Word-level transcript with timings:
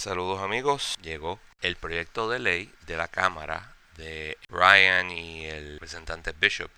Saludos 0.00 0.40
amigos, 0.40 0.96
llegó 1.02 1.40
el 1.60 1.74
proyecto 1.74 2.30
de 2.30 2.38
ley 2.38 2.72
de 2.86 2.96
la 2.96 3.08
Cámara 3.08 3.74
de 3.96 4.38
Ryan 4.48 5.10
y 5.10 5.46
el 5.46 5.72
representante 5.72 6.32
Bishop 6.38 6.70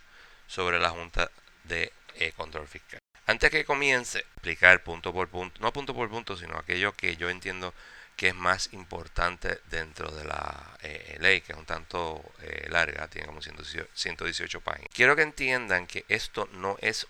sobre 0.47 0.79
la 0.79 0.89
Junta 0.89 1.31
de 1.65 1.93
eh, 2.15 2.33
Control 2.33 2.67
Fiscal. 2.67 2.99
Antes 3.27 3.51
que 3.51 3.67
comience 3.67 4.17
a 4.17 4.21
explicar 4.23 4.83
punto 4.83 5.13
por 5.13 5.29
punto, 5.29 5.61
no 5.61 5.71
punto 5.71 5.95
por 5.95 6.09
punto, 6.09 6.35
sino 6.35 6.57
aquello 6.57 6.95
que 6.95 7.17
yo 7.17 7.29
entiendo 7.29 7.75
que 8.17 8.29
es 8.29 8.35
más 8.35 8.73
importante 8.73 9.61
dentro 9.67 10.11
de 10.11 10.25
la 10.25 10.79
eh, 10.81 11.19
ley, 11.21 11.43
que 11.43 11.53
es 11.53 11.59
un 11.59 11.67
tanto 11.67 12.25
eh, 12.41 12.69
larga, 12.71 13.07
tiene 13.09 13.27
como 13.27 13.43
118 13.43 14.61
páginas. 14.63 14.89
Quiero 14.95 15.15
que 15.15 15.23
entiendan 15.23 15.87
que 15.87 16.07
esto 16.09 16.49
no 16.53 16.79
es 16.81 17.07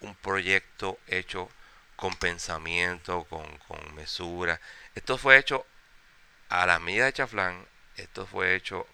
un 0.00 0.14
proyecto 0.14 0.98
hecho 1.06 1.48
con 1.96 2.14
pensamiento, 2.16 3.24
con, 3.24 3.46
con 3.66 3.94
mesura. 3.94 4.60
Esto 4.94 5.18
fue 5.18 5.38
hecho 5.38 5.66
a 6.48 6.66
la 6.66 6.78
medida 6.78 7.06
de 7.06 7.12
Chaflán, 7.12 7.66
esto 7.96 8.26
fue 8.26 8.54
hecho 8.54 8.86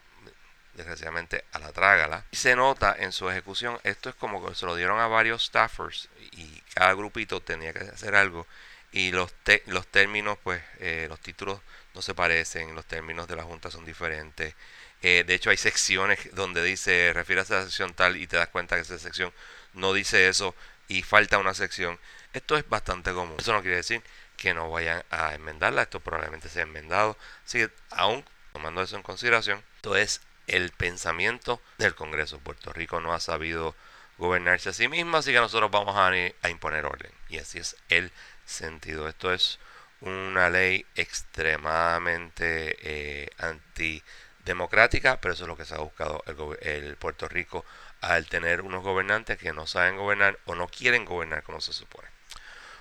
desgraciadamente 0.75 1.45
a 1.53 1.59
la 1.59 1.73
trágala. 1.73 2.25
Y 2.31 2.37
se 2.37 2.57
nota 2.57 2.97
en 2.99 3.13
su 3.13 3.29
ejecución, 3.29 3.79
esto 3.85 4.09
es 4.09 4.15
como 4.15 4.45
que 4.45 4.55
se 4.55 4.67
lo 4.67 4.77
dieron 4.77 4.99
a 4.99 5.09
varios 5.09 5.45
staffers 5.47 6.09
y 6.33 6.63
cada 6.75 6.95
grupito 6.95 7.41
tenía 7.41 7.73
que 7.73 7.81
hacer 7.81 8.15
algo. 8.15 8.47
Y 8.93 9.13
los, 9.13 9.33
los 9.67 9.87
términos, 9.87 10.39
pues, 10.43 10.63
eh, 10.79 11.07
los 11.09 11.21
títulos 11.21 11.61
no 11.95 12.03
se 12.03 12.15
parecen, 12.15 12.75
los 12.75 12.87
términos 12.87 13.29
de 13.29 13.37
la 13.37 13.45
Junta 13.45 13.71
son 13.71 13.85
diferentes. 13.85 14.55
Eh, 15.03 15.25
de 15.27 15.35
hecho, 15.35 15.51
hay 15.51 15.57
secciones 15.57 16.35
donde 16.35 16.63
dice, 16.63 17.13
refiere 17.15 17.41
a 17.41 17.45
esa 17.45 17.63
sección 17.63 17.95
tal 17.95 18.17
y 18.17 18.27
te 18.27 18.37
das 18.37 18.49
cuenta 18.49 18.77
que 18.77 18.83
esa 18.83 18.99
sección 18.99 19.33
no 19.75 19.93
dice 19.93 20.29
eso 20.29 20.55
y 20.89 21.03
falta 21.03 21.39
una 21.39 21.55
sección. 21.55 21.99
Esto 22.33 22.57
es 22.57 22.69
bastante 22.69 23.13
común. 23.13 23.37
Eso 23.39 23.53
no 23.53 23.63
quiere 23.63 23.77
decir 23.77 24.03
que 24.41 24.55
no 24.55 24.71
vayan 24.71 25.05
a 25.11 25.35
enmendarla. 25.35 25.83
Esto 25.83 26.01
probablemente 26.01 26.49
sea 26.49 26.63
enmendado. 26.63 27.17
Así 27.45 27.59
que, 27.59 27.71
aún 27.91 28.25
tomando 28.55 28.81
eso 28.83 28.97
en 28.97 29.03
consideración, 29.03 29.63
esto 29.77 29.97
es 29.97 30.23
el 30.47 30.71
pensamiento 30.71 31.61
del 31.77 31.95
Congreso. 31.95 32.39
Puerto 32.39 32.73
Rico 32.73 33.01
no 33.01 33.13
ha 33.13 33.21
sabido 33.21 33.77
gobernarse 34.17 34.71
a 34.71 34.73
sí 34.73 34.89
mismo, 34.89 35.19
así 35.19 35.33
que 35.33 35.41
nosotros 35.41 35.71
vamos 35.71 35.95
a, 35.95 36.09
a 36.09 36.51
imponer 36.51 36.87
orden. 36.87 37.13
Y 37.29 37.39
así 37.39 37.59
es 37.59 37.77
el 37.91 38.11
sentido. 38.47 39.09
Esto 39.09 39.31
es 39.31 39.59
una 40.01 40.49
ley 40.49 40.87
extremadamente 40.97 42.77
eh, 42.81 43.29
antidemocrática, 43.37 45.21
pero 45.21 45.35
eso 45.35 45.45
es 45.45 45.49
lo 45.49 45.57
que 45.57 45.67
se 45.67 45.75
ha 45.75 45.81
buscado 45.81 46.25
el, 46.63 46.97
Puerto 46.97 47.29
Rico 47.29 47.67
al 48.01 48.27
tener 48.27 48.63
unos 48.63 48.83
gobernantes 48.83 49.37
que 49.37 49.53
no 49.53 49.67
saben 49.67 49.99
gobernar 49.99 50.39
o 50.47 50.55
no 50.55 50.69
quieren 50.69 51.05
gobernar 51.05 51.43
como 51.43 51.61
se 51.61 51.75
supone. 51.75 52.09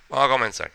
Vamos 0.07 0.25
a 0.25 0.29
comenzar. 0.29 0.71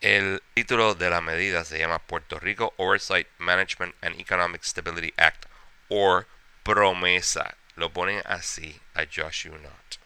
El 0.00 0.42
título 0.54 0.94
de 0.94 1.10
la 1.10 1.20
medida 1.20 1.64
se 1.64 1.76
llama 1.76 1.98
Puerto 1.98 2.38
Rico 2.38 2.72
Oversight 2.76 3.26
Management 3.38 3.96
and 4.00 4.20
Economic 4.20 4.62
Stability 4.62 5.12
Act 5.16 5.46
o 5.88 6.24
promesa. 6.62 7.56
Lo 7.74 7.92
ponen 7.92 8.22
así 8.24 8.80
a 8.94 9.02
Joshua 9.12 9.58
Not. 9.58 9.98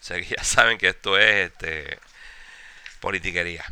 O 0.00 0.04
sea 0.04 0.18
que 0.18 0.26
ya 0.26 0.44
saben 0.44 0.76
que 0.76 0.88
esto 0.88 1.16
es 1.16 1.50
este, 1.50 1.98
politiquería. 3.00 3.64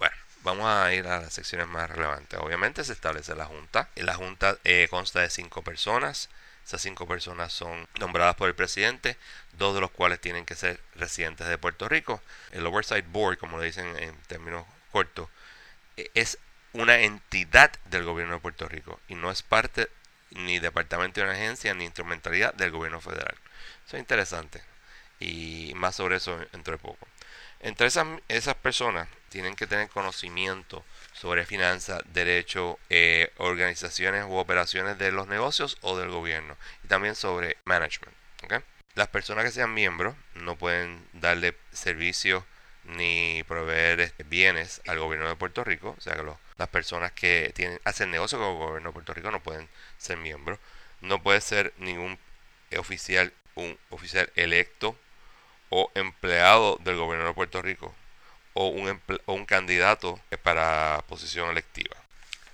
Bueno, 0.00 0.16
vamos 0.42 0.66
a 0.66 0.92
ir 0.92 1.06
a 1.06 1.20
las 1.20 1.32
secciones 1.32 1.68
más 1.68 1.88
relevantes. 1.88 2.40
Obviamente 2.40 2.82
se 2.82 2.92
establece 2.92 3.36
la 3.36 3.46
Junta. 3.46 3.90
La 3.94 4.14
Junta 4.14 4.58
eh, 4.64 4.88
consta 4.90 5.20
de 5.20 5.30
cinco 5.30 5.62
personas. 5.62 6.28
Esas 6.66 6.82
cinco 6.82 7.06
personas 7.06 7.52
son 7.52 7.86
nombradas 8.00 8.34
por 8.34 8.48
el 8.48 8.54
presidente, 8.56 9.16
dos 9.52 9.74
de 9.74 9.82
los 9.82 9.90
cuales 9.90 10.20
tienen 10.20 10.46
que 10.46 10.54
ser 10.56 10.80
residentes 10.94 11.46
de 11.46 11.58
Puerto 11.58 11.88
Rico. 11.88 12.20
El 12.50 12.66
Oversight 12.66 13.06
Board, 13.06 13.38
como 13.38 13.58
le 13.58 13.66
dicen 13.66 13.96
en 13.98 14.16
términos 14.22 14.64
cortos, 14.94 15.28
e, 15.96 16.08
es 16.14 16.38
una 16.72 17.00
entidad 17.00 17.72
del 17.86 18.04
gobierno 18.04 18.34
de 18.34 18.40
Puerto 18.40 18.68
Rico 18.68 19.00
y 19.08 19.16
no 19.16 19.32
es 19.32 19.42
parte 19.42 19.88
ni 20.30 20.60
departamento 20.60 21.20
de 21.20 21.26
una 21.26 21.34
agencia, 21.34 21.74
ni 21.74 21.84
instrumentalidad 21.84 22.54
del 22.54 22.70
gobierno 22.70 23.00
federal. 23.00 23.34
Eso 23.86 23.96
es 23.96 24.00
interesante. 24.00 24.62
Y 25.18 25.72
más 25.74 25.96
sobre 25.96 26.16
eso 26.16 26.38
dentro 26.52 26.72
de 26.72 26.78
poco. 26.78 27.08
Entre 27.58 27.88
esas, 27.88 28.06
esas 28.28 28.54
personas 28.54 29.08
tienen 29.30 29.56
que 29.56 29.66
tener 29.66 29.88
conocimiento 29.88 30.84
sobre 31.12 31.44
finanzas, 31.44 32.02
derecho, 32.06 32.78
eh, 32.88 33.32
organizaciones 33.38 34.24
u 34.28 34.36
operaciones 34.36 34.96
de 34.98 35.10
los 35.10 35.26
negocios 35.26 35.76
o 35.80 35.96
del 35.96 36.10
gobierno. 36.10 36.56
Y 36.84 36.88
también 36.88 37.16
sobre 37.16 37.56
management. 37.64 38.14
Las 38.94 39.08
personas 39.08 39.44
que 39.44 39.50
sean 39.50 39.74
miembros 39.74 40.14
no 40.34 40.56
pueden 40.56 41.04
darle 41.14 41.56
servicios 41.72 42.44
ni 42.84 43.42
proveer 43.44 44.00
este, 44.00 44.24
bienes 44.24 44.82
al 44.86 44.98
gobierno 44.98 45.28
de 45.28 45.36
Puerto 45.36 45.64
Rico. 45.64 45.94
O 45.96 46.00
sea 46.00 46.14
que 46.14 46.22
los 46.22 46.36
las 46.56 46.68
personas 46.68 47.12
que 47.12 47.52
tienen, 47.54 47.80
hacen 47.84 48.10
negocio 48.10 48.38
con 48.38 48.48
el 48.48 48.54
gobierno 48.54 48.90
de 48.90 48.94
Puerto 48.94 49.14
Rico 49.14 49.30
no 49.30 49.42
pueden 49.42 49.68
ser 49.98 50.16
miembros. 50.18 50.58
No 51.00 51.22
puede 51.22 51.40
ser 51.40 51.72
ningún 51.78 52.18
oficial, 52.78 53.32
un 53.54 53.78
oficial 53.90 54.30
electo 54.36 54.96
o 55.70 55.90
empleado 55.94 56.78
del 56.82 56.96
gobierno 56.96 57.26
de 57.26 57.34
Puerto 57.34 57.62
Rico 57.62 57.94
o 58.54 58.68
un, 58.68 59.00
o 59.26 59.34
un 59.34 59.46
candidato 59.46 60.20
para 60.42 61.04
posición 61.08 61.50
electiva. 61.50 61.96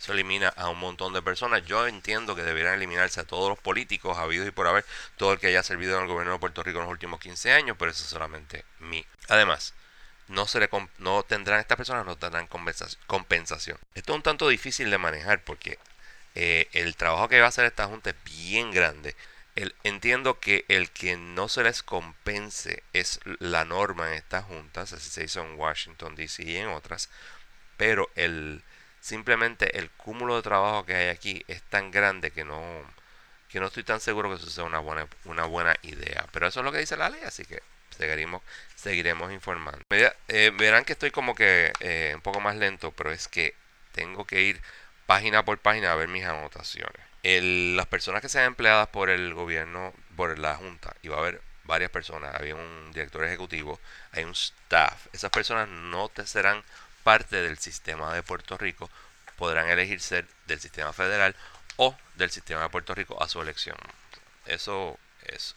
Eso 0.01 0.13
elimina 0.15 0.49
a 0.49 0.71
un 0.71 0.79
montón 0.79 1.13
de 1.13 1.21
personas. 1.21 1.65
Yo 1.67 1.87
entiendo 1.87 2.35
que 2.35 2.43
deberían 2.43 2.75
eliminarse 2.75 3.21
a 3.21 3.25
todos 3.25 3.51
los 3.51 3.59
políticos 3.59 4.17
habidos 4.17 4.49
y 4.49 4.51
por 4.51 4.67
haber, 4.67 4.87
todo 5.19 5.35
el 5.35 5.39
que 5.39 5.49
haya 5.49 5.63
servido 5.63 5.97
en 5.97 6.05
el 6.05 6.09
gobierno 6.09 6.33
de 6.33 6.39
Puerto 6.39 6.63
Rico 6.63 6.79
en 6.79 6.85
los 6.85 6.93
últimos 6.93 7.21
15 7.21 7.53
años, 7.53 7.77
pero 7.79 7.91
eso 7.91 8.03
es 8.03 8.09
solamente 8.09 8.65
mí. 8.79 9.05
Además, 9.29 9.75
no, 10.31 10.47
se 10.47 10.61
le, 10.61 10.71
no 10.99 11.23
tendrán, 11.25 11.61
estas 11.61 11.77
personas 11.77 12.07
no 12.07 12.17
tendrán 12.17 12.47
compensación. 12.47 13.79
Esto 13.95 14.13
es 14.13 14.17
un 14.17 14.23
tanto 14.23 14.49
difícil 14.49 14.91
de 14.91 14.99
manejar 14.99 15.43
porque 15.45 15.79
eh, 16.35 16.69
el 16.73 16.97
trabajo 16.97 17.29
que 17.29 17.41
va 17.41 17.47
a 17.47 17.49
hacer 17.49 17.67
esta 17.67 17.87
junta 17.87 18.11
es 18.11 18.17
bien 18.25 18.71
grande. 18.71 19.17
El, 19.57 19.75
entiendo 19.83 20.39
que 20.39 20.65
el 20.69 20.91
que 20.91 21.17
no 21.17 21.49
se 21.49 21.65
les 21.65 21.83
compense 21.83 22.85
es 22.93 23.21
la 23.41 23.65
norma 23.65 24.09
en 24.09 24.15
estas 24.15 24.45
juntas, 24.45 24.93
así 24.93 25.11
se 25.11 25.25
hizo 25.25 25.43
en 25.43 25.59
Washington 25.59 26.15
DC 26.15 26.45
y 26.45 26.57
en 26.57 26.69
otras, 26.69 27.11
pero 27.77 28.11
el 28.15 28.63
simplemente 29.01 29.79
el 29.79 29.91
cúmulo 29.91 30.37
de 30.37 30.43
trabajo 30.43 30.85
que 30.87 30.95
hay 30.95 31.09
aquí 31.09 31.45
es 31.49 31.63
tan 31.63 31.91
grande 31.91 32.31
que 32.31 32.45
no 32.45 32.63
que 33.49 33.61
no 33.61 33.67
estoy 33.67 33.83
tan 33.85 34.01
seguro 34.01 34.31
que 34.31 34.37
eso 34.37 34.51
sea 34.51 34.65
una 34.65 34.79
buena 34.79 35.09
una 35.25 35.45
buena 35.47 35.75
idea, 35.83 36.27
pero 36.33 36.47
eso 36.47 36.61
es 36.61 36.65
lo 36.65 36.73
que 36.73 36.79
dice 36.79 36.97
la 36.97 37.11
ley, 37.11 37.23
así 37.25 37.45
que 37.45 37.63
seguiremos, 38.01 38.43
seguiremos 38.77 39.33
informando. 39.33 39.85
Eh, 39.91 40.53
verán 40.57 40.85
que 40.85 40.95
estoy 40.95 41.11
como 41.11 41.35
que 41.35 41.73
eh, 41.81 42.13
un 42.15 42.23
poco 42.23 42.41
más 42.41 42.57
lento, 42.57 42.93
pero 42.93 43.13
es 43.13 43.29
que 43.29 43.55
tengo 43.93 44.25
que 44.25 44.43
ir 44.43 44.61
página 45.07 45.45
por 45.45 45.59
página 45.59 45.93
a 45.93 45.97
ver 45.97 46.09
mis 46.09 46.25
anotaciones. 46.25 47.01
las 47.23 47.87
personas 47.87 48.23
que 48.23 48.29
sean 48.29 48.47
empleadas 48.47 48.89
por 48.89 49.11
el 49.11 49.35
gobierno, 49.35 49.93
por 50.17 50.39
la 50.39 50.57
Junta, 50.57 50.95
y 51.03 51.09
va 51.09 51.17
a 51.17 51.21
haber 51.21 51.43
varias 51.65 51.91
personas, 51.91 52.35
había 52.35 52.55
un 52.55 52.91
director 52.93 53.25
ejecutivo, 53.25 53.79
hay 54.13 54.25
un 54.25 54.33
staff, 54.33 55.07
esas 55.13 55.31
personas 55.31 55.69
no 55.69 56.09
te 56.09 56.27
serán 56.27 56.65
parte 57.03 57.43
del 57.43 57.59
sistema 57.59 58.15
de 58.15 58.23
Puerto 58.23 58.57
Rico, 58.57 58.91
podrán 59.37 59.69
elegir 59.69 60.01
ser 60.01 60.27
del 60.47 60.61
sistema 60.61 60.93
federal 60.93 61.37
o 61.77 61.97
del 62.17 62.31
sistema 62.31 62.63
de 62.63 62.71
Puerto 62.71 62.95
Rico 62.95 63.23
a 63.23 63.29
su 63.29 63.41
elección. 63.43 63.77
Eso 64.47 64.99
es 65.23 65.55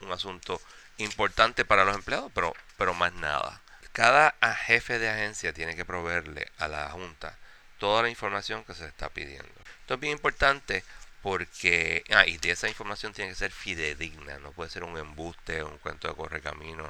un 0.00 0.12
asunto 0.12 0.60
importante 0.98 1.64
para 1.64 1.84
los 1.84 1.94
empleados, 1.94 2.30
pero, 2.34 2.54
pero 2.76 2.94
más 2.94 3.12
nada. 3.14 3.62
Cada 3.92 4.34
jefe 4.66 4.98
de 4.98 5.08
agencia 5.08 5.52
tiene 5.52 5.74
que 5.74 5.84
proveerle 5.84 6.46
a 6.58 6.68
la 6.68 6.90
Junta 6.90 7.36
toda 7.78 8.02
la 8.02 8.08
información 8.08 8.64
que 8.64 8.74
se 8.74 8.86
está 8.86 9.08
pidiendo. 9.08 9.52
Esto 9.80 9.94
es 9.94 10.00
bien 10.00 10.12
importante 10.12 10.84
porque, 11.22 12.04
ah, 12.10 12.26
y 12.26 12.38
de 12.38 12.50
esa 12.50 12.68
información 12.68 13.12
tiene 13.12 13.30
que 13.30 13.36
ser 13.36 13.50
fidedigna, 13.50 14.38
no 14.38 14.52
puede 14.52 14.70
ser 14.70 14.84
un 14.84 14.96
embuste, 14.96 15.62
un 15.62 15.78
cuento 15.78 16.08
de 16.08 16.14
correcamino, 16.14 16.88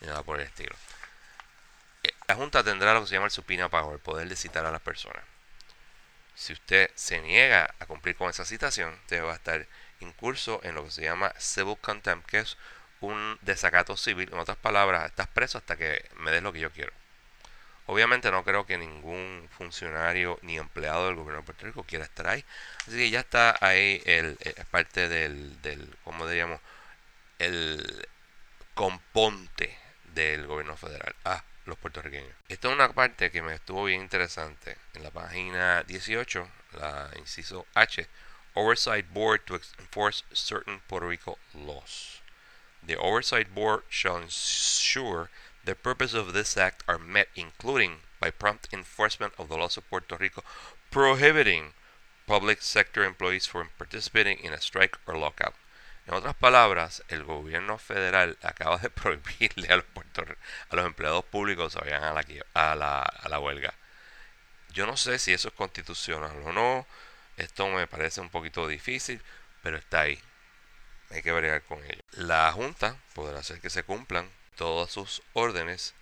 ni 0.00 0.08
nada 0.08 0.22
por 0.22 0.40
el 0.40 0.46
estilo. 0.46 0.74
Eh, 2.02 2.12
la 2.28 2.34
Junta 2.34 2.62
tendrá 2.62 2.94
lo 2.94 3.02
que 3.02 3.08
se 3.08 3.14
llama 3.14 3.26
el 3.26 3.32
supina 3.32 3.68
power, 3.68 3.94
el 3.94 4.00
poder 4.00 4.28
de 4.28 4.36
citar 4.36 4.66
a 4.66 4.70
las 4.70 4.80
personas. 4.80 5.22
Si 6.34 6.52
usted 6.52 6.90
se 6.94 7.20
niega 7.20 7.74
a 7.78 7.86
cumplir 7.86 8.16
con 8.16 8.30
esa 8.30 8.44
citación, 8.44 8.94
usted 8.94 9.22
va 9.22 9.32
a 9.32 9.36
estar 9.36 9.66
incurso 10.00 10.60
en 10.62 10.74
lo 10.74 10.84
que 10.84 10.90
se 10.90 11.02
llama 11.02 11.34
civil 11.38 11.76
contempt, 11.80 12.26
que 12.26 12.38
es 12.40 12.56
un 13.00 13.38
desacato 13.42 13.96
civil. 13.96 14.30
En 14.32 14.38
otras 14.38 14.58
palabras, 14.58 15.06
estás 15.06 15.28
preso 15.28 15.58
hasta 15.58 15.76
que 15.76 16.04
me 16.18 16.30
des 16.30 16.42
lo 16.42 16.52
que 16.52 16.60
yo 16.60 16.70
quiero. 16.70 16.92
Obviamente 17.86 18.30
no 18.30 18.44
creo 18.44 18.66
que 18.66 18.78
ningún 18.78 19.48
funcionario 19.50 20.38
ni 20.42 20.58
empleado 20.58 21.06
del 21.06 21.16
gobierno 21.16 21.40
de 21.40 21.46
Puerto 21.46 21.66
Rico 21.66 21.82
quiera 21.82 22.04
estar 22.04 22.28
ahí. 22.28 22.44
Así 22.86 22.96
que 22.96 23.10
ya 23.10 23.20
está 23.20 23.56
ahí 23.60 24.00
el, 24.06 24.36
es 24.40 24.56
eh, 24.58 24.64
parte 24.70 25.08
del, 25.08 25.60
del, 25.62 25.96
¿cómo 26.04 26.26
diríamos? 26.28 26.60
El 27.38 28.06
componte 28.74 29.76
del 30.14 30.46
gobierno 30.46 30.76
federal. 30.76 31.14
Ah, 31.24 31.42
los 31.66 31.78
puertorriqueños. 31.78 32.34
Esta 32.48 32.68
es 32.68 32.74
una 32.74 32.92
parte 32.92 33.30
que 33.30 33.42
me 33.42 33.54
estuvo 33.54 33.84
bien 33.84 34.02
interesante. 34.02 34.76
En 34.94 35.02
la 35.02 35.10
página 35.10 35.82
18, 35.82 36.48
la 36.74 37.10
inciso 37.16 37.66
H, 37.74 38.06
Oversight 38.54 39.08
Board 39.10 39.44
to 39.46 39.54
enforce 39.78 40.24
certain 40.32 40.80
Puerto 40.86 41.08
Rico 41.08 41.38
laws. 41.54 42.19
The 42.82 42.96
Oversight 42.96 43.54
Board 43.54 43.82
shall 43.88 44.16
ensure 44.16 45.30
the 45.64 45.74
purposes 45.74 46.14
of 46.14 46.32
this 46.32 46.56
act 46.56 46.82
are 46.88 46.98
met, 46.98 47.28
including 47.34 48.00
by 48.18 48.30
prompt 48.30 48.68
enforcement 48.72 49.34
of 49.38 49.48
the 49.48 49.56
laws 49.56 49.76
of 49.76 49.88
Puerto 49.88 50.16
Rico, 50.16 50.42
prohibiting 50.90 51.74
public 52.26 52.62
sector 52.62 53.04
employees 53.04 53.46
from 53.46 53.70
participating 53.76 54.38
in 54.38 54.52
a 54.52 54.60
strike 54.60 54.96
or 55.06 55.16
lockout. 55.16 55.54
En 56.06 56.14
otras 56.14 56.34
palabras, 56.36 57.02
el 57.08 57.24
gobierno 57.24 57.78
federal 57.78 58.36
acaba 58.42 58.78
de 58.78 58.90
prohibirle 58.90 59.68
a 59.68 59.76
los, 59.76 59.84
a 60.70 60.76
los 60.76 60.86
empleados 60.86 61.24
públicos 61.24 61.74
que 61.74 61.80
vayan 61.80 62.02
a, 62.02 62.74
la, 62.74 63.02
a 63.02 63.28
la 63.28 63.38
huelga. 63.38 63.74
Yo 64.72 64.86
no 64.86 64.96
sé 64.96 65.18
si 65.18 65.32
eso 65.32 65.48
es 65.48 65.54
constitucional 65.54 66.42
o 66.44 66.52
no. 66.52 66.86
Esto 67.36 67.68
me 67.68 67.86
parece 67.86 68.20
un 68.20 68.28
poquito 68.30 68.66
difícil, 68.66 69.22
pero 69.62 69.76
está 69.76 70.02
ahí. 70.02 70.20
Hay 71.10 71.22
que 71.22 71.32
bregar 71.32 71.62
con 71.62 71.82
ello. 71.84 72.02
La 72.12 72.52
Junta 72.52 72.96
podrá 73.14 73.40
hacer 73.40 73.60
que 73.60 73.70
se 73.70 73.82
cumplan 73.82 74.28
todas 74.56 74.90
sus 74.90 75.22
órdenes 75.32 75.94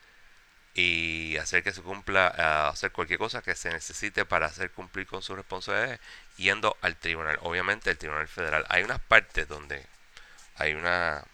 y 0.74 1.36
hacer 1.38 1.62
que 1.62 1.72
se 1.72 1.82
cumpla, 1.82 2.68
hacer 2.68 2.92
cualquier 2.92 3.18
cosa 3.18 3.42
que 3.42 3.54
se 3.54 3.70
necesite 3.70 4.24
para 4.24 4.46
hacer 4.46 4.70
cumplir 4.70 5.06
con 5.06 5.22
sus 5.22 5.36
responsabilidades 5.36 6.00
yendo 6.36 6.76
al 6.82 6.96
tribunal. 6.96 7.38
Obviamente 7.42 7.90
el 7.90 7.98
tribunal 7.98 8.28
federal. 8.28 8.64
Hay 8.68 8.82
unas 8.82 9.00
partes 9.00 9.48
donde 9.48 9.84
hay 10.56 10.74
una 10.74 11.24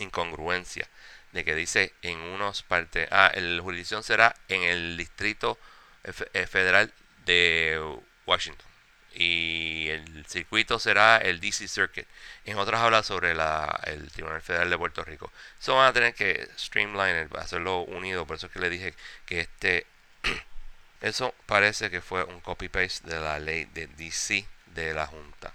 incongruencia 0.00 0.88
de 1.32 1.44
que 1.44 1.54
dice 1.54 1.92
en 2.02 2.18
unas 2.18 2.62
partes, 2.62 3.08
ah, 3.10 3.32
la 3.34 3.62
jurisdicción 3.62 4.02
será 4.02 4.34
en 4.48 4.62
el 4.62 4.96
distrito 4.96 5.58
eh, 6.04 6.46
federal 6.46 6.92
de 7.24 7.98
Washington 8.26 8.67
y 9.14 9.88
el 9.88 10.26
circuito 10.26 10.78
será 10.78 11.18
el 11.18 11.40
DC 11.40 11.68
Circuit. 11.68 12.06
En 12.44 12.58
otras 12.58 12.80
habla 12.80 13.02
sobre 13.02 13.34
la, 13.34 13.80
el 13.84 14.10
Tribunal 14.10 14.42
Federal 14.42 14.70
de 14.70 14.78
Puerto 14.78 15.04
Rico. 15.04 15.32
Eso 15.60 15.76
van 15.76 15.88
a 15.88 15.92
tener 15.92 16.14
que 16.14 16.48
streamline, 16.58 17.28
hacerlo 17.36 17.80
unido. 17.80 18.26
Por 18.26 18.36
eso 18.36 18.46
es 18.46 18.52
que 18.52 18.60
le 18.60 18.70
dije 18.70 18.94
que 19.26 19.40
este. 19.40 19.86
eso 21.00 21.34
parece 21.46 21.90
que 21.90 22.00
fue 22.00 22.24
un 22.24 22.40
copy-paste 22.40 23.08
de 23.08 23.20
la 23.20 23.38
ley 23.38 23.64
de 23.66 23.86
DC 23.86 24.46
de 24.66 24.94
la 24.94 25.06
Junta. 25.06 25.52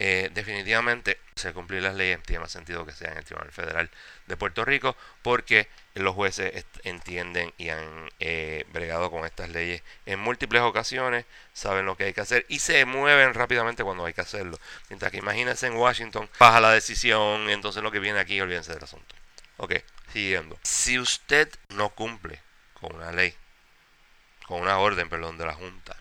Eh, 0.00 0.30
definitivamente, 0.34 1.20
se 1.36 1.52
cumplir 1.52 1.82
las 1.82 1.94
leyes 1.94 2.20
tiene 2.24 2.40
más 2.40 2.50
sentido 2.50 2.84
que 2.84 2.92
sea 2.92 3.12
en 3.12 3.18
el 3.18 3.24
Tribunal 3.24 3.52
Federal 3.52 3.90
de 4.26 4.36
Puerto 4.36 4.64
Rico 4.64 4.96
porque 5.22 5.68
los 5.94 6.14
jueces 6.14 6.64
entienden 6.82 7.52
y 7.58 7.68
han 7.68 8.10
eh, 8.18 8.64
bregado 8.72 9.10
con 9.10 9.24
estas 9.24 9.50
leyes 9.50 9.82
en 10.06 10.18
múltiples 10.18 10.62
ocasiones, 10.62 11.26
saben 11.52 11.86
lo 11.86 11.96
que 11.96 12.04
hay 12.04 12.12
que 12.12 12.20
hacer 12.20 12.44
y 12.48 12.58
se 12.58 12.84
mueven 12.84 13.34
rápidamente 13.34 13.84
cuando 13.84 14.04
hay 14.04 14.14
que 14.14 14.20
hacerlo. 14.20 14.58
Mientras 14.88 15.12
que 15.12 15.18
imagínense 15.18 15.68
en 15.68 15.76
Washington, 15.76 16.28
baja 16.40 16.60
la 16.60 16.72
decisión, 16.72 17.48
entonces 17.48 17.82
lo 17.82 17.92
que 17.92 18.00
viene 18.00 18.18
aquí, 18.18 18.40
olvídense 18.40 18.74
del 18.74 18.82
asunto. 18.82 19.14
Ok, 19.58 19.74
siguiendo. 20.12 20.58
Si 20.62 20.98
usted 20.98 21.48
no 21.68 21.90
cumple 21.90 22.40
con 22.80 22.96
una 22.96 23.12
ley, 23.12 23.34
con 24.46 24.60
una 24.60 24.78
orden, 24.78 25.08
perdón, 25.08 25.38
de 25.38 25.46
la 25.46 25.54
Junta, 25.54 25.96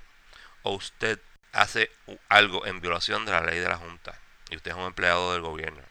o 0.63 0.74
usted 0.74 1.19
hace 1.54 1.92
algo 2.30 2.66
en 2.66 2.82
violación 2.82 3.26
de 3.26 3.32
la 3.32 3.42
ley 3.42 3.60
de 3.60 3.70
la 3.70 3.78
Junta 3.78 4.20
y 4.50 4.56
usted 4.58 4.72
es 4.72 4.78
un 4.78 4.84
empleado 4.84 5.34
del 5.34 5.42
gobierno 5.42 5.82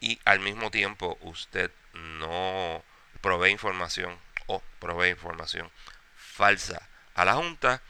y 0.00 0.18
al 0.24 0.40
mismo 0.40 0.70
tiempo 0.70 1.18
usted 1.20 1.70
no 1.92 2.82
provee 3.20 3.50
información 3.50 4.18
o 4.46 4.62
provee 4.78 5.10
información 5.10 5.70
falsa 6.16 6.88
a 7.14 7.24
la 7.24 7.34
Junta, 7.34 7.82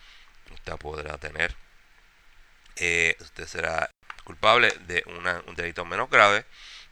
usted 0.50 0.77
podrá 0.77 1.19
tener, 1.19 1.55
eh, 2.77 3.17
usted 3.21 3.47
será 3.47 3.91
culpable 4.25 4.73
de 4.87 5.05
un 5.47 5.55
delito 5.55 5.85
menos 5.85 6.11
grave, 6.11 6.44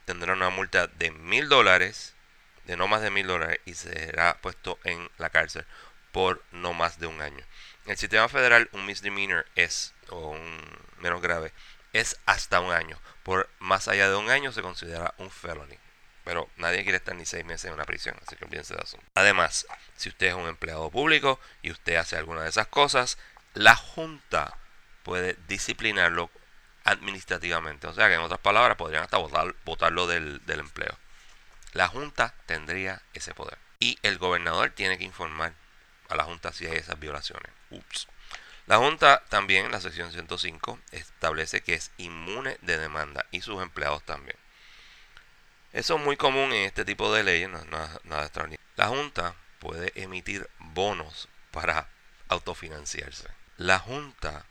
tendrá 0.05 0.33
una 0.33 0.49
multa 0.49 0.87
de 0.87 1.11
mil 1.11 1.49
dólares, 1.49 2.15
de 2.65 2.77
no 2.77 2.87
más 2.87 3.01
de 3.01 3.11
mil 3.11 3.27
dólares, 3.27 3.59
y 3.65 3.73
será 3.73 4.37
puesto 4.41 4.79
en 4.83 5.09
la 5.17 5.29
cárcel 5.29 5.65
por 6.11 6.43
no 6.51 6.73
más 6.73 6.99
de 6.99 7.07
un 7.07 7.21
año. 7.21 7.45
El 7.89 7.97
sistema 7.97 8.29
federal, 8.29 8.69
un 8.73 8.85
misdemeanor 8.85 9.47
es, 9.55 9.95
o 10.09 10.29
un 10.29 10.61
menos 10.99 11.23
grave, 11.23 11.51
es 11.91 12.19
hasta 12.27 12.59
un 12.59 12.71
año. 12.71 12.99
Por 13.23 13.49
más 13.57 13.87
allá 13.87 14.07
de 14.07 14.15
un 14.15 14.29
año 14.29 14.51
se 14.51 14.61
considera 14.61 15.15
un 15.17 15.31
felony. 15.31 15.75
Pero 16.23 16.47
nadie 16.57 16.83
quiere 16.83 16.97
estar 16.97 17.15
ni 17.15 17.25
seis 17.25 17.43
meses 17.45 17.65
en 17.65 17.73
una 17.73 17.85
prisión, 17.85 18.15
así 18.23 18.35
que 18.35 18.45
olvídense 18.45 18.75
de 18.75 18.83
asunto. 18.83 19.07
Además, 19.15 19.65
si 19.97 20.09
usted 20.09 20.27
es 20.27 20.33
un 20.35 20.47
empleado 20.47 20.91
público 20.91 21.39
y 21.63 21.71
usted 21.71 21.95
hace 21.95 22.15
alguna 22.15 22.43
de 22.43 22.49
esas 22.49 22.67
cosas, 22.67 23.17
la 23.55 23.75
Junta 23.75 24.55
puede 25.01 25.35
disciplinarlo 25.47 26.29
administrativamente. 26.83 27.87
O 27.87 27.93
sea 27.95 28.07
que 28.07 28.13
en 28.13 28.21
otras 28.21 28.39
palabras 28.39 28.77
podrían 28.77 29.01
hasta 29.01 29.17
votarlo 29.17 30.05
del, 30.05 30.45
del 30.45 30.59
empleo. 30.59 30.95
La 31.73 31.87
Junta 31.87 32.35
tendría 32.45 33.01
ese 33.15 33.33
poder. 33.33 33.57
Y 33.79 33.97
el 34.03 34.19
gobernador 34.19 34.69
tiene 34.69 34.99
que 34.99 35.05
informar 35.05 35.53
a 36.09 36.15
la 36.15 36.25
Junta 36.25 36.51
si 36.51 36.65
hay 36.65 36.77
esas 36.77 36.99
violaciones. 36.99 37.51
Ups. 37.69 38.07
La 38.67 38.77
Junta 38.77 39.23
también, 39.29 39.71
la 39.71 39.81
sección 39.81 40.11
105, 40.11 40.79
establece 40.91 41.61
que 41.61 41.73
es 41.73 41.91
inmune 41.97 42.57
de 42.61 42.77
demanda 42.77 43.25
y 43.31 43.41
sus 43.41 43.61
empleados 43.61 44.03
también. 44.03 44.37
Eso 45.73 45.95
es 45.97 46.03
muy 46.03 46.17
común 46.17 46.51
en 46.53 46.65
este 46.65 46.85
tipo 46.85 47.13
de 47.13 47.23
leyes, 47.23 47.49
no. 47.49 47.59
La 48.75 48.87
Junta 48.87 49.35
puede 49.59 49.91
emitir 49.95 50.49
bonos 50.59 51.29
para 51.51 51.87
autofinanciarse. 52.27 53.27
La 53.57 53.79
Junta 53.79 54.45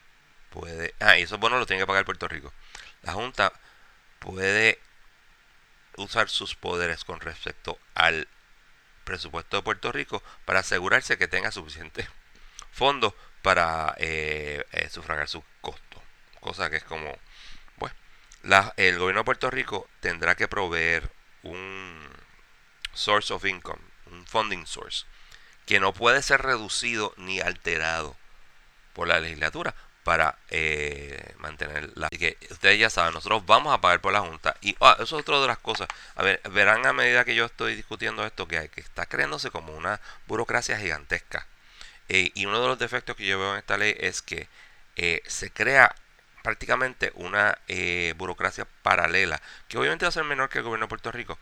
puede... 0.50 0.94
Ah, 1.00 1.19
y 1.19 1.22
esos 1.22 1.38
bonos 1.38 1.58
los 1.58 1.66
tiene 1.66 1.82
que 1.82 1.87
pagar 1.87 2.04
Puerto 2.04 2.28
Rico. 2.28 2.52
La 3.02 3.12
Junta 3.12 3.52
puede 4.19 4.81
usar 5.96 6.28
sus 6.28 6.54
poderes 6.54 7.04
con 7.04 7.20
respecto 7.20 7.78
al 7.94 8.28
presupuesto 9.08 9.56
de 9.56 9.62
Puerto 9.62 9.90
Rico 9.90 10.22
para 10.44 10.60
asegurarse 10.60 11.16
que 11.16 11.28
tenga 11.28 11.50
suficientes 11.50 12.06
fondos 12.70 13.14
para 13.40 13.94
eh, 13.96 14.64
eh, 14.72 14.88
sufragar 14.90 15.28
sus 15.28 15.43
costos. 15.62 16.02
Cosa 16.40 16.69
que 16.69 16.76
es 16.76 16.84
como, 16.84 17.19
bueno, 17.76 17.96
el 18.76 18.99
gobierno 18.99 19.22
de 19.22 19.25
Puerto 19.25 19.50
Rico 19.50 19.88
tendrá 20.00 20.34
que 20.34 20.46
proveer 20.46 21.10
un 21.43 22.06
source 22.93 23.32
of 23.32 23.46
income, 23.46 23.82
un 24.06 24.26
funding 24.26 24.66
source, 24.66 25.06
que 25.64 25.81
no 25.81 25.94
puede 25.94 26.22
ser 26.22 26.43
reducido 26.43 27.14
ni 27.16 27.40
alterado 27.40 28.14
por 28.93 29.08
la 29.08 29.20
legislatura 29.20 29.75
para 30.08 30.38
eh, 30.49 31.34
mantener 31.37 31.90
la... 31.94 32.06
Así 32.06 32.16
que 32.16 32.38
ustedes 32.50 32.78
ya 32.78 32.88
saben, 32.88 33.12
nosotros 33.12 33.44
vamos 33.44 33.75
a 33.75 33.82
pagar 33.82 34.00
por 34.00 34.10
la 34.10 34.20
Junta. 34.20 34.56
Y 34.62 34.75
ah, 34.81 34.94
eso 34.94 35.19
es 35.19 35.20
otra 35.20 35.38
de 35.38 35.46
las 35.46 35.58
cosas. 35.58 35.87
A 36.14 36.22
ver, 36.22 36.40
verán 36.50 36.87
a 36.87 36.94
medida 36.94 37.26
que 37.26 37.34
yo 37.34 37.44
estoy 37.44 37.76
discutiendo 37.76 38.25
esto 38.25 38.49
que, 38.49 38.56
hay, 38.56 38.69
que 38.70 38.81
está 38.81 39.05
creándose 39.05 39.50
como 39.50 39.75
una 39.75 40.00
burocracia 40.26 40.78
gigantesca. 40.78 41.46
Eh, 42.08 42.31
y 42.34 42.46
uno 42.46 42.58
de 42.62 42.69
los 42.69 42.78
defectos 42.78 43.16
que 43.16 43.26
yo 43.26 43.38
veo 43.38 43.52
en 43.52 43.58
esta 43.58 43.76
ley 43.76 43.94
es 44.00 44.22
que 44.22 44.49
eh, 44.96 45.20
se 45.26 45.50
crea 45.50 45.94
prácticamente 46.42 47.12
una 47.16 47.59
burocracia 48.16 48.66
paralela, 48.82 49.42
que 49.68 49.76
obviamente 49.76 50.06
va 50.06 50.09
a 50.09 50.12
ser 50.12 50.25
menor 50.25 50.49
que 50.49 50.61
el 50.61 50.64
gobierno 50.64 50.87
de 50.87 50.88
Puerto 50.88 51.12
Rico, 51.12 51.38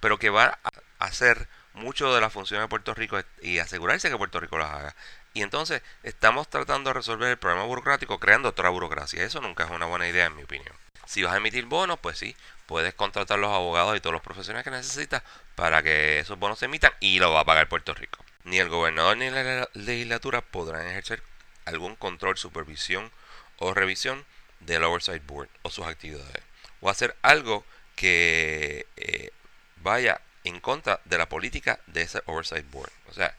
pero 0.00 0.18
que 0.18 0.30
va 0.30 0.58
a 0.64 1.04
hacer 1.04 1.48
mucho 1.76 2.12
de 2.14 2.20
las 2.20 2.32
funciones 2.32 2.64
de 2.64 2.68
Puerto 2.68 2.94
Rico 2.94 3.20
y 3.42 3.58
asegurarse 3.58 4.10
que 4.10 4.16
Puerto 4.16 4.40
Rico 4.40 4.58
las 4.58 4.70
haga. 4.70 4.96
Y 5.34 5.42
entonces 5.42 5.82
estamos 6.02 6.48
tratando 6.48 6.90
de 6.90 6.94
resolver 6.94 7.28
el 7.28 7.36
problema 7.36 7.66
burocrático 7.66 8.18
creando 8.18 8.48
otra 8.48 8.70
burocracia. 8.70 9.22
Eso 9.22 9.40
nunca 9.40 9.64
es 9.64 9.70
una 9.70 9.86
buena 9.86 10.08
idea 10.08 10.26
en 10.26 10.36
mi 10.36 10.42
opinión. 10.42 10.74
Si 11.04 11.22
vas 11.22 11.34
a 11.34 11.36
emitir 11.36 11.66
bonos, 11.66 11.98
pues 12.00 12.18
sí, 12.18 12.34
puedes 12.66 12.94
contratar 12.94 13.38
los 13.38 13.52
abogados 13.52 13.96
y 13.96 14.00
todos 14.00 14.14
los 14.14 14.22
profesionales 14.22 14.64
que 14.64 14.70
necesitas 14.70 15.22
para 15.54 15.82
que 15.82 16.18
esos 16.20 16.38
bonos 16.38 16.58
se 16.58 16.64
emitan 16.64 16.92
y 17.00 17.18
lo 17.18 17.32
va 17.32 17.40
a 17.40 17.44
pagar 17.44 17.68
Puerto 17.68 17.94
Rico. 17.94 18.24
Ni 18.44 18.58
el 18.58 18.68
gobernador 18.68 19.16
ni 19.16 19.30
la 19.30 19.68
legislatura 19.74 20.40
podrán 20.40 20.86
ejercer 20.86 21.22
algún 21.66 21.94
control, 21.96 22.38
supervisión 22.38 23.12
o 23.58 23.74
revisión 23.74 24.24
del 24.60 24.84
Oversight 24.84 25.24
Board 25.26 25.48
o 25.62 25.70
sus 25.70 25.86
actividades. 25.86 26.42
O 26.80 26.88
hacer 26.88 27.14
algo 27.22 27.64
que 27.94 28.86
eh, 28.96 29.30
vaya 29.76 30.20
en 30.46 30.60
contra 30.60 31.00
de 31.04 31.18
la 31.18 31.28
política 31.28 31.80
de 31.86 32.02
ese 32.02 32.22
Oversight 32.26 32.70
Board. 32.70 32.90
O 33.08 33.12
sea, 33.12 33.34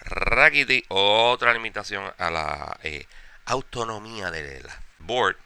Rakiti, 0.00 0.84
otra 0.88 1.52
limitación 1.52 2.12
a 2.18 2.30
la 2.30 2.78
eh, 2.82 3.06
autonomía 3.46 4.30
de 4.30 4.62
la 4.62 4.78
board. 4.98 5.36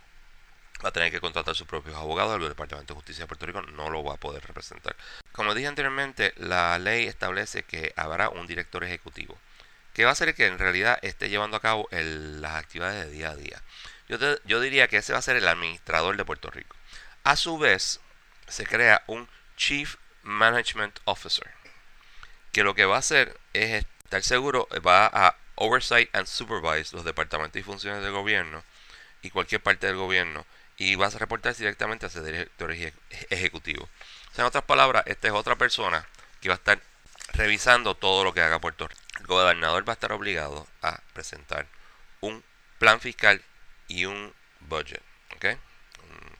Va 0.84 0.88
a 0.88 0.92
tener 0.92 1.10
que 1.10 1.20
contratar 1.20 1.54
sus 1.54 1.66
propios 1.66 1.96
abogados. 1.96 2.36
El 2.40 2.48
Departamento 2.48 2.94
de 2.94 2.98
Justicia 2.98 3.24
de 3.24 3.28
Puerto 3.28 3.46
Rico 3.46 3.62
no 3.62 3.90
lo 3.90 4.02
va 4.02 4.14
a 4.14 4.18
poder 4.18 4.44
representar. 4.44 4.96
Como 5.32 5.54
dije 5.54 5.68
anteriormente, 5.68 6.34
la 6.36 6.78
ley 6.78 7.06
establece 7.06 7.62
que 7.62 7.92
habrá 7.96 8.28
un 8.28 8.46
director 8.46 8.84
ejecutivo 8.84 9.38
que 9.94 10.04
va 10.04 10.10
a 10.10 10.16
ser 10.16 10.34
que 10.34 10.46
en 10.46 10.58
realidad 10.58 10.98
esté 11.02 11.28
llevando 11.28 11.56
a 11.56 11.60
cabo 11.60 11.88
las 11.92 12.56
actividades 12.56 13.06
de 13.06 13.12
día 13.12 13.30
a 13.30 13.36
día. 13.36 13.62
Yo, 14.08 14.18
yo 14.44 14.60
diría 14.60 14.88
que 14.88 14.96
ese 14.96 15.12
va 15.12 15.20
a 15.20 15.22
ser 15.22 15.36
el 15.36 15.46
administrador 15.46 16.16
de 16.16 16.24
Puerto 16.24 16.50
Rico. 16.50 16.74
A 17.22 17.36
su 17.36 17.58
vez, 17.58 18.00
se 18.48 18.66
crea 18.66 19.04
un 19.06 19.28
Chief 19.56 19.94
Management 20.24 20.98
Officer, 21.04 21.50
que 22.52 22.64
lo 22.64 22.74
que 22.74 22.84
va 22.84 22.96
a 22.96 23.00
hacer 23.00 23.38
es 23.52 23.84
estar 24.04 24.22
seguro 24.22 24.68
va 24.84 25.06
a 25.06 25.36
oversight 25.56 26.14
and 26.14 26.26
supervise 26.26 26.94
los 26.94 27.04
departamentos 27.04 27.60
y 27.60 27.62
funciones 27.62 28.02
del 28.02 28.12
gobierno 28.12 28.64
y 29.22 29.30
cualquier 29.30 29.62
parte 29.62 29.86
del 29.86 29.96
gobierno 29.96 30.44
y 30.76 30.96
vas 30.96 31.14
a 31.14 31.18
reportar 31.18 31.54
directamente 31.54 32.06
a 32.06 32.08
ese 32.08 32.22
director 32.22 32.74
ejecutivo. 33.30 33.84
O 33.84 34.34
sea, 34.34 34.42
en 34.42 34.48
otras 34.48 34.64
palabras, 34.64 35.04
esta 35.06 35.28
es 35.28 35.34
otra 35.34 35.56
persona 35.56 36.06
que 36.40 36.48
va 36.48 36.54
a 36.54 36.58
estar 36.58 36.80
revisando 37.34 37.94
todo 37.94 38.24
lo 38.24 38.34
que 38.34 38.40
haga 38.40 38.60
Puerto 38.60 38.88
Rico. 38.88 39.00
El 39.20 39.26
gobernador 39.26 39.88
va 39.88 39.92
a 39.92 39.94
estar 39.94 40.12
obligado 40.12 40.66
a 40.82 41.00
presentar 41.12 41.66
un 42.20 42.42
plan 42.78 43.00
fiscal 43.00 43.42
y 43.86 44.06
un 44.06 44.34
budget, 44.60 45.02
¿ok? 45.36 45.46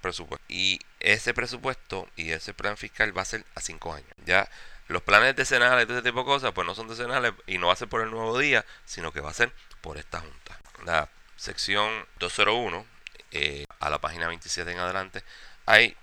Presupuesto. 0.04 0.44
Y 0.48 0.80
ese 1.00 1.32
presupuesto 1.32 2.06
y 2.14 2.32
ese 2.32 2.52
plan 2.52 2.76
fiscal 2.76 3.16
va 3.16 3.22
a 3.22 3.24
ser 3.24 3.42
a 3.54 3.62
cinco 3.62 3.94
años. 3.94 4.10
Ya 4.26 4.50
los 4.88 5.00
planes 5.00 5.34
decenales 5.34 5.88
de 5.88 5.96
este 5.96 6.10
tipo 6.10 6.20
de 6.20 6.26
cosas, 6.26 6.52
pues 6.52 6.66
no 6.66 6.74
son 6.74 6.88
decenales 6.88 7.32
y 7.46 7.56
no 7.56 7.68
va 7.68 7.72
a 7.72 7.76
ser 7.76 7.88
por 7.88 8.02
el 8.02 8.10
nuevo 8.10 8.38
día, 8.38 8.66
sino 8.84 9.12
que 9.12 9.20
va 9.20 9.30
a 9.30 9.34
ser 9.34 9.50
por 9.80 9.96
esta 9.96 10.20
junta. 10.20 10.60
La 10.84 11.08
sección 11.36 12.06
201, 12.18 12.84
eh, 13.30 13.64
a 13.80 13.88
la 13.88 13.98
página 13.98 14.28
27 14.28 14.70
en 14.70 14.78
adelante, 14.78 15.24
hay 15.64 15.96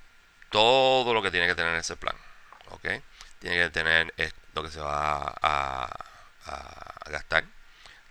todo 0.50 1.14
lo 1.14 1.22
que 1.22 1.30
tiene 1.30 1.46
que 1.46 1.54
tener 1.54 1.76
ese 1.76 1.96
plan. 1.96 2.16
¿Ok? 2.72 2.88
Tiene 3.38 3.58
que 3.58 3.70
tener 3.70 4.12
lo 4.56 4.64
que 4.64 4.72
se 4.72 4.80
va 4.80 5.32
a, 5.44 5.90
gastar, 7.08 7.44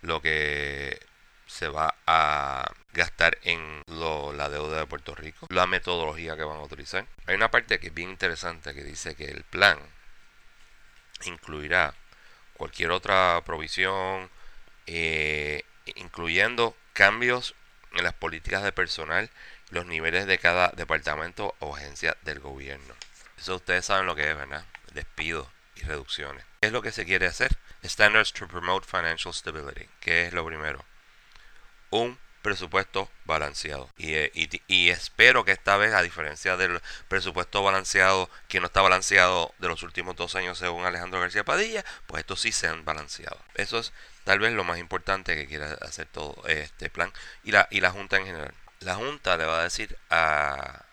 lo 0.02 0.22
que 0.22 1.04
se 1.50 1.68
va 1.68 1.96
a 2.06 2.72
gastar 2.92 3.36
en 3.42 3.82
la 3.88 4.48
deuda 4.48 4.78
de 4.78 4.86
Puerto 4.86 5.14
Rico, 5.16 5.48
la 5.50 5.66
metodología 5.66 6.36
que 6.36 6.44
van 6.44 6.58
a 6.58 6.62
utilizar. 6.62 7.06
Hay 7.26 7.34
una 7.34 7.50
parte 7.50 7.80
que 7.80 7.88
es 7.88 7.94
bien 7.94 8.10
interesante 8.10 8.72
que 8.72 8.84
dice 8.84 9.16
que 9.16 9.24
el 9.24 9.42
plan 9.42 9.78
incluirá 11.24 11.94
cualquier 12.54 12.92
otra 12.92 13.42
provisión, 13.44 14.30
eh, 14.86 15.64
incluyendo 15.96 16.76
cambios 16.92 17.56
en 17.92 18.04
las 18.04 18.14
políticas 18.14 18.62
de 18.62 18.72
personal, 18.72 19.28
los 19.70 19.86
niveles 19.86 20.26
de 20.26 20.38
cada 20.38 20.68
departamento 20.68 21.56
o 21.58 21.74
agencia 21.74 22.16
del 22.22 22.38
gobierno. 22.38 22.94
Eso 23.36 23.56
ustedes 23.56 23.84
saben 23.86 24.06
lo 24.06 24.14
que 24.14 24.30
es, 24.30 24.36
¿verdad? 24.36 24.64
Despidos 24.94 25.48
y 25.74 25.82
reducciones. 25.82 26.44
¿Qué 26.60 26.68
es 26.68 26.72
lo 26.72 26.80
que 26.80 26.92
se 26.92 27.04
quiere 27.04 27.26
hacer? 27.26 27.58
Standards 27.82 28.32
to 28.32 28.46
promote 28.46 28.86
financial 28.86 29.34
stability. 29.34 29.88
¿Qué 29.98 30.26
es 30.26 30.32
lo 30.32 30.46
primero? 30.46 30.84
Un 31.90 32.18
presupuesto 32.42 33.10
balanceado. 33.24 33.90
Eh, 33.98 34.30
y, 34.66 34.88
espero 34.90 35.44
que 35.44 35.52
esta 35.52 35.76
vez, 35.76 35.92
a 35.94 36.02
diferencia 36.02 36.56
del 36.56 36.80
presupuesto 37.08 37.62
balanceado, 37.62 38.30
que 38.48 38.60
no 38.60 38.66
está 38.66 38.80
balanceado 38.82 39.54
de 39.58 39.68
los 39.68 39.82
últimos 39.82 40.16
dos 40.16 40.34
años 40.34 40.58
según 40.58 40.84
Alejandro 40.84 41.20
García 41.20 41.44
Padilla, 41.44 41.84
pues 42.06 42.20
estos 42.20 42.40
sí 42.40 42.52
sean 42.52 42.84
balanceados. 42.84 43.40
Eso 43.54 43.78
es 43.78 43.92
tal 44.24 44.38
vez 44.38 44.52
lo 44.52 44.64
más 44.64 44.78
importante 44.78 45.36
que 45.36 45.46
quiera 45.46 45.76
hacer 45.82 46.06
todo 46.06 46.42
este 46.46 46.90
plan 46.90 47.12
y 47.44 47.52
la, 47.52 47.68
y 47.70 47.80
la 47.80 47.90
Junta 47.90 48.16
en 48.16 48.26
general. 48.26 48.54
La 48.80 48.94
Junta 48.94 49.36
le 49.36 49.44
va 49.44 49.60
a 49.60 49.64
decir 49.64 49.98
a, 50.08 50.84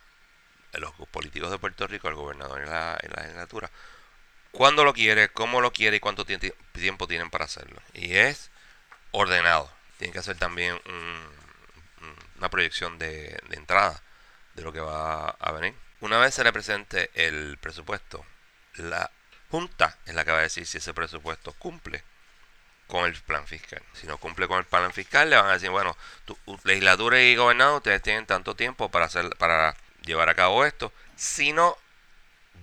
los 0.74 0.92
políticos 1.12 1.50
de 1.50 1.58
Puerto 1.58 1.88
Rico, 1.88 2.08
al 2.08 2.16
gobernador 2.16 2.62
y 2.62 2.66
la, 2.66 3.00
la 3.16 3.22
legislatura, 3.24 3.72
cuándo 4.52 4.84
lo 4.84 4.94
quiere, 4.94 5.30
cómo 5.30 5.62
lo 5.62 5.72
quiere 5.72 5.98
y 5.98 6.00
cuánto 6.00 6.26
tiempo 6.26 7.08
tienen 7.08 7.30
para 7.30 7.46
hacerlo. 7.46 7.82
Y 7.94 8.16
es 8.16 8.52
ordenado. 9.12 9.77
Tienen 9.98 10.14
que 10.14 10.20
hacer 10.20 10.38
también 10.38 10.80
una 12.38 12.50
proyección 12.50 12.98
de, 12.98 13.40
entrada 13.52 14.02
de 14.54 14.64
lo 14.64 14.72
que 14.72 14.80
va 14.80 15.30
a 15.30 15.52
venir. 15.52 15.76
Una 16.02 16.20
vez 16.20 16.36
se 16.36 16.44
le 16.44 16.54
presente 16.54 17.10
el 17.16 17.58
presupuesto, 17.60 18.26
la 18.76 19.10
Junta 19.50 19.98
es 20.06 20.14
la 20.14 20.26
que 20.26 20.32
va 20.32 20.40
a 20.40 20.42
decir 20.42 20.66
si 20.66 20.78
ese 20.78 20.94
presupuesto 20.94 21.54
cumple 21.54 22.04
con 22.88 23.06
el 23.06 23.14
plan 23.22 23.48
fiscal. 23.48 23.82
Si 23.94 24.08
no 24.08 24.18
cumple 24.18 24.48
con 24.48 24.60
el 24.60 24.66
plan 24.66 24.92
fiscal, 24.92 25.30
le 25.30 25.38
van 25.38 25.48
a 25.48 25.54
decir, 25.54 25.70
bueno, 25.70 25.96
tu, 26.26 26.38
legislatura 26.64 27.22
y 27.22 27.36
gobernador, 27.36 27.78
ustedes 27.78 28.02
tienen 28.02 28.26
tanto 28.26 28.56
tiempo 28.56 28.90
para 28.90 29.06
hacer 29.06 29.30
para 29.38 29.76
llevar 30.06 30.30
a 30.30 30.36
cabo 30.36 30.66
esto. 30.66 30.92
Si 31.16 31.54
no, 31.54 31.78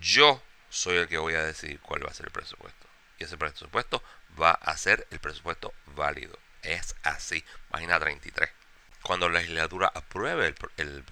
yo 0.00 0.42
soy 0.68 0.96
el 0.96 1.08
que 1.08 1.18
voy 1.18 1.34
a 1.34 1.42
decidir 1.42 1.80
cuál 1.80 2.04
va 2.04 2.10
a 2.10 2.14
ser 2.14 2.26
el 2.26 2.32
presupuesto. 2.32 2.86
Y 3.18 3.24
ese 3.24 3.36
presupuesto 3.36 4.02
va 4.40 4.52
a 4.52 4.76
ser 4.76 5.06
el 5.10 5.20
presupuesto 5.20 5.72
válido. 5.86 6.38
Es 6.64 6.94
así. 7.02 7.44
Página 7.70 8.00
33. 8.00 8.50
Cuando 9.02 9.28
la 9.28 9.40
legislatura 9.40 9.92
apruebe 9.94 10.54
el, 10.78 11.04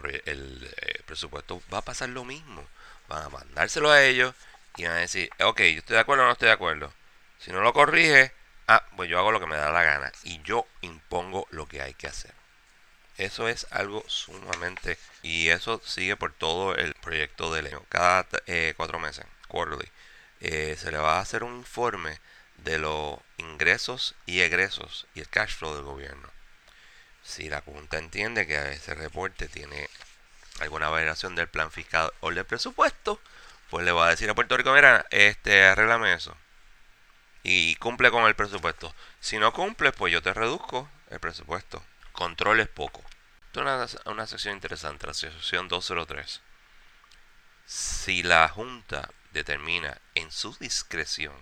eh, 0.76 1.02
presupuesto, 1.04 1.62
va 1.72 1.78
a 1.78 1.84
pasar 1.84 2.08
lo 2.08 2.24
mismo. 2.24 2.66
Van 3.08 3.24
a 3.24 3.28
mandárselo 3.28 3.90
a 3.90 4.02
ellos 4.02 4.34
y 4.76 4.84
van 4.84 4.94
a 4.94 5.00
decir, 5.00 5.30
ok, 5.40 5.60
yo 5.60 5.78
estoy 5.78 5.94
de 5.94 6.00
acuerdo 6.00 6.22
o 6.24 6.26
no 6.26 6.32
estoy 6.32 6.46
de 6.46 6.54
acuerdo. 6.54 6.92
Si 7.38 7.52
no 7.52 7.60
lo 7.60 7.72
corrige, 7.74 8.32
ah, 8.68 8.86
pues 8.96 9.10
yo 9.10 9.18
hago 9.18 9.32
lo 9.32 9.40
que 9.40 9.46
me 9.46 9.56
da 9.56 9.70
la 9.70 9.82
gana 9.82 10.12
y 10.22 10.40
yo 10.42 10.66
impongo 10.80 11.46
lo 11.50 11.66
que 11.66 11.82
hay 11.82 11.92
que 11.94 12.06
hacer. 12.06 12.32
Eso 13.18 13.48
es 13.48 13.66
algo 13.70 14.04
sumamente... 14.08 14.98
Y 15.22 15.50
eso 15.50 15.80
sigue 15.84 16.16
por 16.16 16.32
todo 16.32 16.74
el 16.74 16.94
proyecto 16.94 17.52
de 17.52 17.62
ley. 17.62 17.72
Cada 17.88 18.26
eh, 18.46 18.74
cuatro 18.76 18.98
meses, 18.98 19.24
quarterly, 19.48 19.88
eh, 20.40 20.76
se 20.78 20.90
le 20.90 20.98
va 20.98 21.18
a 21.18 21.20
hacer 21.20 21.44
un 21.44 21.58
informe 21.58 22.18
de 22.64 22.78
los 22.78 23.18
ingresos 23.38 24.14
y 24.26 24.40
egresos 24.40 25.06
y 25.14 25.20
el 25.20 25.28
cash 25.28 25.54
flow 25.56 25.74
del 25.74 25.84
gobierno. 25.84 26.28
Si 27.22 27.48
la 27.48 27.60
Junta 27.60 27.98
entiende 27.98 28.46
que 28.46 28.72
ese 28.72 28.94
reporte 28.94 29.48
tiene 29.48 29.88
alguna 30.60 30.88
variación 30.88 31.34
del 31.34 31.48
plan 31.48 31.70
fiscal 31.70 32.12
o 32.20 32.30
del 32.30 32.44
presupuesto, 32.44 33.20
pues 33.70 33.84
le 33.84 33.92
va 33.92 34.06
a 34.06 34.10
decir 34.10 34.28
a 34.28 34.34
Puerto 34.34 34.56
Rico, 34.56 34.72
mira, 34.72 35.06
este, 35.10 35.64
arréglame 35.64 36.12
eso 36.12 36.36
y 37.42 37.74
cumple 37.76 38.10
con 38.10 38.24
el 38.24 38.34
presupuesto. 38.34 38.94
Si 39.20 39.38
no 39.38 39.52
cumple, 39.52 39.92
pues 39.92 40.12
yo 40.12 40.22
te 40.22 40.32
reduzco 40.32 40.88
el 41.10 41.20
presupuesto. 41.20 41.82
Control 42.12 42.60
es 42.60 42.68
poco. 42.68 43.02
Esto 43.46 43.84
es 43.84 43.98
una, 44.06 44.26
sección 44.26 44.54
interesante, 44.54 45.06
la 45.06 45.14
sección 45.14 45.68
203. 45.68 46.40
Si 47.66 48.22
la 48.22 48.48
Junta 48.48 49.10
determina 49.32 49.98
en 50.14 50.30
su 50.30 50.56
discreción 50.58 51.34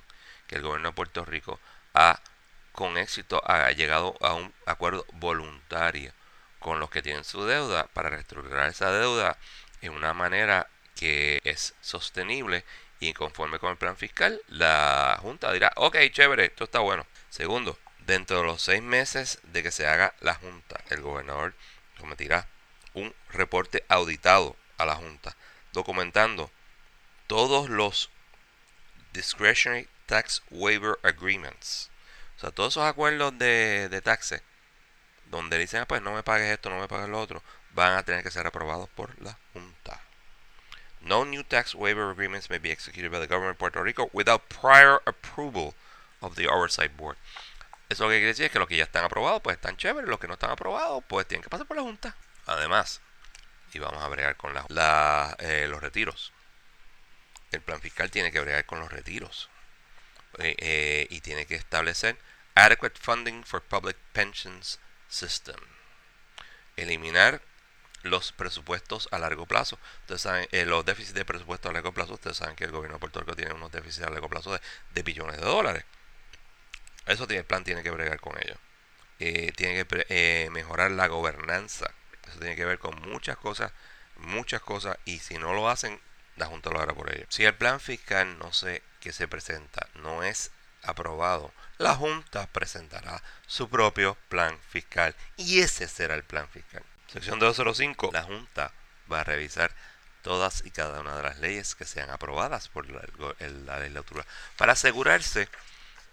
que 0.51 0.57
el 0.57 0.63
gobierno 0.63 0.89
de 0.89 0.95
Puerto 0.95 1.25
Rico 1.25 1.61
ha 1.95 2.21
con 2.73 2.99
éxito 2.99 3.41
ha 3.47 3.71
llegado 3.71 4.17
a 4.21 4.35
un 4.35 4.53
acuerdo 4.67 5.07
voluntario 5.13 6.13
con 6.59 6.81
los 6.81 6.91
que 6.91 7.03
tienen 7.03 7.23
su 7.23 7.45
deuda 7.45 7.87
para 7.95 8.11
reestructurar 8.11 8.69
esa 8.69 8.91
deuda 8.91 9.39
en 9.81 9.93
una 9.93 10.13
manera 10.13 10.67
que 10.97 11.41
es 11.45 11.75
sostenible 11.81 12.65
y 12.99 13.13
conforme 13.13 13.61
con 13.61 13.71
el 13.71 13.77
plan 13.77 13.97
fiscal, 13.97 14.43
la 14.49 15.17
Junta 15.23 15.53
dirá, 15.53 15.71
ok, 15.77 15.97
chévere, 16.11 16.47
esto 16.47 16.65
está 16.65 16.81
bueno. 16.81 17.07
Segundo, 17.29 17.79
dentro 18.01 18.39
de 18.39 18.45
los 18.45 18.61
seis 18.61 18.83
meses 18.83 19.39
de 19.45 19.63
que 19.63 19.71
se 19.71 19.87
haga 19.87 20.15
la 20.21 20.35
Junta, 20.35 20.81
el 20.91 21.01
gobernador 21.01 21.55
someterá 21.97 22.49
un 22.95 23.15
reporte 23.29 23.85
auditado 23.89 24.57
a 24.79 24.85
la 24.85 24.97
Junta, 24.97 25.37
documentando 25.73 26.51
todos 27.29 27.71
los 27.71 28.11
Discretionary 29.13 29.89
Tax 30.11 30.43
Waiver 30.51 30.99
Agreements. 31.05 31.89
O 32.37 32.41
sea, 32.41 32.51
todos 32.51 32.73
esos 32.73 32.85
acuerdos 32.85 33.39
de, 33.39 33.89
de 33.89 34.03
taxes, 34.03 34.43
donde 35.27 35.57
dicen, 35.57 35.83
ah, 35.83 35.87
pues 35.87 36.03
no 36.03 36.13
me 36.13 36.25
pagues 36.25 36.51
esto, 36.51 36.69
no 36.69 36.81
me 36.81 36.89
pagues 36.89 37.09
lo 37.09 37.21
otro, 37.21 37.45
van 37.75 37.97
a 37.97 38.03
tener 38.03 38.25
que 38.25 38.33
ser 38.33 38.45
aprobados 38.45 38.89
por 38.89 39.11
la 39.23 39.39
Junta. 39.53 40.01
No 41.01 41.25
new 41.25 41.45
tax 41.45 41.77
waiver 41.77 42.11
agreements 42.11 42.51
may 42.51 42.59
be 42.59 42.73
executed 42.73 43.13
by 43.13 43.21
the 43.21 43.29
government 43.29 43.53
of 43.53 43.59
Puerto 43.59 43.81
Rico 43.85 44.11
without 44.13 44.49
prior 44.49 45.01
approval 45.07 45.75
of 46.21 46.35
the 46.35 46.49
Oversight 46.49 46.97
Board. 46.97 47.17
Eso 47.89 48.03
lo 48.05 48.11
que 48.11 48.17
quiere 48.17 48.33
decir 48.33 48.47
es 48.47 48.51
que 48.51 48.59
los 48.59 48.67
que 48.67 48.77
ya 48.77 48.85
están 48.85 49.05
aprobados, 49.05 49.41
pues 49.43 49.55
están 49.55 49.77
chéveres, 49.77 50.11
los 50.11 50.19
que 50.19 50.27
no 50.27 50.35
están 50.35 50.51
aprobados, 50.51 51.05
pues 51.07 51.29
tienen 51.29 51.45
que 51.45 51.51
pasar 51.51 51.69
por 51.69 51.77
la 51.77 51.85
Junta. 51.85 52.17
Además, 52.47 53.01
y 53.73 53.79
vamos 53.79 54.03
a 54.03 54.09
bregar 54.09 54.37
con 54.37 54.55
la, 54.55 55.37
eh, 55.39 55.69
los 55.71 55.81
retiros. 55.81 56.33
El 57.53 57.61
plan 57.61 57.81
fiscal 57.81 58.11
tiene 58.11 58.33
que 58.33 58.41
bregar 58.41 58.67
con 58.67 58.81
los 58.81 58.91
retiros. 58.91 59.49
Eh, 60.39 60.55
eh, 60.59 61.07
y 61.11 61.21
tiene 61.21 61.47
que 61.47 61.57
establecer 61.57 62.17
adequate 62.55 62.99
funding 63.01 63.43
for 63.45 63.63
public 63.63 63.97
pensions 64.13 64.79
system. 65.09 65.57
Eliminar 66.77 67.43
los 68.03 68.33
presupuestos 68.33 69.09
a 69.11 69.19
largo 69.19 69.47
plazo. 69.47 69.79
Ustedes 70.03 70.23
saben, 70.23 70.49
eh, 70.53 70.65
los 70.65 70.85
déficits 70.85 71.15
de 71.15 71.25
presupuesto 71.25 71.69
a 71.69 71.73
largo 71.73 71.93
plazo, 71.93 72.15
ustedes 72.15 72.37
saben 72.37 72.57
que 72.57 72.65
el 72.65 72.71
gobierno 72.71 72.97
de 72.97 73.01
Puerto 73.01 73.21
Rico 73.21 73.37
tiene 73.37 73.53
unos 73.55 73.71
déficits 73.73 74.07
a 74.07 74.11
largo 74.11 74.29
plazo 74.29 74.59
de, 74.95 75.03
billones 75.03 75.37
de 75.37 75.43
dólares. 75.43 75.85
Eso 77.07 77.27
tiene, 77.27 77.41
el 77.41 77.47
plan 77.47 77.65
tiene 77.65 77.83
que 77.83 77.91
bregar 77.91 78.21
con 78.21 78.37
ello. 78.39 78.55
Eh, 79.19 79.53
tiene 79.57 79.85
que 79.85 80.07
eh, 80.09 80.49
mejorar 80.51 80.91
la 80.93 81.09
gobernanza. 81.09 81.91
Eso 82.29 82.39
tiene 82.39 82.57
que 82.57 82.65
ver 82.65 82.79
con 82.79 83.01
muchas 83.03 83.37
cosas, 83.37 83.73
muchas 84.17 84.63
cosas. 84.63 84.97
Y 85.05 85.19
si 85.19 85.39
no 85.39 85.53
lo 85.53 85.69
hacen, 85.69 86.01
la 86.41 86.47
Junta 86.47 86.71
lo 86.71 86.81
hará 86.81 86.95
por 86.95 87.15
ello. 87.15 87.27
Si 87.29 87.45
el 87.45 87.55
plan 87.55 87.79
fiscal 87.79 88.39
no 88.39 88.53
sé 88.53 88.83
que 88.99 89.13
se 89.13 89.29
presenta 89.29 89.87
no 89.95 90.25
es 90.25 90.51
aprobado, 90.83 91.53
la 91.79 91.95
Junta 91.95 92.47
presentará 92.47 93.23
su 93.47 93.69
propio 93.69 94.17
plan 94.29 94.59
fiscal. 94.71 95.15
Y 95.37 95.61
ese 95.61 95.87
será 95.87 96.15
el 96.15 96.25
plan 96.25 96.49
fiscal. 96.49 96.83
Sección 97.13 97.39
205. 97.39 98.11
La 98.13 98.23
Junta 98.23 98.73
va 99.13 99.21
a 99.21 99.25
revisar 99.25 99.71
todas 100.23 100.65
y 100.65 100.71
cada 100.71 101.01
una 101.01 101.17
de 101.17 101.23
las 101.23 101.39
leyes 101.39 101.75
que 101.75 101.85
sean 101.85 102.11
aprobadas 102.11 102.69
por 102.69 102.89
la, 102.91 103.03
legislatura 103.79 104.27
para 104.57 104.73
asegurarse 104.73 105.49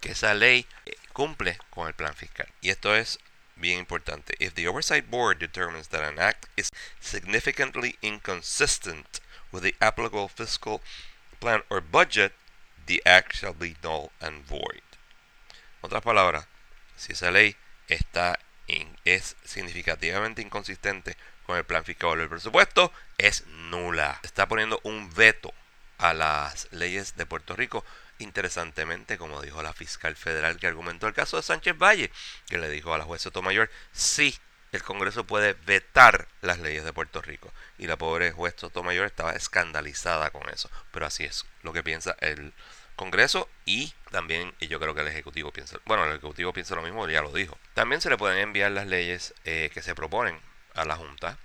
que 0.00 0.12
esa 0.12 0.32
ley 0.34 0.66
eh, 0.86 0.96
cumple 1.12 1.58
con 1.70 1.88
el 1.88 1.94
plan 1.94 2.14
fiscal. 2.14 2.48
Y 2.60 2.70
esto 2.70 2.94
es 2.94 3.18
bien 3.56 3.78
importante. 3.78 4.34
If 4.38 4.54
the 4.54 4.68
Oversight 4.68 5.08
Board 5.08 5.38
determines 5.38 5.88
that 5.88 6.02
an 6.02 6.18
act 6.18 6.46
is 6.56 6.70
significantly 7.00 7.98
inconsistent 8.02 9.20
with 9.52 9.62
the 9.62 9.74
applicable 9.80 10.28
fiscal 10.28 10.80
plan 11.40 11.62
or 11.70 11.80
budget, 11.80 12.32
the 12.86 13.02
act 13.04 13.34
shall 13.34 13.54
be 13.54 13.76
null 13.82 14.10
and 14.20 14.44
void. 14.44 14.82
En 15.80 15.86
otras 15.86 16.02
palabras, 16.02 16.46
si 16.96 17.12
esa 17.12 17.30
ley 17.30 17.56
está 17.88 18.38
es 19.04 19.36
significativamente 19.44 20.42
inconsistente 20.42 21.16
con 21.46 21.56
el 21.56 21.64
plan 21.64 21.84
fiscal 21.84 22.18
del 22.18 22.28
presupuesto, 22.28 22.92
es 23.16 23.46
nula. 23.46 24.20
Está 24.22 24.46
poniendo 24.46 24.80
un 24.82 25.12
veto 25.14 25.54
a 25.96 26.12
las 26.12 26.68
leyes 26.72 27.16
de 27.16 27.26
Puerto 27.26 27.56
Rico. 27.56 27.84
Interesantemente, 28.18 29.16
como 29.16 29.40
dijo 29.40 29.62
la 29.62 29.72
fiscal 29.72 30.16
federal 30.16 30.58
que 30.58 30.66
argumentó 30.66 31.06
el 31.06 31.14
caso 31.14 31.36
de 31.36 31.42
Sánchez 31.42 31.78
Valle, 31.78 32.10
que 32.48 32.58
le 32.58 32.68
dijo 32.68 32.92
a 32.92 32.98
la 32.98 33.04
juez 33.04 33.22
Sotomayor, 33.22 33.70
sí, 33.92 34.36
el 34.72 34.82
Congreso 34.82 35.24
puede 35.24 35.54
vetar 35.54 36.28
las 36.42 36.58
leyes 36.58 36.84
de 36.84 36.92
Puerto 36.92 37.22
Rico. 37.22 37.52
Y 37.78 37.86
la 37.86 37.96
pobre 37.96 38.32
juez 38.32 38.54
Sotomayor 38.56 39.06
estaba 39.06 39.32
escandalizada 39.32 40.30
con 40.30 40.48
eso. 40.50 40.70
Pero 40.90 41.06
así 41.06 41.24
es 41.24 41.46
lo 41.62 41.72
que 41.72 41.82
piensa 41.82 42.16
el 42.20 42.52
Congreso 42.96 43.48
y 43.64 43.94
también, 44.10 44.54
y 44.58 44.66
yo 44.66 44.80
creo 44.80 44.94
que 44.94 45.02
el 45.02 45.08
Ejecutivo 45.08 45.52
piensa, 45.52 45.78
bueno, 45.84 46.04
el 46.04 46.10
Ejecutivo 46.10 46.52
piensa 46.52 46.74
lo 46.74 46.82
mismo, 46.82 47.08
ya 47.08 47.22
lo 47.22 47.32
dijo. 47.32 47.56
También 47.74 48.00
se 48.00 48.10
le 48.10 48.18
pueden 48.18 48.38
enviar 48.38 48.72
las 48.72 48.86
leyes 48.86 49.34
eh, 49.44 49.70
que 49.72 49.82
se 49.82 49.94
proponen 49.94 50.40
a 50.74 50.84
la 50.84 50.96
Junta 50.96 51.38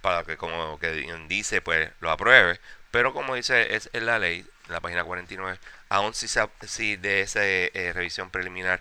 para 0.00 0.24
que, 0.24 0.36
como 0.36 0.78
que 0.78 0.92
dice, 1.28 1.60
pues 1.62 1.90
lo 2.00 2.10
apruebe. 2.10 2.60
Pero 2.90 3.12
como 3.12 3.34
dice 3.34 3.74
es 3.74 3.90
en 3.92 4.06
la 4.06 4.18
ley, 4.18 4.46
en 4.66 4.72
la 4.72 4.80
página 4.80 5.04
49, 5.04 5.58
aún 5.88 6.14
si, 6.14 6.28
si 6.28 6.96
de 6.96 7.22
esa 7.22 7.44
eh, 7.44 7.92
revisión 7.94 8.30
preliminar 8.30 8.80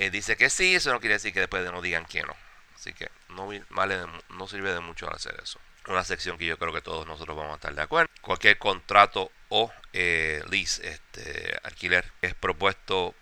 eh, 0.00 0.10
dice 0.10 0.36
que 0.36 0.48
sí, 0.48 0.74
eso 0.74 0.92
no 0.92 1.00
quiere 1.00 1.16
decir 1.16 1.34
que 1.34 1.40
después 1.40 1.62
no 1.70 1.82
digan 1.82 2.06
que 2.06 2.22
no. 2.22 2.34
Así 2.80 2.94
que 2.94 3.10
no, 3.28 3.46
vale 3.68 4.06
no 4.30 4.48
sirve 4.48 4.72
de 4.72 4.80
mucho 4.80 5.12
hacer 5.14 5.38
eso. 5.42 5.60
Una 5.86 6.02
sección 6.02 6.38
que 6.38 6.46
yo 6.46 6.58
creo 6.58 6.72
que 6.72 6.80
todos 6.80 7.06
nosotros 7.06 7.36
vamos 7.36 7.52
a 7.52 7.56
estar 7.56 7.74
de 7.74 7.82
acuerdo. 7.82 8.10
Cualquier 8.22 8.56
contrato 8.56 9.30
o 9.50 9.70
eh, 9.92 10.42
lease, 10.48 10.88
este, 10.88 11.58
alquiler, 11.62 12.10
es 12.22 12.34
propuesto 12.34 13.14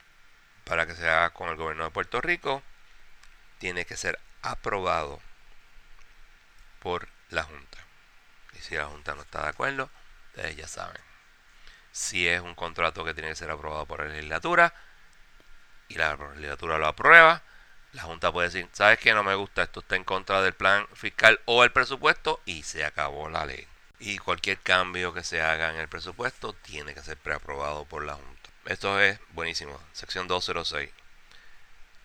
para 0.62 0.86
que 0.86 0.94
se 0.94 1.08
haga 1.08 1.30
con 1.30 1.48
el 1.48 1.56
gobierno 1.56 1.82
de 1.82 1.90
Puerto 1.90 2.20
Rico, 2.20 2.62
tiene 3.58 3.84
que 3.84 3.96
ser 3.96 4.20
aprobado 4.42 5.20
por 6.78 7.08
la 7.30 7.42
Junta. 7.42 7.78
Y 8.52 8.58
si 8.58 8.76
la 8.76 8.86
Junta 8.86 9.16
no 9.16 9.22
está 9.22 9.42
de 9.42 9.48
acuerdo, 9.48 9.90
ya 10.56 10.68
saben. 10.68 11.02
Si 11.90 12.28
es 12.28 12.40
un 12.40 12.54
contrato 12.54 13.04
que 13.04 13.12
tiene 13.12 13.30
que 13.30 13.34
ser 13.34 13.50
aprobado 13.50 13.86
por 13.86 14.04
la 14.04 14.12
legislatura 14.12 14.72
y 15.88 15.94
la 15.94 16.14
legislatura 16.14 16.78
lo 16.78 16.86
aprueba, 16.86 17.42
la 17.99 18.05
Junta 18.05 18.31
puede 18.31 18.49
decir, 18.49 18.69
¿sabes 18.73 19.00
qué? 19.00 19.12
No 19.12 19.25
me 19.25 19.35
gusta, 19.35 19.64
esto 19.64 19.81
está 19.81 19.97
en 19.97 20.05
contra 20.05 20.40
del 20.40 20.52
plan 20.52 20.87
fiscal 20.95 21.40
o 21.47 21.64
el 21.64 21.73
presupuesto 21.73 22.40
y 22.45 22.62
se 22.62 22.85
acabó 22.85 23.28
la 23.28 23.45
ley. 23.45 23.67
Y 23.99 24.19
cualquier 24.19 24.61
cambio 24.61 25.12
que 25.12 25.25
se 25.25 25.43
haga 25.43 25.71
en 25.71 25.81
el 25.81 25.88
presupuesto 25.88 26.52
tiene 26.52 26.95
que 26.95 27.02
ser 27.02 27.17
preaprobado 27.17 27.87
por 27.87 28.05
la 28.05 28.14
Junta. 28.14 28.50
Esto 28.67 29.00
es 29.00 29.19
buenísimo. 29.31 29.81
Sección 29.93 30.28
206. 30.28 30.93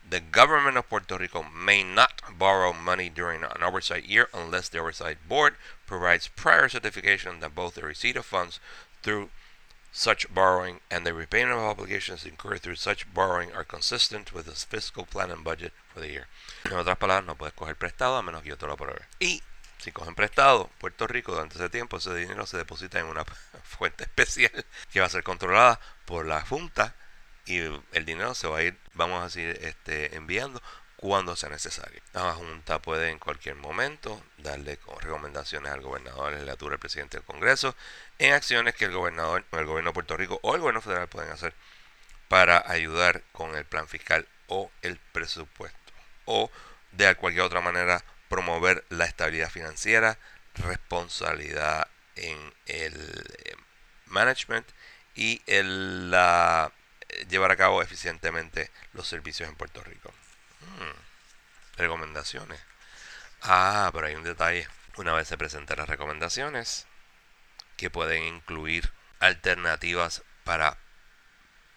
The 0.09 0.21
government 0.31 0.77
of 0.77 0.89
Puerto 0.89 1.15
Rico 1.19 1.43
may 1.43 1.83
not 1.83 2.23
borrow 2.39 2.73
money 2.73 3.11
during 3.11 3.43
an 3.43 3.61
oversight 3.61 4.05
year 4.05 4.29
unless 4.33 4.69
the 4.69 4.79
oversight 4.79 5.19
board 5.27 5.57
provides 5.85 6.27
prior 6.27 6.69
certification 6.69 7.39
that 7.39 7.53
both 7.53 7.75
the 7.75 7.83
receipt 7.83 8.17
of 8.17 8.25
funds 8.25 8.59
through 9.03 9.29
such 9.93 10.27
borrowing 10.33 10.81
and 10.89 11.05
the 11.05 11.13
repayment 11.13 11.53
of 11.53 11.59
obligations 11.59 12.25
incurred 12.25 12.61
through 12.61 12.75
such 12.75 13.05
borrowing 13.13 13.53
are 13.53 13.63
consistent 13.63 14.33
with 14.33 14.47
the 14.47 14.51
fiscal 14.53 15.05
plan 15.05 15.29
and 15.29 15.43
budget 15.43 15.71
for 15.93 16.01
the 16.01 16.09
year. 16.09 16.27
En 16.65 16.73
otras 16.73 16.97
palabras, 16.97 17.25
no 17.25 17.35
puedes 17.35 17.53
coger 17.53 17.75
prestado 17.75 18.17
a 18.17 18.23
menos 18.23 18.41
que 18.41 18.49
yo 18.49 18.57
te 18.57 18.65
lo 18.65 18.73
apruebe. 18.73 19.05
Y 19.19 19.43
si 19.77 19.91
cogen 19.91 20.15
prestado, 20.15 20.69
Puerto 20.79 21.05
Rico 21.05 21.33
durante 21.33 21.55
ese 21.55 21.69
tiempo 21.69 21.97
ese 21.97 22.13
dinero 22.15 22.47
se 22.47 22.57
deposita 22.57 22.99
en 22.99 23.05
una 23.05 23.23
fuente 23.63 24.05
especial 24.05 24.65
que 24.91 24.99
va 24.99 25.05
a 25.05 25.09
ser 25.09 25.23
controlada 25.23 25.79
por 26.05 26.25
la 26.25 26.41
Junta 26.41 26.95
y 27.45 27.57
el 27.57 28.05
dinero 28.05 28.33
se 28.33 28.47
va 28.47 28.59
a 28.59 28.63
ir, 28.63 28.79
vamos 28.93 29.21
a 29.21 29.25
decir, 29.25 29.59
este, 29.61 30.15
enviando 30.15 30.61
cuando 31.03 31.35
sea 31.35 31.49
necesario. 31.49 32.01
La 32.13 32.31
Junta 32.31 32.79
puede 32.79 33.09
en 33.09 33.19
cualquier 33.19 33.55
momento 33.55 34.23
darle 34.37 34.79
recomendaciones 35.01 35.69
al 35.69 35.81
gobernador, 35.81 36.31
la 36.31 36.37
legislatura, 36.37 36.75
al 36.75 36.79
presidente 36.79 37.17
del 37.17 37.25
Congreso 37.25 37.75
en 38.19 38.33
acciones 38.33 38.73
que 38.73 38.85
el 38.85 38.93
gobernador, 38.93 39.43
el 39.51 39.65
gobierno 39.65 39.89
de 39.89 39.95
Puerto 39.95 40.15
Rico 40.15 40.39
o 40.43 40.55
el 40.55 40.61
gobierno 40.61 40.79
federal 40.79 41.09
pueden 41.09 41.29
hacer 41.29 41.53
para 42.29 42.63
ayudar 42.71 43.21
con 43.33 43.53
el 43.53 43.65
plan 43.65 43.89
fiscal 43.89 44.25
o 44.47 44.71
el 44.81 44.97
presupuesto 45.11 45.91
o 46.23 46.49
de 46.93 47.13
cualquier 47.15 47.43
otra 47.43 47.59
manera 47.59 48.01
promover 48.29 48.85
la 48.87 49.03
estabilidad 49.03 49.49
financiera, 49.49 50.17
responsabilidad 50.53 51.85
en 52.15 52.53
el 52.65 53.25
eh, 53.43 53.55
management 54.05 54.65
y 55.15 55.41
el, 55.47 56.11
la, 56.11 56.71
llevar 57.27 57.51
a 57.51 57.57
cabo 57.57 57.81
eficientemente 57.81 58.71
los 58.93 59.05
servicios 59.05 59.49
en 59.49 59.55
Puerto 59.55 59.83
Rico. 59.83 60.13
Hmm. 60.77 61.77
Recomendaciones. 61.77 62.59
Ah, 63.41 63.89
pero 63.93 64.07
hay 64.07 64.15
un 64.15 64.23
detalle. 64.23 64.67
Una 64.97 65.13
vez 65.13 65.27
se 65.27 65.37
presentan 65.37 65.77
las 65.79 65.89
recomendaciones, 65.89 66.87
que 67.77 67.89
pueden 67.89 68.23
incluir 68.23 68.91
alternativas 69.19 70.23
para, 70.43 70.77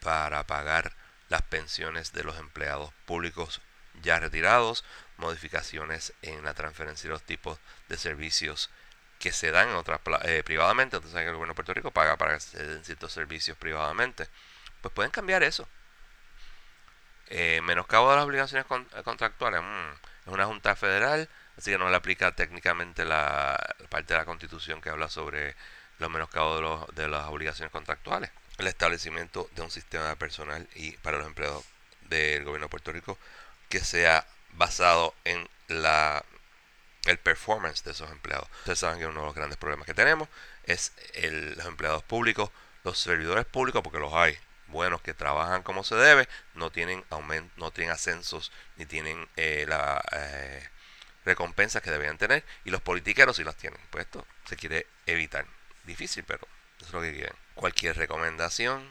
para 0.01 0.45
pagar 0.45 0.93
las 1.29 1.41
pensiones 1.41 2.13
de 2.13 2.23
los 2.23 2.37
empleados 2.37 2.93
públicos 3.05 3.61
ya 4.01 4.19
retirados, 4.19 4.85
modificaciones 5.17 6.13
en 6.21 6.43
la 6.45 6.53
transferencia 6.53 7.07
de 7.07 7.13
los 7.13 7.23
tipos 7.23 7.59
de 7.89 7.97
servicios 7.97 8.69
que 9.19 9.31
se 9.31 9.51
dan 9.51 9.69
en 9.69 9.75
otras 9.75 9.99
eh, 10.23 10.43
privadamente, 10.43 10.97
entonces 10.97 11.19
el 11.19 11.25
gobierno 11.25 11.53
de 11.53 11.55
Puerto 11.55 11.73
Rico 11.73 11.91
paga 11.91 12.17
para 12.17 12.35
que 12.35 12.39
se 12.39 12.63
den 12.63 12.85
ciertos 12.85 13.11
servicios 13.11 13.57
privadamente, 13.57 14.27
pues 14.81 14.93
pueden 14.93 15.11
cambiar 15.11 15.41
eso. 15.43 15.67
Eh, 17.29 17.61
menoscabo 17.63 18.09
de 18.09 18.17
las 18.17 18.25
obligaciones 18.25 18.65
eh, 18.69 19.03
contractuales. 19.03 19.61
Mm, 19.61 20.27
es 20.27 20.33
una 20.33 20.45
junta 20.45 20.75
federal, 20.75 21.29
así 21.57 21.71
que 21.71 21.77
no 21.77 21.89
le 21.89 21.95
aplica 21.95 22.31
técnicamente 22.33 23.05
la, 23.05 23.57
parte 23.89 24.13
de 24.13 24.19
la 24.19 24.25
constitución 24.25 24.81
que 24.81 24.89
habla 24.89 25.09
sobre 25.09 25.55
los 25.99 26.09
menoscabos 26.09 26.87
de, 26.95 27.03
de 27.03 27.09
las 27.09 27.27
obligaciones 27.27 27.71
contractuales. 27.71 28.31
El 28.57 28.67
establecimiento 28.67 29.49
de 29.55 29.61
un 29.61 29.71
sistema 29.71 30.15
personal 30.15 30.67
y 30.75 30.91
para 30.97 31.17
los 31.17 31.27
empleados 31.27 31.63
del 32.09 32.43
gobierno 32.43 32.65
de 32.65 32.71
Puerto 32.71 32.91
Rico 32.91 33.17
que 33.69 33.79
sea 33.79 34.25
basado 34.53 35.13
en 35.25 35.47
la 35.67 36.23
el 37.05 37.17
performance 37.17 37.83
de 37.83 37.91
esos 37.91 38.11
empleados. 38.11 38.47
Ustedes 38.59 38.79
saben 38.79 38.99
que 38.99 39.05
uno 39.05 39.21
de 39.21 39.25
los 39.27 39.35
grandes 39.35 39.57
problemas 39.57 39.85
que 39.85 39.93
tenemos 39.93 40.27
es 40.65 40.91
el, 41.13 41.55
los 41.55 41.65
empleados 41.65 42.03
públicos, 42.03 42.51
los 42.83 42.99
servidores 42.99 43.45
públicos, 43.45 43.81
porque 43.81 43.99
los 43.99 44.13
hay, 44.13 44.37
buenos 44.67 45.01
que 45.01 45.13
trabajan 45.13 45.63
como 45.63 45.83
se 45.83 45.95
debe, 45.95 46.27
no 46.53 46.71
tienen 46.71 47.03
aumento, 47.09 47.53
no 47.57 47.71
tienen 47.71 47.93
ascensos 47.93 48.51
ni 48.75 48.85
tienen 48.85 49.27
eh, 49.35 49.65
la 49.67 50.03
eh, 50.11 50.69
recompensas 51.25 51.81
que 51.81 51.91
deberían 51.91 52.17
tener 52.17 52.43
y 52.65 52.71
los 52.71 52.81
politiqueros 52.81 53.37
sí 53.37 53.43
las 53.43 53.55
tienen. 53.55 53.79
Pues 53.89 54.05
esto 54.05 54.25
se 54.45 54.55
quiere 54.55 54.87
evitar. 55.05 55.45
Difícil, 55.83 56.23
pero 56.25 56.47
es 56.81 56.91
lo 56.91 57.01
que 57.01 57.13
quieren. 57.13 57.35
Cualquier 57.55 57.97
recomendación, 57.97 58.89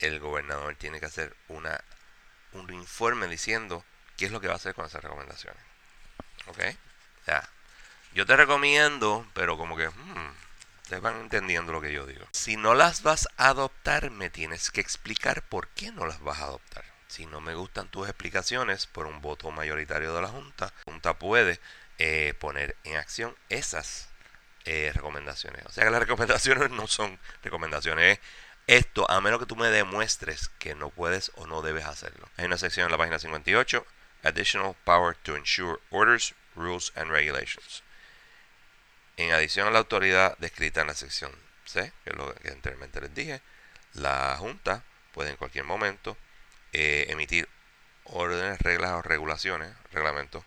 el 0.00 0.18
gobernador 0.18 0.74
tiene 0.76 1.00
que 1.00 1.06
hacer 1.06 1.36
una 1.48 1.82
un 2.52 2.72
informe 2.72 3.28
diciendo 3.28 3.84
qué 4.16 4.26
es 4.26 4.32
lo 4.32 4.40
que 4.40 4.48
va 4.48 4.54
a 4.54 4.56
hacer 4.56 4.74
con 4.74 4.86
esas 4.86 5.02
recomendaciones. 5.02 5.62
¿Ok? 6.46 6.58
Ya. 7.26 7.48
Yo 8.12 8.26
te 8.26 8.36
recomiendo, 8.36 9.26
pero 9.34 9.56
como 9.56 9.76
que... 9.76 9.88
Hmm, 9.88 10.34
te 10.90 10.98
van 10.98 11.20
entendiendo 11.20 11.70
lo 11.70 11.80
que 11.80 11.92
yo 11.92 12.04
digo. 12.04 12.26
Si 12.32 12.56
no 12.56 12.74
las 12.74 13.04
vas 13.04 13.28
a 13.36 13.50
adoptar, 13.50 14.10
me 14.10 14.28
tienes 14.28 14.72
que 14.72 14.80
explicar 14.80 15.40
por 15.42 15.68
qué 15.68 15.92
no 15.92 16.04
las 16.04 16.20
vas 16.20 16.40
a 16.40 16.46
adoptar. 16.46 16.84
Si 17.06 17.26
no 17.26 17.40
me 17.40 17.54
gustan 17.54 17.88
tus 17.88 18.08
explicaciones 18.08 18.86
por 18.86 19.06
un 19.06 19.22
voto 19.22 19.52
mayoritario 19.52 20.12
de 20.12 20.20
la 20.20 20.26
Junta, 20.26 20.66
la 20.66 20.92
Junta 20.92 21.14
puede 21.14 21.60
eh, 21.98 22.34
poner 22.40 22.76
en 22.82 22.96
acción 22.96 23.36
esas 23.50 24.08
eh, 24.64 24.90
recomendaciones. 24.92 25.64
O 25.66 25.70
sea 25.70 25.84
que 25.84 25.90
las 25.92 26.00
recomendaciones 26.00 26.70
no 26.70 26.88
son 26.88 27.20
recomendaciones. 27.44 28.18
Esto, 28.66 29.08
a 29.08 29.20
menos 29.20 29.38
que 29.38 29.46
tú 29.46 29.54
me 29.54 29.68
demuestres 29.68 30.48
que 30.58 30.74
no 30.74 30.90
puedes 30.90 31.30
o 31.36 31.46
no 31.46 31.62
debes 31.62 31.84
hacerlo. 31.84 32.28
Hay 32.36 32.46
una 32.46 32.58
sección 32.58 32.86
en 32.86 32.90
la 32.90 32.98
página 32.98 33.20
58, 33.20 33.86
Additional 34.24 34.74
Power 34.82 35.14
to 35.22 35.36
Ensure 35.36 35.78
Orders, 35.90 36.34
Rules 36.56 36.92
and 36.96 37.12
Regulations. 37.12 37.84
En 39.20 39.32
adición 39.32 39.68
a 39.68 39.70
la 39.70 39.80
autoridad 39.80 40.34
descrita 40.38 40.80
en 40.80 40.86
la 40.86 40.94
sección 40.94 41.30
C, 41.66 41.92
que 42.04 42.10
es 42.10 42.16
lo 42.16 42.34
que 42.36 42.48
anteriormente 42.48 43.02
les 43.02 43.14
dije, 43.14 43.42
la 43.92 44.34
Junta 44.38 44.82
puede 45.12 45.28
en 45.28 45.36
cualquier 45.36 45.66
momento 45.66 46.16
eh, 46.72 47.04
emitir 47.10 47.46
órdenes, 48.04 48.58
reglas 48.60 48.92
o 48.92 49.02
regulaciones, 49.02 49.76
reglamentos, 49.92 50.42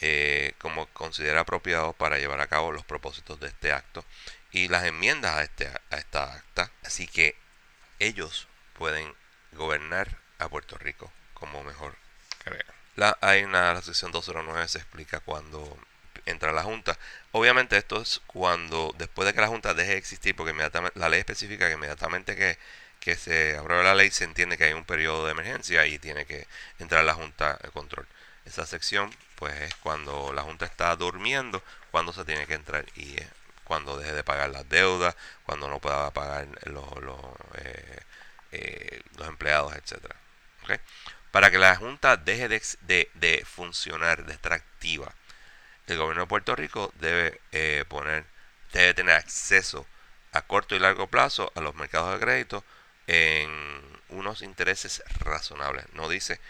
eh, 0.00 0.54
como 0.56 0.86
considera 0.86 1.40
apropiado 1.40 1.92
para 1.92 2.16
llevar 2.16 2.40
a 2.40 2.46
cabo 2.46 2.72
los 2.72 2.86
propósitos 2.86 3.38
de 3.40 3.48
este 3.48 3.72
acto 3.72 4.06
y 4.52 4.68
las 4.68 4.84
enmiendas 4.84 5.36
a, 5.36 5.42
este, 5.42 5.68
a 5.68 5.96
esta 5.98 6.32
acta. 6.32 6.72
Así 6.82 7.06
que 7.06 7.36
ellos 7.98 8.48
pueden 8.72 9.14
gobernar 9.52 10.16
a 10.38 10.48
Puerto 10.48 10.78
Rico 10.78 11.12
como 11.34 11.62
mejor 11.62 11.94
crean. 12.42 12.64
La, 12.96 13.18
hay 13.20 13.44
una 13.44 13.74
la 13.74 13.82
sección 13.82 14.12
209 14.12 14.66
se 14.66 14.78
explica 14.78 15.20
cuando 15.20 15.78
entra 16.30 16.52
la 16.52 16.62
Junta. 16.62 16.98
Obviamente 17.32 17.76
esto 17.76 18.00
es 18.02 18.20
cuando, 18.26 18.94
después 18.98 19.26
de 19.26 19.34
que 19.34 19.40
la 19.40 19.48
Junta 19.48 19.74
deje 19.74 19.92
de 19.92 19.98
existir, 19.98 20.34
porque 20.36 20.52
inmediatamente, 20.52 20.98
la 20.98 21.08
ley 21.08 21.20
especifica 21.20 21.68
que 21.68 21.74
inmediatamente 21.74 22.36
que, 22.36 22.58
que 23.00 23.16
se 23.16 23.56
apruebe 23.56 23.84
la 23.84 23.94
ley 23.94 24.10
se 24.10 24.24
entiende 24.24 24.58
que 24.58 24.64
hay 24.64 24.72
un 24.72 24.84
periodo 24.84 25.26
de 25.26 25.32
emergencia 25.32 25.86
y 25.86 25.98
tiene 25.98 26.26
que 26.26 26.46
entrar 26.78 27.04
la 27.04 27.14
Junta 27.14 27.58
de 27.62 27.70
control. 27.70 28.06
Esa 28.44 28.66
sección 28.66 29.14
pues 29.36 29.58
es 29.62 29.74
cuando 29.76 30.32
la 30.32 30.42
Junta 30.42 30.66
está 30.66 30.94
durmiendo, 30.96 31.62
cuando 31.90 32.12
se 32.12 32.24
tiene 32.24 32.46
que 32.46 32.54
entrar 32.54 32.84
y 32.96 33.16
cuando 33.64 33.96
deje 33.96 34.12
de 34.12 34.24
pagar 34.24 34.50
las 34.50 34.68
deudas, 34.68 35.16
cuando 35.44 35.68
no 35.68 35.78
pueda 35.78 36.10
pagar 36.10 36.48
los, 36.64 37.02
los, 37.02 37.20
eh, 37.58 38.00
eh, 38.52 39.02
empleados, 39.20 39.74
etcétera. 39.74 40.16
Para 41.30 41.50
que 41.50 41.58
la 41.58 41.76
Junta 41.76 42.16
deje 42.16 42.48
de, 42.48 43.10
de, 43.14 43.44
funcionar, 43.44 44.24
de 44.26 44.32
estar 44.32 44.52
activa, 44.52 45.14
el 45.92 45.98
gobierno 45.98 46.22
de 46.22 46.28
Puerto 46.28 46.54
Rico 46.56 46.92
debe 46.96 47.40
eh, 47.52 47.84
poner, 47.88 48.24
debe 48.72 48.94
tener 48.94 49.16
acceso 49.16 49.86
a 50.32 50.42
corto 50.42 50.74
y 50.74 50.78
largo 50.78 51.08
plazo 51.08 51.52
a 51.54 51.60
los 51.60 51.74
mercados 51.74 52.14
de 52.14 52.20
crédito 52.24 52.64
en 53.06 53.50
unos 54.10 54.42
intereses 54.42 55.02
razonables. 55.18 55.84
No 55.94 56.08
dice 56.08 56.40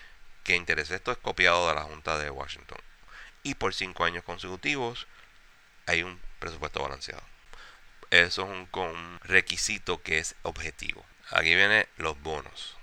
que 0.45 0.57
interés 0.57 0.91
esto 0.91 1.13
es 1.13 1.19
copiado 1.19 1.69
de 1.69 1.75
la 1.75 1.83
Junta 1.83 2.19
de 2.19 2.31
Washington. 2.31 2.79
Y 3.43 3.55
por 3.55 3.75
cinco 3.75 4.05
años 4.05 4.25
consecutivos 4.25 5.07
hay 5.87 6.03
un 6.03 6.21
presupuesto 6.39 6.83
balanceado. 6.83 7.23
Eso 8.11 8.43
es 8.43 8.49
un, 8.49 9.21
requisito 9.23 10.03
que 10.03 10.19
es 10.19 10.35
objetivo. 10.43 11.05
Aquí 11.31 11.55
vienen 11.55 11.87
los 11.97 12.21
bonos. 12.21 12.77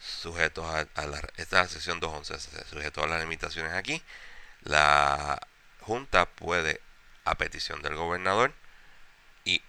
Sujetos 0.00 0.66
a, 0.66 1.06
la, 1.06 1.18
esta 1.36 1.42
es 1.42 1.52
la 1.52 1.68
sección 1.68 2.00
211, 2.00 2.64
sujetos 2.68 3.04
a 3.04 3.06
las 3.06 3.20
limitaciones 3.20 3.72
aquí. 3.72 4.02
La 4.64 5.40
Junta 5.82 6.26
puede, 6.26 6.80
a 7.24 7.36
petición 7.36 7.82
del 7.82 7.94
gobernador 7.94 8.52
y, 9.44 9.62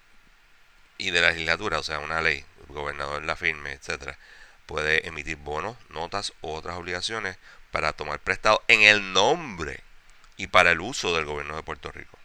y 0.97 1.11
de 1.11 1.21
la 1.21 1.31
legislatura, 1.31 1.79
o 1.79 1.83
sea, 1.83 1.99
una 1.99 2.21
ley, 2.21 2.45
el 2.67 2.73
gobernador 2.73 3.23
la 3.23 3.35
firme, 3.35 3.73
etcétera, 3.73 4.17
puede 4.65 5.07
emitir 5.07 5.37
bonos, 5.37 5.77
notas 5.89 6.33
u 6.41 6.49
otras 6.51 6.77
obligaciones 6.77 7.37
para 7.71 7.93
tomar 7.93 8.19
prestado 8.19 8.63
en 8.67 8.81
el 8.81 9.13
nombre 9.13 9.81
y 10.37 10.47
para 10.47 10.71
el 10.71 10.81
uso 10.81 11.15
del 11.15 11.25
gobierno 11.25 11.55
de 11.55 11.63
Puerto 11.63 11.91
Rico 11.91 12.17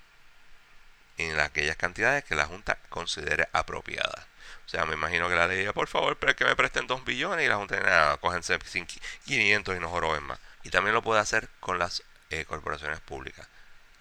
en 1.19 1.39
aquellas 1.41 1.77
cantidades 1.77 2.25
que 2.25 2.35
la 2.35 2.47
Junta 2.47 2.79
considere 2.89 3.49
apropiadas. 3.53 4.27
O 4.67 4.69
sea, 4.71 4.87
me 4.87 4.95
imagino 4.95 5.29
que 5.29 5.35
la 5.35 5.47
ley 5.49 5.59
diga, 5.59 5.73
por 5.73 5.89
favor, 5.89 6.17
pero 6.17 6.35
que 6.37 6.45
me 6.45 6.57
presten 6.57 6.87
2 6.87 7.05
billones 7.05 7.45
y 7.45 7.49
la 7.49 7.57
Junta 7.57 7.79
nada, 7.81 8.17
cógense 8.19 8.59
500 8.59 9.77
y 9.77 9.81
no 9.81 9.89
joroben 9.89 10.23
más. 10.23 10.39
Y 10.63 10.71
también 10.71 10.95
lo 10.95 11.03
puede 11.03 11.21
hacer 11.21 11.49
con 11.61 11.79
las 11.79 12.03
eh, 12.31 12.45
corporaciones 12.45 13.01
públicas. 13.01 13.49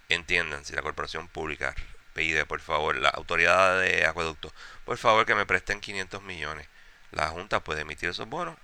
Entiendan, 0.10 0.66
si 0.66 0.74
la 0.74 0.82
corporación 0.82 1.28
pública 1.28 1.76
pide, 2.14 2.46
por 2.46 2.62
favor, 2.62 2.96
la 2.96 3.10
autoridad 3.10 3.80
de 3.82 4.06
acueducto, 4.06 4.54
por 4.86 4.98
favor 4.98 5.26
que 5.26 5.36
me 5.36 5.46
presten 5.46 5.82
500 5.82 6.24
millones 6.24 6.68
la 7.12 7.30
Junta 7.30 7.64
puede 7.64 7.82
emitir 7.82 8.10
esos 8.10 8.28
bonos, 8.28 8.58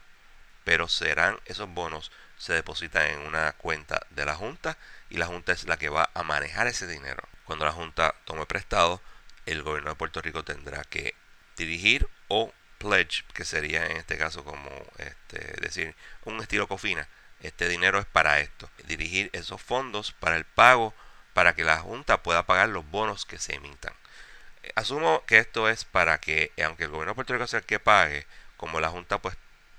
pero 0.63 0.87
serán 0.87 1.39
esos 1.45 1.69
bonos 1.69 2.11
se 2.37 2.53
depositan 2.53 3.05
en 3.07 3.19
una 3.19 3.53
cuenta 3.53 4.05
de 4.09 4.25
la 4.25 4.35
Junta 4.35 4.77
y 5.09 5.17
la 5.17 5.27
Junta 5.27 5.53
es 5.53 5.65
la 5.67 5.77
que 5.77 5.89
va 5.89 6.09
a 6.13 6.23
manejar 6.23 6.67
ese 6.67 6.87
dinero. 6.87 7.23
Cuando 7.45 7.65
la 7.65 7.71
Junta 7.71 8.15
tome 8.25 8.45
prestado, 8.45 9.01
el 9.45 9.63
gobierno 9.63 9.91
de 9.91 9.95
Puerto 9.95 10.21
Rico 10.21 10.43
tendrá 10.43 10.83
que 10.83 11.15
dirigir 11.55 12.07
o 12.27 12.53
pledge, 12.79 13.23
que 13.33 13.45
sería 13.45 13.85
en 13.85 13.97
este 13.97 14.17
caso 14.17 14.43
como 14.43 14.69
este, 14.97 15.61
decir 15.61 15.95
un 16.25 16.39
estilo 16.41 16.67
cofina. 16.67 17.07
Este 17.39 17.67
dinero 17.67 17.99
es 17.99 18.05
para 18.05 18.39
esto. 18.39 18.69
Dirigir 18.85 19.29
esos 19.33 19.61
fondos 19.61 20.13
para 20.13 20.37
el 20.37 20.45
pago, 20.45 20.93
para 21.33 21.55
que 21.55 21.63
la 21.63 21.79
Junta 21.79 22.23
pueda 22.23 22.45
pagar 22.45 22.69
los 22.69 22.89
bonos 22.89 23.25
que 23.25 23.39
se 23.39 23.55
emitan 23.55 23.93
asumo 24.75 25.23
que 25.25 25.37
esto 25.37 25.69
es 25.69 25.85
para 25.85 26.19
que, 26.19 26.51
aunque 26.63 26.83
el 26.85 26.89
gobierno 26.89 27.11
de 27.11 27.15
Puerto 27.15 27.33
Rico 27.33 27.47
sea 27.47 27.59
el 27.59 27.65
que 27.65 27.79
pague, 27.79 28.25
como 28.57 28.79
la 28.79 28.89
Junta 28.89 29.17
pues 29.19 29.35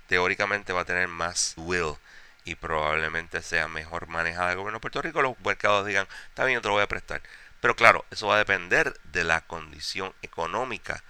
teóricamente 0.06 0.72
va 0.72 0.82
a 0.82 0.84
tener 0.84 1.08
más 1.08 1.54
will 1.56 1.96
y 2.44 2.56
probablemente 2.56 3.42
sea 3.42 3.68
mejor 3.68 4.06
manejada 4.06 4.50
el 4.50 4.56
gobierno 4.56 4.78
de 4.78 4.82
Puerto 4.82 5.02
Rico, 5.02 5.22
los 5.22 5.38
mercados 5.40 5.86
digan, 5.86 6.06
está 6.28 6.44
bien, 6.44 6.58
yo 6.58 6.62
te 6.62 6.68
lo 6.68 6.74
voy 6.74 6.82
a 6.82 6.88
prestar. 6.88 7.22
Pero 7.60 7.74
claro, 7.76 8.04
eso 8.10 8.26
va 8.26 8.34
a 8.34 8.38
depender 8.38 8.98
de 9.04 9.24
la 9.24 9.40
condición 9.42 10.14
económica 10.22 11.02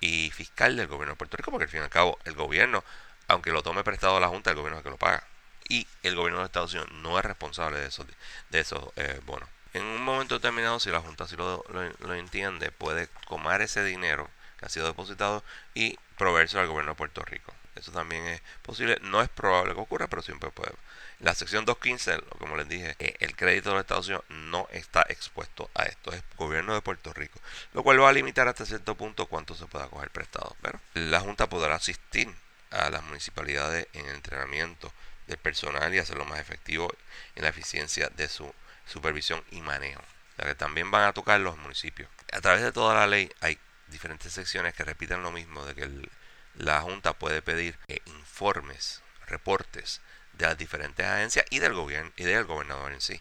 y 0.00 0.30
fiscal 0.32 0.76
del 0.76 0.88
gobierno 0.88 1.12
de 1.12 1.18
Puerto 1.18 1.36
Rico, 1.36 1.52
porque 1.52 1.64
al 1.64 1.70
fin 1.70 1.80
y 1.80 1.84
al 1.84 1.90
cabo 1.90 2.18
el 2.24 2.34
gobierno, 2.34 2.84
aunque 3.28 3.52
lo 3.52 3.62
tome 3.62 3.84
prestado 3.84 4.18
la 4.18 4.28
Junta, 4.28 4.50
el 4.50 4.56
gobierno 4.56 4.78
es 4.78 4.80
el 4.80 4.84
que 4.84 4.90
lo 4.90 4.96
paga. 4.96 5.24
Y 5.68 5.86
el 6.02 6.16
gobierno 6.16 6.40
de 6.40 6.46
Estados 6.46 6.72
Unidos 6.74 6.90
no 6.94 7.16
es 7.18 7.24
responsable 7.24 7.78
de 7.78 7.86
esos, 7.86 8.06
de 8.50 8.60
esos 8.60 8.82
eh, 8.96 9.20
bonos. 9.24 9.48
En 9.72 9.84
un 9.84 10.02
momento 10.02 10.34
determinado, 10.34 10.80
si 10.80 10.90
la 10.90 11.00
Junta 11.00 11.24
así 11.24 11.36
lo, 11.36 11.64
lo, 11.68 12.14
entiende, 12.14 12.72
puede 12.72 13.08
tomar 13.28 13.62
ese 13.62 13.84
dinero 13.84 14.28
que 14.58 14.66
ha 14.66 14.68
sido 14.68 14.86
depositado 14.86 15.44
y 15.74 15.98
proveérselo 16.18 16.62
al 16.62 16.68
gobierno 16.68 16.92
de 16.92 16.96
Puerto 16.96 17.22
Rico. 17.24 17.54
Eso 17.76 17.92
también 17.92 18.26
es 18.26 18.42
posible. 18.62 18.98
No 19.02 19.22
es 19.22 19.28
probable 19.28 19.74
que 19.74 19.80
ocurra, 19.80 20.08
pero 20.08 20.22
siempre 20.22 20.50
puede. 20.50 20.72
La 21.20 21.34
sección 21.34 21.64
215, 21.64 22.20
como 22.38 22.56
les 22.56 22.68
dije, 22.68 22.96
eh, 22.98 23.14
el 23.20 23.36
crédito 23.36 23.70
de 23.70 23.74
los 23.76 23.82
Estados 23.82 24.08
Unidos 24.08 24.24
no 24.28 24.66
está 24.72 25.04
expuesto 25.08 25.70
a 25.74 25.84
esto. 25.84 26.12
Es 26.12 26.22
gobierno 26.36 26.74
de 26.74 26.82
Puerto 26.82 27.12
Rico. 27.12 27.38
Lo 27.72 27.82
cual 27.82 28.02
va 28.02 28.08
a 28.08 28.12
limitar 28.12 28.48
hasta 28.48 28.66
cierto 28.66 28.96
punto 28.96 29.26
cuánto 29.26 29.54
se 29.54 29.66
pueda 29.66 29.88
coger 29.88 30.10
prestado. 30.10 30.56
Pero 30.62 30.80
la 30.94 31.20
Junta 31.20 31.48
podrá 31.48 31.76
asistir 31.76 32.34
a 32.70 32.90
las 32.90 33.02
municipalidades 33.04 33.86
en 33.92 34.06
el 34.06 34.16
entrenamiento 34.16 34.92
del 35.26 35.38
personal 35.38 35.94
y 35.94 35.98
hacerlo 35.98 36.24
más 36.24 36.40
efectivo 36.40 36.92
en 37.36 37.44
la 37.44 37.50
eficiencia 37.50 38.08
de 38.08 38.28
su 38.28 38.52
supervisión 38.86 39.44
y 39.50 39.60
manejo. 39.60 40.02
O 40.38 40.42
que 40.44 40.54
también 40.54 40.90
van 40.90 41.04
a 41.04 41.12
tocar 41.12 41.40
los 41.40 41.56
municipios. 41.58 42.08
A 42.32 42.40
través 42.40 42.62
de 42.62 42.72
toda 42.72 42.94
la 42.94 43.06
ley 43.06 43.30
hay 43.40 43.58
diferentes 43.88 44.32
secciones 44.32 44.74
que 44.74 44.84
repiten 44.84 45.22
lo 45.22 45.32
mismo, 45.32 45.66
de 45.66 45.74
que 45.74 46.08
la 46.54 46.80
Junta 46.80 47.12
puede 47.12 47.42
pedir 47.42 47.78
eh, 47.88 48.00
informes, 48.06 49.02
reportes 49.26 50.00
de 50.34 50.46
las 50.46 50.56
diferentes 50.56 51.04
agencias 51.06 51.44
y 51.50 51.58
del 51.58 51.74
gobierno 51.74 52.10
y 52.16 52.24
del 52.24 52.44
gobernador 52.44 52.92
en 52.92 53.00
sí. 53.00 53.20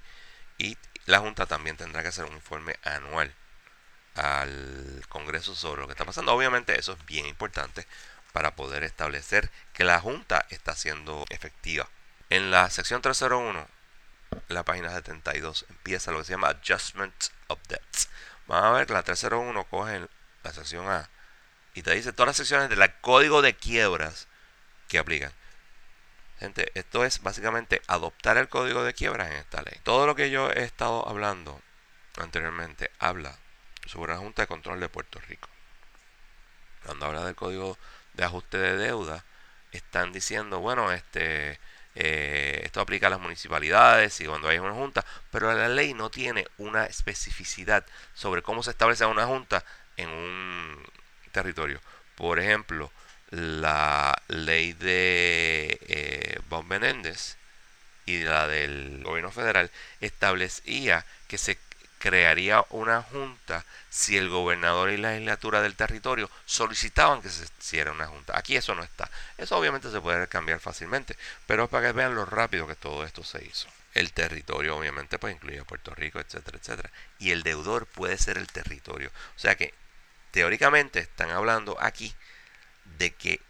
Y 0.57 0.77
la 1.05 1.19
Junta 1.19 1.45
también 1.45 1.77
tendrá 1.77 2.01
que 2.01 2.09
hacer 2.09 2.25
un 2.25 2.35
informe 2.35 2.75
anual 2.83 3.33
al 4.15 5.03
Congreso 5.09 5.55
sobre 5.55 5.81
lo 5.81 5.87
que 5.87 5.93
está 5.93 6.05
pasando. 6.05 6.33
Obviamente 6.33 6.79
eso 6.79 6.93
es 6.93 7.05
bien 7.05 7.25
importante 7.25 7.85
para 8.31 8.55
poder 8.55 8.83
establecer 8.83 9.51
que 9.73 9.83
la 9.83 9.99
Junta 9.99 10.45
está 10.49 10.75
siendo 10.75 11.25
efectiva. 11.29 11.89
En 12.29 12.51
la 12.51 12.69
sección 12.69 13.01
301 13.01 13.67
la 14.47 14.63
página 14.63 14.91
72 14.91 15.65
empieza 15.69 16.11
lo 16.11 16.19
que 16.19 16.25
se 16.25 16.33
llama 16.33 16.49
Adjustment 16.49 17.13
of 17.47 17.59
Debts. 17.67 18.09
Vamos 18.47 18.65
a 18.65 18.71
ver, 18.71 18.89
la 18.89 19.03
301 19.03 19.63
coge 19.65 20.07
la 20.43 20.53
sección 20.53 20.89
A 20.89 21.09
y 21.73 21.83
te 21.83 21.93
dice 21.93 22.13
todas 22.13 22.27
las 22.27 22.37
secciones 22.37 22.69
del 22.69 22.93
código 23.01 23.41
de 23.41 23.55
quiebras 23.55 24.27
que 24.87 24.99
aplican. 24.99 25.31
Gente, 26.39 26.71
esto 26.73 27.05
es 27.05 27.21
básicamente 27.21 27.81
adoptar 27.87 28.37
el 28.37 28.49
código 28.49 28.83
de 28.83 28.93
quiebras 28.93 29.29
en 29.29 29.37
esta 29.37 29.61
ley. 29.61 29.79
Todo 29.83 30.07
lo 30.07 30.15
que 30.15 30.29
yo 30.29 30.49
he 30.51 30.63
estado 30.63 31.07
hablando 31.07 31.61
anteriormente 32.17 32.91
habla 32.99 33.37
sobre 33.85 34.13
la 34.13 34.19
Junta 34.19 34.43
de 34.43 34.47
Control 34.47 34.79
de 34.79 34.89
Puerto 34.89 35.19
Rico. 35.27 35.49
Cuando 36.85 37.05
habla 37.05 37.25
del 37.25 37.35
código 37.35 37.77
de 38.13 38.23
ajuste 38.23 38.57
de 38.57 38.77
deuda, 38.77 39.25
están 39.71 40.11
diciendo, 40.11 40.59
bueno, 40.59 40.91
este 40.91 41.59
eh, 41.95 42.61
esto 42.63 42.81
aplica 42.81 43.07
a 43.07 43.09
las 43.09 43.19
municipalidades 43.19 44.19
y 44.21 44.25
cuando 44.25 44.47
hay 44.47 44.59
una 44.59 44.73
junta, 44.73 45.05
pero 45.31 45.53
la 45.53 45.67
ley 45.67 45.93
no 45.93 46.09
tiene 46.09 46.47
una 46.57 46.85
especificidad 46.85 47.85
sobre 48.13 48.41
cómo 48.41 48.63
se 48.63 48.71
establece 48.71 49.05
una 49.05 49.25
junta 49.25 49.63
en 49.97 50.09
un 50.09 50.83
territorio. 51.31 51.81
Por 52.15 52.39
ejemplo, 52.39 52.91
la 53.31 54.15
ley 54.27 54.73
de 54.73 55.79
eh, 55.87 56.39
Bob 56.49 56.65
Menéndez 56.65 57.37
y 58.05 58.23
la 58.23 58.47
del 58.47 59.03
gobierno 59.03 59.31
federal 59.31 59.69
establecía 60.01 61.05
que 61.27 61.37
se 61.37 61.57
crearía 61.99 62.65
una 62.69 63.03
junta 63.03 63.65
si 63.89 64.17
el 64.17 64.29
gobernador 64.29 64.89
y 64.89 64.97
la 64.97 65.11
legislatura 65.11 65.61
del 65.61 65.75
territorio 65.75 66.31
solicitaban 66.45 67.21
que 67.21 67.29
se 67.29 67.45
hiciera 67.59 67.91
una 67.91 68.07
junta. 68.07 68.37
Aquí 68.37 68.55
eso 68.55 68.73
no 68.73 68.83
está. 68.83 69.11
Eso 69.37 69.57
obviamente 69.57 69.91
se 69.91 70.01
puede 70.01 70.27
cambiar 70.27 70.59
fácilmente, 70.59 71.15
pero 71.45 71.65
es 71.65 71.69
para 71.69 71.87
que 71.87 71.93
vean 71.93 72.15
lo 72.15 72.25
rápido 72.25 72.67
que 72.67 72.75
todo 72.75 73.03
esto 73.03 73.23
se 73.23 73.45
hizo. 73.45 73.67
El 73.93 74.13
territorio 74.13 74.77
obviamente 74.77 75.19
pues 75.19 75.35
incluye 75.35 75.59
a 75.59 75.65
Puerto 75.65 75.93
Rico, 75.93 76.19
etcétera, 76.19 76.57
etcétera. 76.57 76.89
Y 77.19 77.31
el 77.31 77.43
deudor 77.43 77.85
puede 77.85 78.17
ser 78.17 78.37
el 78.37 78.47
territorio. 78.47 79.11
O 79.35 79.39
sea 79.39 79.55
que 79.55 79.73
teóricamente 80.31 80.99
están 80.99 81.31
hablando 81.31 81.77
aquí 81.81 82.15
de 82.97 83.13
que 83.13 83.41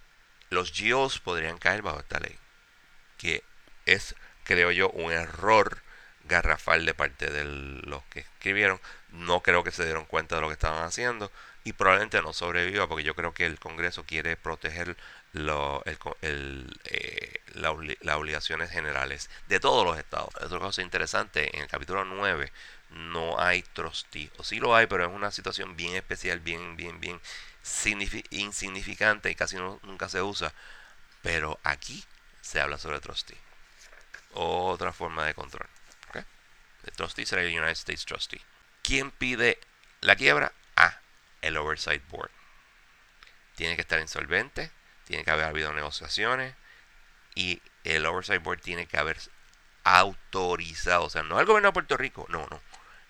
los 0.49 0.73
GOs 0.81 1.19
podrían 1.19 1.59
caer 1.59 1.83
bajo 1.83 1.99
esta 1.99 2.19
ley. 2.19 2.37
Que 3.17 3.43
es, 3.85 4.15
creo 4.43 4.71
yo, 4.71 4.89
un 4.89 5.11
error 5.11 5.83
garrafal 6.29 6.85
de 6.85 6.93
parte 6.93 7.29
de 7.29 7.43
los 7.43 8.03
que 8.05 8.21
escribieron. 8.21 8.79
No 9.09 9.41
creo 9.41 9.63
que 9.63 9.71
se 9.71 9.83
dieron 9.83 10.05
cuenta 10.05 10.35
de 10.35 10.41
lo 10.41 10.47
que 10.47 10.53
estaban 10.53 10.83
haciendo 10.83 11.31
y 11.63 11.73
probablemente 11.73 12.21
no 12.21 12.31
sobreviva 12.33 12.87
porque 12.87 13.03
yo 13.03 13.15
creo 13.15 13.33
que 13.33 13.45
el 13.45 13.59
Congreso 13.59 14.05
quiere 14.05 14.37
proteger 14.37 14.95
lo, 15.33 15.83
el, 16.21 16.79
eh, 16.85 17.41
las 17.53 18.15
obligaciones 18.15 18.71
generales 18.71 19.29
de 19.47 19.59
todos 19.59 19.85
los 19.85 19.97
estados. 19.97 20.29
Otra 20.41 20.59
cosa 20.59 20.81
interesante, 20.81 21.55
en 21.55 21.63
el 21.63 21.67
capítulo 21.67 22.05
9 22.05 22.51
no 22.91 23.39
hay 23.39 23.61
trustee, 23.61 24.31
o 24.37 24.43
sí 24.43 24.59
lo 24.59 24.75
hay, 24.75 24.87
pero 24.87 25.05
es 25.05 25.11
una 25.11 25.31
situación 25.31 25.75
bien 25.75 25.95
especial, 25.95 26.39
bien, 26.39 26.75
bien, 26.75 26.99
bien 26.99 27.19
insignificante 28.31 29.29
y 29.29 29.35
casi 29.35 29.57
nunca 29.57 30.09
se 30.09 30.21
usa. 30.21 30.53
Pero 31.21 31.59
aquí 31.63 32.03
se 32.41 32.61
habla 32.61 32.77
sobre 32.77 32.99
trustee. 32.99 33.37
otra 34.33 34.93
forma 34.93 35.25
de 35.25 35.33
control. 35.33 35.67
El 36.85 36.93
trustee 36.93 37.25
será 37.25 37.41
el 37.41 37.49
United 37.49 37.71
States 37.71 38.05
Trustee. 38.05 38.41
¿Quién 38.81 39.11
pide 39.11 39.59
la 40.01 40.15
quiebra? 40.15 40.53
Ah, 40.75 40.99
el 41.41 41.57
Oversight 41.57 42.07
Board. 42.09 42.31
Tiene 43.55 43.75
que 43.75 43.81
estar 43.81 43.99
insolvente, 43.99 44.71
tiene 45.05 45.23
que 45.23 45.31
haber 45.31 45.45
habido 45.45 45.73
negociaciones 45.73 46.55
y 47.35 47.61
el 47.83 48.05
Oversight 48.05 48.41
Board 48.41 48.61
tiene 48.61 48.85
que 48.87 48.97
haber 48.97 49.17
autorizado, 49.83 51.05
o 51.05 51.09
sea, 51.09 51.23
no 51.23 51.39
el 51.39 51.45
gobierno 51.45 51.69
de 51.69 51.73
Puerto 51.73 51.97
Rico, 51.97 52.25
no, 52.29 52.47
no. 52.49 52.61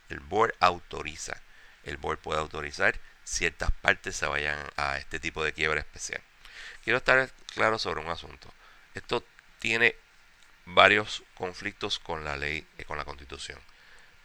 El 0.10 0.20
board 0.22 0.56
autoriza. 0.60 1.40
El 1.84 1.98
board 1.98 2.20
puede 2.20 2.40
autorizar 2.40 3.00
ciertas 3.24 3.70
partes 3.72 4.16
se 4.16 4.26
vayan 4.26 4.58
a 4.76 4.98
este 4.98 5.20
tipo 5.20 5.44
de 5.44 5.54
quiebra 5.54 5.80
especial. 5.80 6.22
Quiero 6.84 6.98
estar 6.98 7.30
claro 7.54 7.78
sobre 7.78 8.02
un 8.02 8.10
asunto. 8.10 8.52
Esto 8.96 9.24
tiene 9.60 9.96
varios 10.74 11.24
conflictos 11.36 12.00
con 12.00 12.24
la 12.24 12.38
ley 12.38 12.66
y 12.78 12.84
con 12.84 12.98
la 12.98 13.06
constitución. 13.06 13.60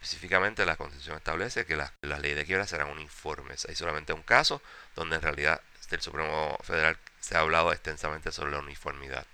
Específicamente 0.01 0.65
la 0.65 0.77
constitución 0.77 1.17
establece 1.17 1.65
que 1.65 1.75
las 1.75 1.91
leyes 2.01 2.37
de 2.37 2.45
quiebra 2.45 2.67
serán 2.67 2.89
uniformes. 2.89 3.65
Hay 3.65 3.75
solamente 3.75 4.13
un 4.13 4.21
caso 4.21 4.61
donde 4.95 5.15
en 5.15 5.21
realidad 5.21 5.61
el 5.89 6.01
Supremo 6.01 6.57
Federal 6.63 6.97
se 7.19 7.35
ha 7.35 7.39
hablado 7.39 7.71
extensamente 7.71 8.31
sobre 8.31 8.51
la 8.51 8.59
uniformidad. 8.59 9.25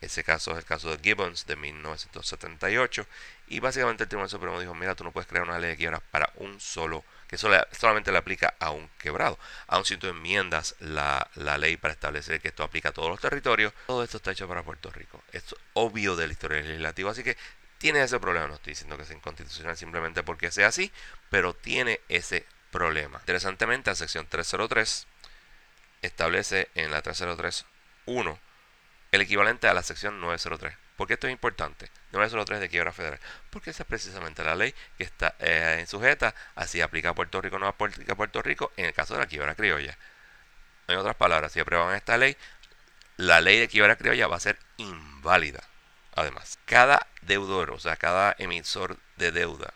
Ese 0.00 0.22
caso 0.22 0.52
es 0.52 0.58
el 0.58 0.64
caso 0.64 0.90
de 0.90 1.02
Gibbons 1.02 1.46
de 1.46 1.56
1978 1.56 3.06
y 3.48 3.60
básicamente 3.60 4.04
el 4.04 4.08
Tribunal 4.08 4.30
Supremo 4.30 4.60
dijo, 4.60 4.74
mira, 4.74 4.94
tú 4.94 5.04
no 5.04 5.12
puedes 5.12 5.28
crear 5.28 5.44
una 5.44 5.58
ley 5.58 5.70
de 5.70 5.76
quiebra 5.76 6.00
para 6.00 6.32
un 6.36 6.60
solo, 6.60 7.04
que 7.28 7.36
solamente 7.36 8.10
le 8.10 8.18
aplica 8.18 8.54
a 8.58 8.70
un 8.70 8.88
quebrado. 8.98 9.38
Aun 9.66 9.84
si 9.84 9.96
tú 9.98 10.08
enmiendas 10.08 10.74
la, 10.80 11.28
la, 11.34 11.58
ley 11.58 11.76
para 11.76 11.92
establecer 11.92 12.40
que 12.40 12.48
esto 12.48 12.62
aplica 12.64 12.88
a 12.88 12.92
todos 12.92 13.10
los 13.10 13.20
territorios, 13.20 13.72
todo 13.86 14.02
esto 14.02 14.16
está 14.16 14.32
hecho 14.32 14.48
para 14.48 14.62
Puerto 14.62 14.90
Rico. 14.90 15.22
Es 15.32 15.54
obvio 15.74 16.16
de 16.16 16.26
la 16.26 16.32
historia 16.32 16.62
legislativa, 16.62 17.10
así 17.10 17.22
que 17.22 17.36
tiene 17.76 18.02
ese 18.02 18.18
problema. 18.18 18.48
No 18.48 18.54
estoy 18.54 18.72
diciendo 18.72 18.96
que 18.96 19.04
sea 19.04 19.16
inconstitucional 19.16 19.76
simplemente 19.76 20.22
porque 20.22 20.50
sea 20.50 20.68
así, 20.68 20.90
pero 21.28 21.54
tiene 21.54 22.00
ese 22.08 22.46
problema. 22.70 23.18
Interesantemente, 23.20 23.90
la 23.90 23.94
sección 23.94 24.26
303 24.26 25.06
establece 26.02 26.68
en 26.74 26.90
la 26.90 27.02
303.1 27.02 28.38
el 29.12 29.20
equivalente 29.20 29.68
a 29.68 29.74
la 29.74 29.82
sección 29.82 30.20
903. 30.20 30.87
¿Por 30.98 31.06
qué 31.06 31.14
esto 31.14 31.28
es 31.28 31.32
importante? 31.32 31.92
903 32.10 32.58
de 32.58 32.68
quiebra 32.68 32.92
federal. 32.92 33.20
Porque 33.50 33.70
esa 33.70 33.84
es 33.84 33.88
precisamente 33.88 34.42
la 34.42 34.56
ley 34.56 34.74
que 34.96 35.04
está 35.04 35.36
eh, 35.38 35.84
sujeta 35.86 36.34
así 36.56 36.80
aplica 36.80 37.10
a 37.10 37.14
Puerto 37.14 37.40
Rico, 37.40 37.56
no 37.60 37.68
aplica 37.68 38.14
a 38.14 38.16
Puerto 38.16 38.42
Rico 38.42 38.72
en 38.76 38.86
el 38.86 38.92
caso 38.92 39.14
de 39.14 39.20
la 39.20 39.26
quiebra 39.26 39.54
criolla. 39.54 39.96
En 40.88 40.98
otras 40.98 41.14
palabras, 41.14 41.52
si 41.52 41.60
aprueban 41.60 41.94
esta 41.94 42.18
ley, 42.18 42.36
la 43.16 43.40
ley 43.40 43.60
de 43.60 43.68
quiebra 43.68 43.94
criolla 43.94 44.26
va 44.26 44.38
a 44.38 44.40
ser 44.40 44.58
inválida. 44.76 45.62
Además, 46.16 46.58
cada 46.64 47.06
deudor, 47.22 47.70
o 47.70 47.78
sea, 47.78 47.96
cada 47.96 48.34
emisor 48.36 48.98
de 49.18 49.30
deuda 49.30 49.72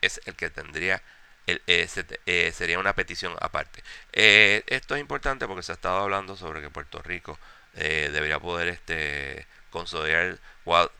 es 0.00 0.22
el 0.24 0.36
que 0.36 0.48
tendría 0.48 1.02
eh, 1.46 1.60
eh, 1.66 2.52
sería 2.54 2.78
una 2.78 2.94
petición 2.94 3.34
aparte. 3.40 3.82
esto 4.12 4.94
es 4.94 5.00
importante 5.02 5.46
porque 5.46 5.62
se 5.62 5.72
ha 5.72 5.74
estado 5.74 5.98
hablando 5.98 6.34
sobre 6.34 6.62
que 6.62 6.70
Puerto 6.70 7.02
Rico 7.02 7.38
eh, 7.74 8.10
debería 8.12 8.38
poder 8.38 8.68
este, 8.68 9.46
consolidar 9.72 10.38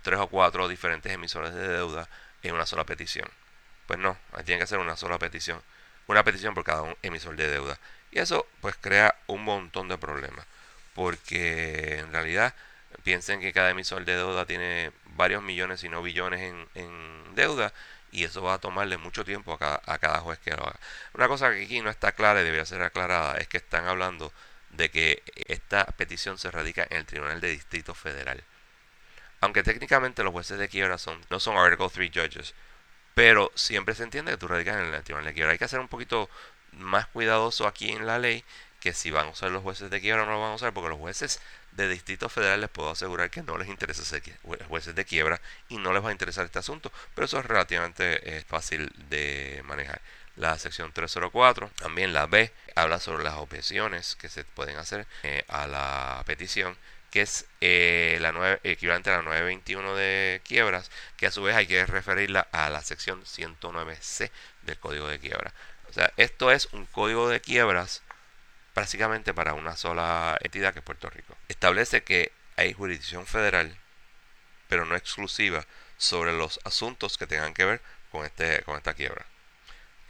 tres 0.02 0.18
o 0.18 0.26
cuatro 0.26 0.66
diferentes 0.66 1.12
emisores 1.12 1.54
de 1.54 1.68
deuda 1.68 2.08
en 2.42 2.54
una 2.54 2.66
sola 2.66 2.84
petición. 2.84 3.28
Pues 3.86 3.98
no, 3.98 4.18
tiene 4.44 4.60
que 4.60 4.66
ser 4.66 4.78
una 4.78 4.96
sola 4.96 5.18
petición, 5.18 5.62
una 6.08 6.24
petición 6.24 6.54
por 6.54 6.64
cada 6.64 6.82
un 6.82 6.96
emisor 7.02 7.36
de 7.36 7.48
deuda. 7.48 7.78
Y 8.10 8.18
eso 8.18 8.46
pues 8.60 8.76
crea 8.80 9.14
un 9.26 9.44
montón 9.44 9.88
de 9.88 9.98
problemas, 9.98 10.46
porque 10.94 11.98
en 11.98 12.12
realidad 12.12 12.54
piensen 13.04 13.40
que 13.40 13.52
cada 13.52 13.70
emisor 13.70 14.04
de 14.04 14.16
deuda 14.16 14.46
tiene 14.46 14.92
varios 15.16 15.42
millones, 15.42 15.80
si 15.80 15.88
no 15.88 16.02
billones 16.02 16.40
en, 16.40 16.68
en 16.74 17.34
deuda, 17.34 17.72
y 18.10 18.24
eso 18.24 18.42
va 18.42 18.54
a 18.54 18.58
tomarle 18.58 18.98
mucho 18.98 19.24
tiempo 19.24 19.54
a 19.54 19.58
cada, 19.58 19.82
a 19.86 19.98
cada 19.98 20.20
juez 20.20 20.38
que 20.40 20.50
lo 20.50 20.66
haga. 20.66 20.78
Una 21.14 21.28
cosa 21.28 21.50
que 21.52 21.64
aquí 21.64 21.80
no 21.80 21.90
está 21.90 22.12
clara 22.12 22.42
y 22.42 22.44
debería 22.44 22.66
ser 22.66 22.82
aclarada 22.82 23.38
es 23.38 23.48
que 23.48 23.56
están 23.58 23.86
hablando 23.86 24.32
de 24.70 24.90
que 24.90 25.22
esta 25.48 25.84
petición 25.86 26.38
se 26.38 26.50
radica 26.50 26.86
en 26.90 26.98
el 26.98 27.06
Tribunal 27.06 27.40
de 27.40 27.50
Distrito 27.50 27.94
Federal. 27.94 28.42
Aunque 29.42 29.62
técnicamente 29.64 30.22
los 30.22 30.32
jueces 30.32 30.58
de 30.58 30.68
quiebra 30.68 30.98
son, 30.98 31.20
no 31.28 31.40
son 31.40 31.56
Article 31.56 31.90
3 31.92 32.10
judges, 32.14 32.54
pero 33.14 33.50
siempre 33.54 33.94
se 33.94 34.04
entiende 34.04 34.30
que 34.30 34.38
tú 34.38 34.48
radicas 34.48 34.76
en 34.76 34.94
el 34.94 35.02
Tribunal 35.02 35.26
de 35.26 35.34
Quiebra. 35.34 35.52
Hay 35.52 35.58
que 35.58 35.68
ser 35.68 35.80
un 35.80 35.88
poquito 35.88 36.30
más 36.72 37.08
cuidadoso 37.08 37.66
aquí 37.66 37.90
en 37.90 38.06
la 38.06 38.18
ley 38.20 38.44
que 38.78 38.94
si 38.94 39.10
van 39.10 39.26
a 39.26 39.30
usar 39.30 39.50
los 39.50 39.62
jueces 39.62 39.90
de 39.90 40.00
quiebra 40.00 40.22
o 40.22 40.26
no 40.26 40.32
lo 40.32 40.40
van 40.40 40.52
a 40.52 40.54
usar, 40.54 40.72
porque 40.72 40.88
los 40.88 40.98
jueces 40.98 41.40
de 41.72 41.88
distrito 41.88 42.28
federal 42.28 42.60
les 42.60 42.70
puedo 42.70 42.90
asegurar 42.90 43.30
que 43.30 43.42
no 43.42 43.58
les 43.58 43.68
interesa 43.68 44.04
ser 44.04 44.22
jueces 44.68 44.94
de 44.94 45.04
quiebra 45.04 45.40
y 45.68 45.78
no 45.78 45.92
les 45.92 46.04
va 46.04 46.10
a 46.10 46.12
interesar 46.12 46.44
este 46.44 46.60
asunto, 46.60 46.92
pero 47.14 47.24
eso 47.24 47.38
es 47.38 47.46
relativamente 47.46 48.36
eh, 48.36 48.44
fácil 48.46 48.92
de 49.08 49.60
manejar 49.64 50.00
la 50.36 50.58
sección 50.58 50.92
304. 50.92 51.70
También 51.80 52.12
la 52.12 52.26
B 52.26 52.52
habla 52.76 53.00
sobre 53.00 53.24
las 53.24 53.34
objeciones 53.34 54.14
que 54.16 54.28
se 54.28 54.44
pueden 54.44 54.76
hacer 54.76 55.06
eh, 55.24 55.44
a 55.48 55.66
la 55.66 56.22
petición, 56.26 56.76
que 57.12 57.22
es 57.22 57.46
eh, 57.60 58.18
la 58.20 58.32
nueve, 58.32 58.58
equivalente 58.64 59.10
a 59.10 59.18
la 59.18 59.22
921 59.22 59.94
de 59.94 60.40
quiebras, 60.44 60.90
que 61.16 61.26
a 61.26 61.30
su 61.30 61.42
vez 61.42 61.54
hay 61.54 61.68
que 61.68 61.86
referirla 61.86 62.48
a 62.50 62.70
la 62.70 62.82
sección 62.82 63.22
109C 63.24 64.30
del 64.62 64.78
código 64.78 65.06
de 65.06 65.20
quiebra. 65.20 65.54
O 65.88 65.92
sea, 65.92 66.12
esto 66.16 66.50
es 66.50 66.68
un 66.72 66.86
código 66.86 67.28
de 67.28 67.40
quiebras 67.40 68.02
prácticamente 68.74 69.34
para 69.34 69.54
una 69.54 69.76
sola 69.76 70.36
entidad 70.42 70.72
que 70.72 70.80
es 70.80 70.84
Puerto 70.84 71.10
Rico. 71.10 71.36
Establece 71.48 72.02
que 72.02 72.32
hay 72.56 72.72
jurisdicción 72.72 73.26
federal, 73.26 73.76
pero 74.68 74.86
no 74.86 74.96
exclusiva, 74.96 75.66
sobre 75.98 76.32
los 76.32 76.58
asuntos 76.64 77.16
que 77.16 77.28
tengan 77.28 77.54
que 77.54 77.64
ver 77.64 77.80
con, 78.10 78.24
este, 78.24 78.62
con 78.62 78.76
esta 78.76 78.94
quiebra 78.94 79.26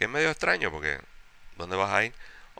es 0.04 0.08
medio 0.08 0.30
extraño 0.30 0.70
porque 0.70 0.98
¿dónde 1.56 1.76
vas 1.76 1.90
a 1.90 2.04
ir? 2.04 2.12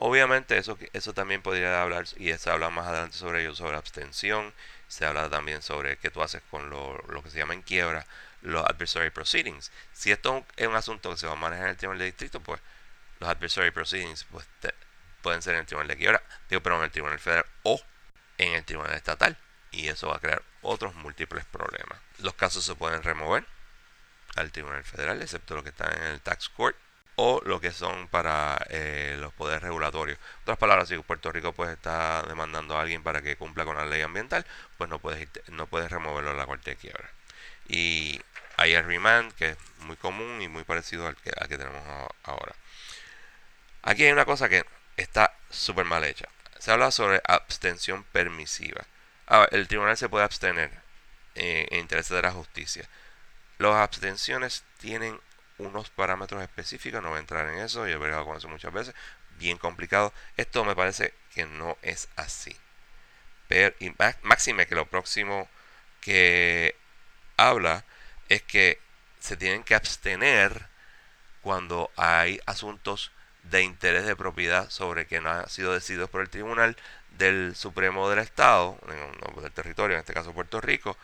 Obviamente 0.05 0.57
eso, 0.57 0.77
eso 0.91 1.13
también 1.13 1.41
podría 1.41 1.81
hablar 1.81 2.03
y 2.17 2.33
se 2.33 2.49
habla 2.49 2.69
más 2.69 2.87
adelante 2.87 3.15
sobre 3.15 3.41
ello, 3.41 3.55
sobre 3.55 3.77
abstención, 3.77 4.53
se 4.89 5.05
habla 5.05 5.29
también 5.29 5.61
sobre 5.61 5.97
qué 5.97 6.11
tú 6.11 6.21
haces 6.21 6.41
con 6.51 6.69
lo, 6.69 7.23
que 7.23 7.29
se 7.29 7.37
llama 7.37 7.53
en 7.53 7.61
quiebra 7.61 8.05
los 8.41 8.65
adversary 8.65 9.11
proceedings. 9.11 9.71
Si 9.93 10.11
esto 10.11 10.45
es 10.57 10.67
un 10.67 10.75
asunto 10.75 11.09
que 11.09 11.15
se 11.15 11.25
va 11.25 11.31
a 11.31 11.35
manejar 11.37 11.67
en 11.67 11.71
el 11.71 11.77
tribunal 11.77 11.99
de 11.99 12.05
distrito, 12.07 12.41
pues 12.41 12.59
los 13.21 13.29
adversary 13.29 13.71
proceedings 13.71 14.25
pues, 14.25 14.45
pueden 15.21 15.41
ser 15.41 15.53
en 15.53 15.61
el 15.61 15.65
tribunal 15.67 15.87
de 15.87 15.95
quiebra, 15.95 16.21
digo, 16.49 16.61
pero 16.61 16.75
en 16.79 16.83
el 16.83 16.91
tribunal 16.91 17.19
federal 17.19 17.45
o 17.63 17.81
en 18.39 18.55
el 18.55 18.65
tribunal 18.65 18.95
estatal. 18.95 19.37
Y 19.71 19.87
eso 19.87 20.09
va 20.09 20.17
a 20.17 20.19
crear 20.19 20.43
otros 20.63 20.95
múltiples 20.95 21.45
problemas. 21.45 21.97
Los 22.19 22.33
casos 22.33 22.65
se 22.65 22.75
pueden 22.75 23.03
remover 23.03 23.45
al 24.35 24.51
tribunal 24.51 24.83
federal, 24.83 25.21
excepto 25.21 25.55
lo 25.55 25.63
que 25.63 25.69
está 25.69 25.89
en 25.93 26.03
el 26.03 26.19
tax 26.19 26.49
court 26.49 26.75
o 27.15 27.41
lo 27.45 27.61
que 27.61 27.71
son 27.71 28.07
para 28.07 28.65
eh, 28.69 29.15
los 29.19 29.33
poderes 29.33 29.61
regulatorios. 29.61 30.17
En 30.17 30.41
otras 30.43 30.57
palabras, 30.57 30.89
si 30.89 30.97
Puerto 30.97 31.31
Rico 31.31 31.53
pues 31.53 31.69
está 31.69 32.23
demandando 32.23 32.77
a 32.77 32.81
alguien 32.81 33.03
para 33.03 33.21
que 33.21 33.35
cumpla 33.35 33.65
con 33.65 33.75
la 33.75 33.85
ley 33.85 34.01
ambiental, 34.01 34.45
pues 34.77 34.89
no 34.89 34.99
puedes, 34.99 35.27
no 35.47 35.67
puedes 35.67 35.91
removerlo 35.91 36.31
a 36.31 36.33
la 36.33 36.45
corte 36.45 36.71
de 36.71 36.77
quiebra. 36.77 37.09
Y 37.67 38.21
hay 38.57 38.73
el 38.73 38.85
remand, 38.85 39.33
que 39.33 39.49
es 39.49 39.57
muy 39.79 39.95
común 39.95 40.41
y 40.41 40.47
muy 40.47 40.63
parecido 40.63 41.07
al 41.07 41.15
que, 41.15 41.31
que 41.31 41.57
tenemos 41.57 41.81
ahora. 42.23 42.55
Aquí 43.83 44.03
hay 44.05 44.11
una 44.11 44.25
cosa 44.25 44.49
que 44.49 44.65
está 44.97 45.33
súper 45.49 45.85
mal 45.85 46.03
hecha. 46.03 46.27
Se 46.59 46.71
habla 46.71 46.91
sobre 46.91 47.21
abstención 47.27 48.03
permisiva. 48.05 48.85
el 49.51 49.67
tribunal 49.67 49.97
se 49.97 50.09
puede 50.09 50.25
abstener 50.25 50.71
eh, 51.35 51.67
en 51.71 51.79
interés 51.79 52.09
de 52.09 52.21
la 52.21 52.31
justicia. 52.31 52.87
Las 53.57 53.75
abstenciones 53.75 54.63
tienen 54.77 55.19
unos 55.57 55.89
parámetros 55.89 56.41
específicos, 56.41 57.01
no 57.01 57.09
voy 57.09 57.17
a 57.17 57.21
entrar 57.21 57.47
en 57.49 57.59
eso, 57.59 57.87
yo 57.87 57.95
he 57.95 57.97
verado 57.97 58.25
con 58.25 58.37
eso 58.37 58.47
muchas 58.49 58.73
veces, 58.73 58.95
bien 59.37 59.57
complicado. 59.57 60.13
Esto 60.37 60.65
me 60.65 60.75
parece 60.75 61.13
que 61.33 61.45
no 61.45 61.77
es 61.81 62.09
así. 62.15 62.55
Pero, 63.47 63.75
y 63.79 63.93
máxime 64.23 64.67
que 64.67 64.75
lo 64.75 64.87
próximo 64.87 65.49
que 66.01 66.75
habla 67.37 67.85
es 68.29 68.41
que 68.41 68.79
se 69.19 69.37
tienen 69.37 69.63
que 69.63 69.75
abstener 69.75 70.67
cuando 71.41 71.91
hay 71.97 72.39
asuntos 72.45 73.11
de 73.43 73.61
interés 73.61 74.05
de 74.05 74.15
propiedad 74.15 74.69
sobre 74.69 75.05
que 75.05 75.21
no 75.21 75.29
han 75.29 75.49
sido 75.49 75.73
decididos 75.73 76.09
por 76.09 76.21
el 76.21 76.29
Tribunal 76.29 76.77
del 77.17 77.55
Supremo 77.55 78.09
del 78.09 78.19
Estado, 78.19 78.79
del 79.41 79.51
territorio, 79.51 79.95
en 79.95 79.99
este 79.99 80.13
caso 80.13 80.33
Puerto 80.33 80.61
Rico, 80.61 80.97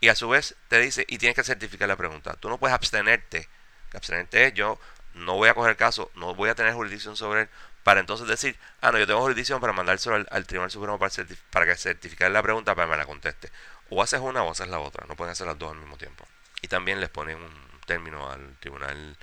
y 0.00 0.08
a 0.08 0.14
su 0.14 0.28
vez 0.28 0.54
te 0.68 0.78
dice, 0.80 1.04
y 1.08 1.18
tienes 1.18 1.34
que 1.34 1.44
certificar 1.44 1.88
la 1.88 1.96
pregunta. 1.96 2.34
Tú 2.34 2.48
no 2.48 2.58
puedes 2.58 2.74
abstenerte 2.74 3.48
abstenente 3.94 4.46
es 4.46 4.54
yo 4.54 4.78
no 5.14 5.34
voy 5.34 5.48
a 5.48 5.54
coger 5.54 5.76
caso, 5.76 6.10
no 6.14 6.34
voy 6.34 6.50
a 6.50 6.54
tener 6.54 6.74
jurisdicción 6.74 7.16
sobre 7.16 7.42
él, 7.42 7.48
para 7.84 8.00
entonces 8.00 8.26
decir, 8.26 8.58
ah, 8.80 8.90
no, 8.90 8.98
yo 8.98 9.06
tengo 9.06 9.20
jurisdicción 9.20 9.60
para 9.60 9.72
mandárselo 9.72 10.24
al, 10.28 10.46
Tribunal 10.46 10.70
Supremo 10.70 10.98
para, 10.98 11.12
para 11.50 11.66
que 11.66 11.76
certifique 11.76 12.28
la 12.28 12.42
pregunta 12.42 12.74
para 12.74 12.86
que 12.86 12.90
me 12.92 12.96
la 12.96 13.06
conteste. 13.06 13.50
O 13.90 14.02
haces 14.02 14.20
una 14.20 14.42
o 14.42 14.50
haces 14.50 14.68
la 14.68 14.80
otra, 14.80 15.06
no 15.06 15.14
pueden 15.16 15.32
hacer 15.32 15.46
las 15.46 15.58
dos 15.58 15.72
al 15.72 15.78
mismo 15.78 15.96
tiempo. 15.96 16.26
Y 16.62 16.68
también 16.68 16.98
les 16.98 17.10
ponen 17.10 17.36
un 17.36 17.80
término 17.86 18.30
al 18.30 18.56
Tribunal 18.58 19.16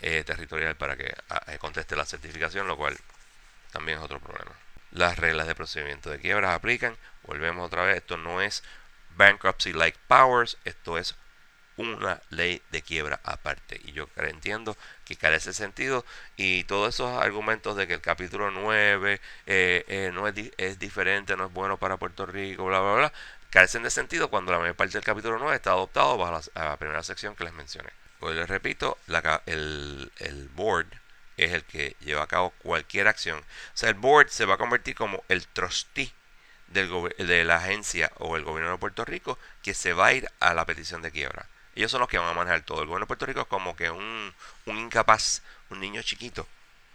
eh, 0.00 0.24
Territorial 0.24 0.76
para 0.76 0.96
que 0.96 1.06
eh, 1.46 1.58
conteste 1.58 1.94
la 1.94 2.04
certificación, 2.04 2.66
lo 2.66 2.76
cual 2.76 2.96
también 3.72 3.98
es 3.98 4.04
otro 4.04 4.18
problema. 4.18 4.52
Las 4.90 5.16
reglas 5.18 5.46
de 5.46 5.54
procedimiento 5.54 6.10
de 6.10 6.18
quiebras 6.18 6.54
aplican, 6.54 6.96
volvemos 7.22 7.66
otra 7.66 7.84
vez, 7.84 7.98
esto 7.98 8.16
no 8.16 8.40
es 8.40 8.64
bankruptcy 9.16 9.72
like 9.72 9.98
powers, 10.08 10.56
esto 10.64 10.98
es 10.98 11.14
una 11.78 12.20
ley 12.30 12.60
de 12.70 12.82
quiebra 12.82 13.20
aparte. 13.24 13.80
Y 13.84 13.92
yo 13.92 14.08
entiendo 14.16 14.76
que 15.04 15.16
carece 15.16 15.52
sentido 15.54 16.04
y 16.36 16.64
todos 16.64 16.94
esos 16.94 17.22
argumentos 17.22 17.76
de 17.76 17.86
que 17.86 17.94
el 17.94 18.00
capítulo 18.00 18.50
9 18.50 19.20
eh, 19.46 19.84
eh, 19.88 20.10
no 20.12 20.28
es, 20.28 20.34
es, 20.58 20.78
diferente, 20.78 21.36
no 21.36 21.46
es 21.46 21.52
bueno 21.52 21.78
para 21.78 21.96
Puerto 21.96 22.26
Rico, 22.26 22.66
bla, 22.66 22.80
bla, 22.80 22.94
bla, 22.94 23.12
carecen 23.50 23.82
de 23.82 23.90
sentido 23.90 24.28
cuando 24.28 24.52
la 24.52 24.58
mayor 24.58 24.76
parte 24.76 24.94
del 24.94 25.04
capítulo 25.04 25.38
9 25.38 25.56
está 25.56 25.70
adoptado 25.70 26.18
bajo 26.18 26.40
la, 26.54 26.76
primera 26.76 27.02
sección 27.02 27.34
que 27.34 27.44
les 27.44 27.54
mencioné. 27.54 27.90
Pues 28.20 28.36
les 28.36 28.48
repito, 28.48 28.98
el, 29.46 30.12
el 30.18 30.48
board 30.48 30.88
es 31.36 31.52
el 31.52 31.64
que 31.64 31.96
lleva 32.00 32.24
a 32.24 32.26
cabo 32.26 32.50
cualquier 32.62 33.06
acción. 33.08 33.38
O 33.38 33.42
sea, 33.74 33.88
el 33.88 33.94
board 33.94 34.28
se 34.28 34.44
va 34.44 34.54
a 34.54 34.58
convertir 34.58 34.96
como 34.96 35.22
el 35.28 35.46
trustee 35.46 36.12
del 36.66 36.90
de 37.18 37.44
la 37.44 37.56
agencia 37.56 38.10
o 38.18 38.36
el 38.36 38.44
gobierno 38.44 38.72
de 38.72 38.78
Puerto 38.78 39.04
Rico 39.04 39.38
que 39.62 39.74
se 39.74 39.92
va 39.92 40.08
a 40.08 40.12
ir 40.12 40.28
a 40.40 40.54
la 40.54 40.66
petición 40.66 41.00
de 41.02 41.12
quiebra. 41.12 41.48
Ellos 41.78 41.92
son 41.92 42.00
los 42.00 42.08
que 42.08 42.18
van 42.18 42.26
a 42.26 42.34
manejar 42.34 42.62
todo. 42.62 42.80
El 42.80 42.88
gobierno 42.88 43.04
de 43.04 43.06
Puerto 43.06 43.24
Rico 43.24 43.42
es 43.42 43.46
como 43.46 43.76
que 43.76 43.88
un, 43.88 44.34
incapaz, 44.66 45.42
un 45.70 45.78
niño 45.78 46.02
chiquito 46.02 46.44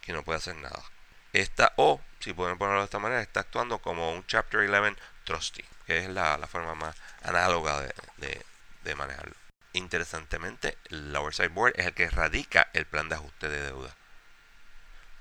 que 0.02 0.12
no 0.12 0.24
puede 0.24 0.40
hacer 0.40 0.58
nada. 0.58 0.84
Esta, 1.32 1.72
o, 1.78 2.02
si 2.20 2.34
pueden 2.34 2.58
ponerlo 2.58 2.82
de 2.82 2.86
esta 2.86 3.00
manera, 3.00 3.22
está 3.22 3.40
actuando 3.40 3.78
como 3.80 4.12
un 4.12 4.28
Chapter 4.28 4.60
11 4.70 4.98
trustee, 5.24 5.64
que 5.86 6.00
es 6.00 6.10
la, 6.10 6.38
forma 6.48 6.76
más 6.76 6.98
análoga 7.22 7.80
de, 8.18 8.46
de 8.84 8.96
manejarlo. 8.96 9.36
Interesantemente, 9.72 10.78
el 10.90 11.16
Oversight 11.16 11.54
Board 11.54 11.76
es 11.78 11.86
el 11.86 11.94
que 11.94 12.10
radica 12.10 12.70
el 12.74 12.86
plan 12.86 13.08
de 13.08 13.16
ajuste 13.16 13.48
de 13.48 13.62
deuda. 13.62 13.96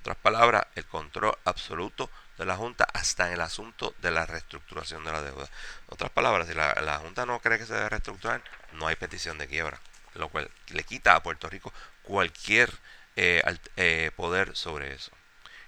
Otras 0.00 0.16
palabras, 0.16 0.66
el 0.74 0.84
control 0.86 1.38
absoluto 1.44 2.10
de 2.36 2.44
la 2.44 2.56
Junta 2.56 2.88
hasta 2.92 3.28
en 3.28 3.34
el 3.34 3.40
asunto 3.40 3.94
de 3.98 4.10
la 4.10 4.26
reestructuración 4.26 5.04
de 5.04 5.12
la 5.12 5.22
deuda. 5.22 5.48
Otras 5.88 6.10
palabras, 6.10 6.48
si 6.48 6.54
la, 6.54 6.98
Junta 7.00 7.24
no 7.24 7.38
cree 7.38 7.58
que 7.58 7.66
se 7.66 7.74
debe 7.74 7.88
reestructurar, 7.88 8.42
no 8.72 8.86
hay 8.86 8.96
petición 8.96 9.38
de 9.38 9.48
quiebra, 9.48 9.80
lo 10.14 10.28
cual 10.28 10.50
le 10.68 10.84
quita 10.84 11.14
a 11.14 11.22
Puerto 11.22 11.48
Rico 11.48 11.72
cualquier 12.02 12.70
eh, 13.16 13.42
eh, 13.76 14.10
poder 14.16 14.56
sobre 14.56 14.92
eso. 14.94 15.12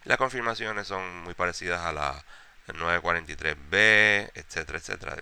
Las 0.05 0.19
confirmaciones 0.19 0.87
son 0.87 1.19
muy 1.25 1.35
parecidas 1.35 1.81
a 1.81 1.93
la 1.93 2.25
943B, 2.69 4.31
etcétera, 4.35 4.79
etcétera, 4.79 5.17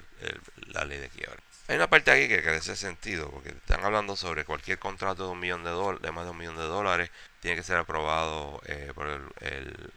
la 0.68 0.84
ley 0.84 0.98
de 0.98 1.08
quiebra. 1.08 1.42
Hay 1.68 1.76
una 1.76 1.88
parte 1.88 2.10
aquí 2.10 2.28
que 2.28 2.42
carece 2.42 2.76
sentido, 2.76 3.30
porque 3.30 3.50
están 3.50 3.84
hablando 3.84 4.16
sobre 4.16 4.44
cualquier 4.44 4.78
contrato 4.78 5.24
de 5.26 5.30
un 5.30 5.40
millón 5.40 5.64
de 5.64 5.70
de 5.70 6.12
más 6.12 6.24
de 6.24 6.30
un 6.30 6.36
millón 6.36 6.56
de 6.56 6.64
dólares, 6.64 7.10
tiene 7.40 7.56
que 7.56 7.62
ser 7.62 7.76
aprobado 7.76 8.60
eh, 8.66 8.92
por 8.94 9.06
el, 9.06 9.92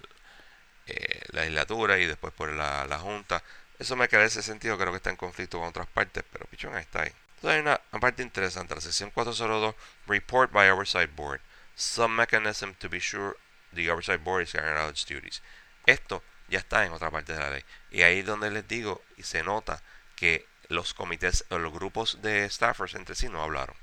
eh, 0.88 1.22
la 1.32 1.42
legislatura 1.42 1.98
y 1.98 2.06
después 2.06 2.34
por 2.34 2.52
la, 2.54 2.98
Junta. 3.00 3.44
Eso 3.80 3.96
me 3.96 4.08
carece 4.08 4.42
sentido, 4.42 4.78
creo 4.78 4.92
que 4.92 4.98
está 4.98 5.10
en 5.10 5.16
conflicto 5.18 5.60
con 5.60 5.68
otras 5.68 5.88
partes, 5.88 6.24
pero 6.32 6.46
pichón 6.46 6.78
está 6.78 7.04
ahí. 7.04 7.12
Entonces 7.36 7.56
hay 7.56 7.62
una, 7.62 7.78
parte 8.00 8.24
interesante, 8.24 8.76
la 8.76 8.82
sección 8.82 9.12
402, 9.12 9.76
Report 10.08 10.52
by 10.52 10.70
Oversight 10.70 11.16
Board. 11.16 11.42
Some 11.76 12.16
mechanism 12.16 12.74
to 12.76 12.90
be 12.90 13.00
sure 13.00 13.36
the 13.74 13.90
Oversight 13.92 14.24
Board 14.24 14.44
is 14.44 14.52
carrying 14.52 14.78
out 14.78 14.92
its 14.92 15.06
duties. 15.06 15.42
Esto 15.86 16.24
ya 16.48 16.60
está 16.60 16.86
en 16.86 16.94
otra 16.94 17.12
parte 17.12 17.34
de 17.34 17.40
la 17.40 17.50
ley. 17.50 17.64
Y 17.92 18.02
ahí 18.04 18.20
es 18.20 18.26
donde 18.26 18.50
les 18.52 18.68
digo 18.68 19.04
y 19.18 19.24
se 19.24 19.44
nota 19.44 19.82
que 20.16 20.48
los 20.70 20.94
comités 20.94 21.46
o 21.50 21.60
los 21.60 21.74
grupos 21.74 22.22
de 22.22 22.50
staffers 22.50 22.96
entre 22.96 23.16
sí 23.16 23.30
no 23.30 23.44
hablaron. 23.44 23.76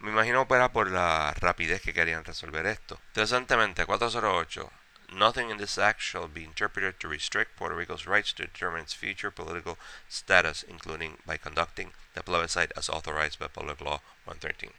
Me 0.00 0.10
imagino 0.10 0.46
que 0.46 0.54
era 0.54 0.72
por 0.72 0.90
la 0.90 1.34
rapidez 1.34 1.82
que 1.82 1.92
querían 1.92 2.24
resolver 2.24 2.66
esto. 2.66 3.00
Interesantemente, 3.08 3.84
408. 3.84 4.70
Nothing 5.12 5.50
in 5.50 5.56
this 5.56 5.78
act 5.78 6.02
shall 6.02 6.28
be 6.28 6.44
interpreted 6.44 7.00
to 7.00 7.08
restrict 7.08 7.56
Puerto 7.56 7.74
Rico's 7.74 8.06
rights 8.06 8.32
to 8.34 8.44
determine 8.44 8.82
its 8.82 8.92
future 8.92 9.30
political 9.30 9.78
status, 10.08 10.62
including 10.62 11.18
by 11.24 11.36
conducting 11.36 11.92
the 12.14 12.22
plebiscite 12.22 12.72
as 12.76 12.88
authorized 12.88 13.38
by 13.38 13.48
Public 13.48 13.80
Law 13.80 14.00
113. 14.24 14.72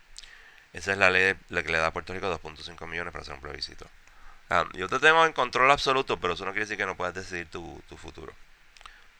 Esa 0.73 0.91
es 0.91 0.97
la 0.97 1.09
ley 1.09 1.35
la 1.49 1.63
que 1.63 1.71
le 1.71 1.79
da 1.79 1.87
a 1.87 1.91
Puerto 1.91 2.13
Rico 2.13 2.29
2.5 2.29 2.87
millones 2.87 3.11
para 3.11 3.23
hacer 3.23 3.33
un 3.33 3.41
plebiscito. 3.41 3.87
Ah, 4.51 4.65
yo 4.73 4.87
te 4.87 4.99
tengo 4.99 5.25
en 5.25 5.33
control 5.33 5.71
absoluto, 5.71 6.17
pero 6.19 6.33
eso 6.33 6.45
no 6.45 6.51
quiere 6.51 6.65
decir 6.65 6.77
que 6.77 6.85
no 6.85 6.95
puedas 6.95 7.15
decidir 7.15 7.47
tu, 7.49 7.81
tu 7.87 7.97
futuro. 7.97 8.33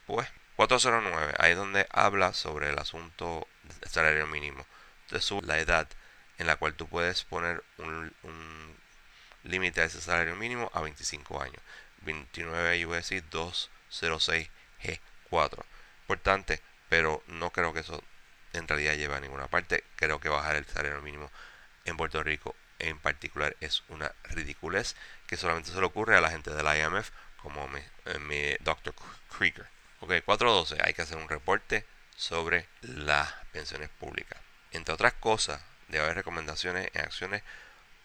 Pues 0.06 0.28
409, 0.56 1.36
ahí 1.38 1.52
es 1.52 1.58
donde 1.58 1.88
habla 1.92 2.34
sobre 2.34 2.70
el 2.70 2.78
asunto 2.78 3.48
del 3.64 3.90
salario 3.90 4.28
mínimo. 4.28 4.66
De 5.10 5.22
su, 5.22 5.42
la 5.42 5.58
edad 5.60 5.88
en 6.38 6.48
la 6.48 6.58
cual 6.58 6.74
tú 6.74 6.88
puedes 6.88 7.24
poner 7.24 7.64
un, 7.78 8.14
límite 9.44 9.84
ese 9.84 10.02
salario 10.02 10.36
mínimo 10.36 10.70
a 10.74 10.82
25 10.82 11.42
años. 11.42 11.62
29 12.02 12.86
USC 12.86 13.24
206G4. 13.30 15.64
Importante, 16.02 16.62
pero 16.90 17.24
no 17.28 17.52
creo 17.52 17.74
que 17.74 17.82
eso 17.82 18.04
en 18.54 18.68
realidad 18.68 18.96
lleve 18.96 19.16
a 19.16 19.20
ninguna 19.20 19.48
parte. 19.48 19.84
Creo 19.96 20.20
que 20.20 20.30
bajar 20.30 20.56
el 20.56 20.66
salario 20.66 21.02
mínimo 21.02 21.32
en 21.86 21.98
Puerto 21.98 22.24
Rico 22.24 22.56
en 22.80 22.98
particular 22.98 23.56
es 23.60 23.84
una 23.90 24.14
ridiculez 24.24 24.96
que 25.28 25.38
solamente 25.38 25.72
se 25.72 25.80
le 25.80 25.86
ocurre 25.86 26.16
a 26.16 26.22
la 26.22 26.32
gente 26.32 26.52
del 26.52 26.66
IMF 26.66 27.12
como 27.42 27.68
mi, 27.68 27.80
eh, 28.06 28.20
mi 28.20 28.56
Dr. 28.62 28.94
Krieger. 29.38 29.68
Ok, 30.02 30.14
412. 30.26 30.78
Hay 30.84 30.94
que 30.94 31.02
hacer 31.02 31.18
un 31.18 31.30
reporte 31.30 31.86
sobre 32.16 32.68
las 32.82 33.32
pensiones 33.52 33.90
públicas. 33.90 34.40
Entre 34.72 34.94
otras 34.94 35.14
cosas, 35.14 35.62
debe 35.88 36.06
haber 36.06 36.18
recomendaciones 36.18 36.90
en 36.94 37.02
acciones 37.02 37.44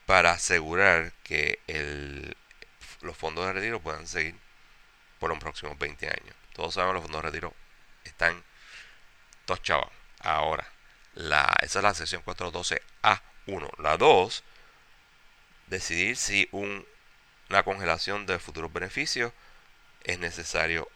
para 0.07 0.33
asegurar 0.33 1.12
que 1.23 1.59
los 3.01 3.17
fondos 3.17 3.47
de 3.47 3.53
retiro 3.53 3.81
puedan 3.81 4.07
seguir 4.07 4.37
por 5.19 5.31
los 5.31 5.38
próximos 5.38 5.79
20 5.79 6.07
años. 6.07 6.37
Todos 6.53 6.75
sabemos 6.75 6.95
los 6.95 7.03
fondos 7.05 7.23
de 7.23 7.31
retiro 7.31 7.55
están 8.05 8.43
todos 9.47 9.62
chavos. 9.62 9.90
Ahora, 10.21 10.67
la, 11.14 11.55
esa 11.61 11.79
es 11.79 11.83
la 11.83 11.95
sección 11.95 12.23
412A1. 12.25 13.79
La 13.79 13.97
2, 13.97 14.45
decidir 15.67 16.17
si 16.17 16.49
un, 16.53 16.87
una 17.51 17.62
congelación 17.62 18.27
de 18.27 18.38
futuros 18.38 18.73
beneficios 18.73 19.33
es 20.03 20.19
necesario 20.19 20.88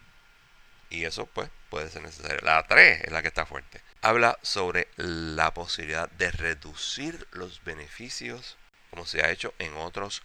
y 0.90 1.04
eso 1.04 1.26
pues 1.26 1.50
puede 1.70 1.88
ser 1.90 2.02
necesario. 2.02 2.38
La 2.42 2.66
3 2.66 3.02
es 3.04 3.12
la 3.12 3.22
que 3.22 3.28
está 3.28 3.46
fuerte. 3.46 3.80
Habla 4.00 4.38
sobre 4.42 4.88
la 4.96 5.52
posibilidad 5.52 6.08
de 6.10 6.30
reducir 6.30 7.26
los 7.32 7.62
beneficios 7.64 8.56
como 8.90 9.06
se 9.06 9.22
ha 9.22 9.30
hecho 9.30 9.54
en 9.58 9.76
otros 9.76 10.22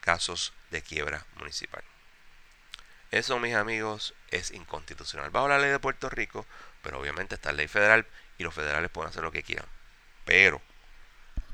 casos 0.00 0.52
de 0.70 0.82
quiebra 0.82 1.26
municipal. 1.36 1.82
Eso, 3.10 3.38
mis 3.38 3.54
amigos, 3.54 4.14
es 4.30 4.50
inconstitucional 4.50 5.30
bajo 5.30 5.48
la 5.48 5.58
ley 5.58 5.70
de 5.70 5.78
Puerto 5.78 6.08
Rico, 6.10 6.46
pero 6.82 6.98
obviamente 6.98 7.36
está 7.36 7.50
la 7.50 7.58
ley 7.58 7.68
federal 7.68 8.06
y 8.38 8.44
los 8.44 8.54
federales 8.54 8.90
pueden 8.90 9.10
hacer 9.10 9.22
lo 9.22 9.32
que 9.32 9.42
quieran. 9.42 9.68
Pero 10.24 10.60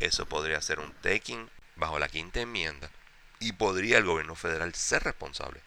eso 0.00 0.26
podría 0.26 0.60
ser 0.60 0.80
un 0.80 0.92
taking 0.94 1.50
bajo 1.76 1.98
la 1.98 2.08
quinta 2.08 2.40
enmienda 2.40 2.90
y 3.38 3.52
podría 3.52 3.98
el 3.98 4.04
gobierno 4.04 4.34
federal 4.34 4.74
ser 4.74 5.04
responsable 5.04 5.60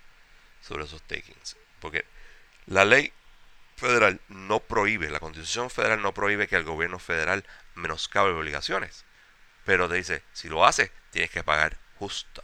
sobre 0.62 0.86
esos 0.86 1.02
takings. 1.04 1.58
Porque 1.80 2.06
la 2.66 2.86
ley 2.86 3.14
federal 3.76 4.20
no 4.28 4.60
prohíbe, 4.60 5.10
la 5.10 5.20
constitución 5.20 5.70
federal 5.70 6.02
no 6.02 6.14
prohíbe 6.14 6.48
que 6.48 6.56
el 6.56 6.64
gobierno 6.64 7.00
federal 7.00 7.46
menoscabe 7.76 8.32
obligaciones. 8.32 9.06
Pero 9.66 9.90
te 9.90 9.96
dice, 9.96 10.24
si 10.34 10.48
lo 10.48 10.66
hace, 10.66 10.92
tienes 11.12 11.32
que 11.32 11.44
pagar 11.44 11.78
justa, 11.98 12.44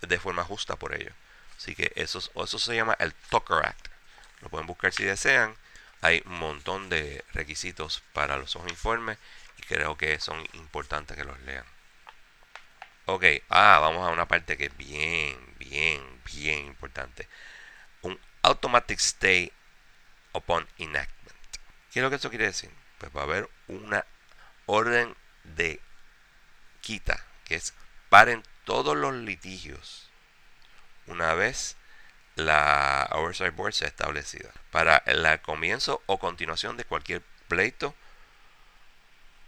de 0.00 0.18
forma 0.18 0.44
justa 0.44 0.76
por 0.76 0.94
ello. 0.94 1.12
Así 1.56 1.74
que 1.74 1.92
eso, 1.96 2.18
eso 2.18 2.58
se 2.58 2.74
llama 2.74 2.96
el 2.98 3.12
Tucker 3.30 3.66
Act. 3.66 3.88
Lo 4.40 4.48
pueden 4.48 4.66
buscar 4.66 4.92
si 4.92 5.04
desean. 5.04 5.56
Hay 6.00 6.22
un 6.26 6.38
montón 6.38 6.88
de 6.88 7.24
requisitos 7.32 8.02
para 8.12 8.36
los 8.36 8.56
informes 8.68 9.18
y 9.58 9.62
creo 9.62 9.96
que 9.96 10.18
son 10.18 10.44
importantes 10.54 11.16
que 11.16 11.24
los 11.24 11.38
lean. 11.42 11.64
Ok, 13.06 13.24
ah, 13.48 13.78
vamos 13.80 14.06
a 14.06 14.12
una 14.12 14.26
parte 14.26 14.56
que 14.56 14.66
es 14.66 14.76
bien, 14.76 15.36
bien, 15.58 16.02
bien 16.24 16.66
importante. 16.66 17.28
Un 18.02 18.18
automatic 18.42 18.98
stay 18.98 19.52
upon 20.32 20.66
enactment. 20.78 21.36
¿Qué 21.92 21.98
es 21.98 22.02
lo 22.02 22.10
que 22.10 22.16
eso 22.16 22.30
quiere 22.30 22.46
decir? 22.46 22.70
Pues 22.98 23.14
va 23.14 23.20
a 23.20 23.24
haber 23.24 23.48
una 23.68 24.04
orden 24.66 25.14
de 25.44 25.80
quita, 26.82 27.24
que 27.44 27.54
es 27.54 27.72
paren 28.10 28.42
todos 28.64 28.94
los 28.94 29.14
litigios 29.14 30.10
una 31.06 31.34
vez 31.34 31.76
la 32.36 33.08
Oversight 33.12 33.54
Board 33.54 33.72
sea 33.72 33.88
establecida. 33.88 34.50
Para 34.70 34.98
el 35.06 35.40
comienzo 35.40 36.02
o 36.06 36.18
continuación 36.18 36.76
de 36.76 36.84
cualquier 36.84 37.22
pleito 37.48 37.94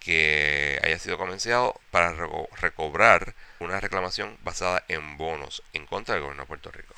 que 0.01 0.79
haya 0.85 0.99
sido 0.99 1.17
comenzado 1.17 1.81
para 1.91 2.15
recobrar 2.61 3.35
una 3.59 3.81
reclamación 3.81 4.39
basada 4.43 4.85
en 4.89 5.17
bonos 5.17 5.63
en 5.73 5.87
contra 5.87 6.15
del 6.15 6.23
gobierno 6.23 6.43
de 6.43 6.49
Puerto 6.49 6.71
Rico. 6.71 6.95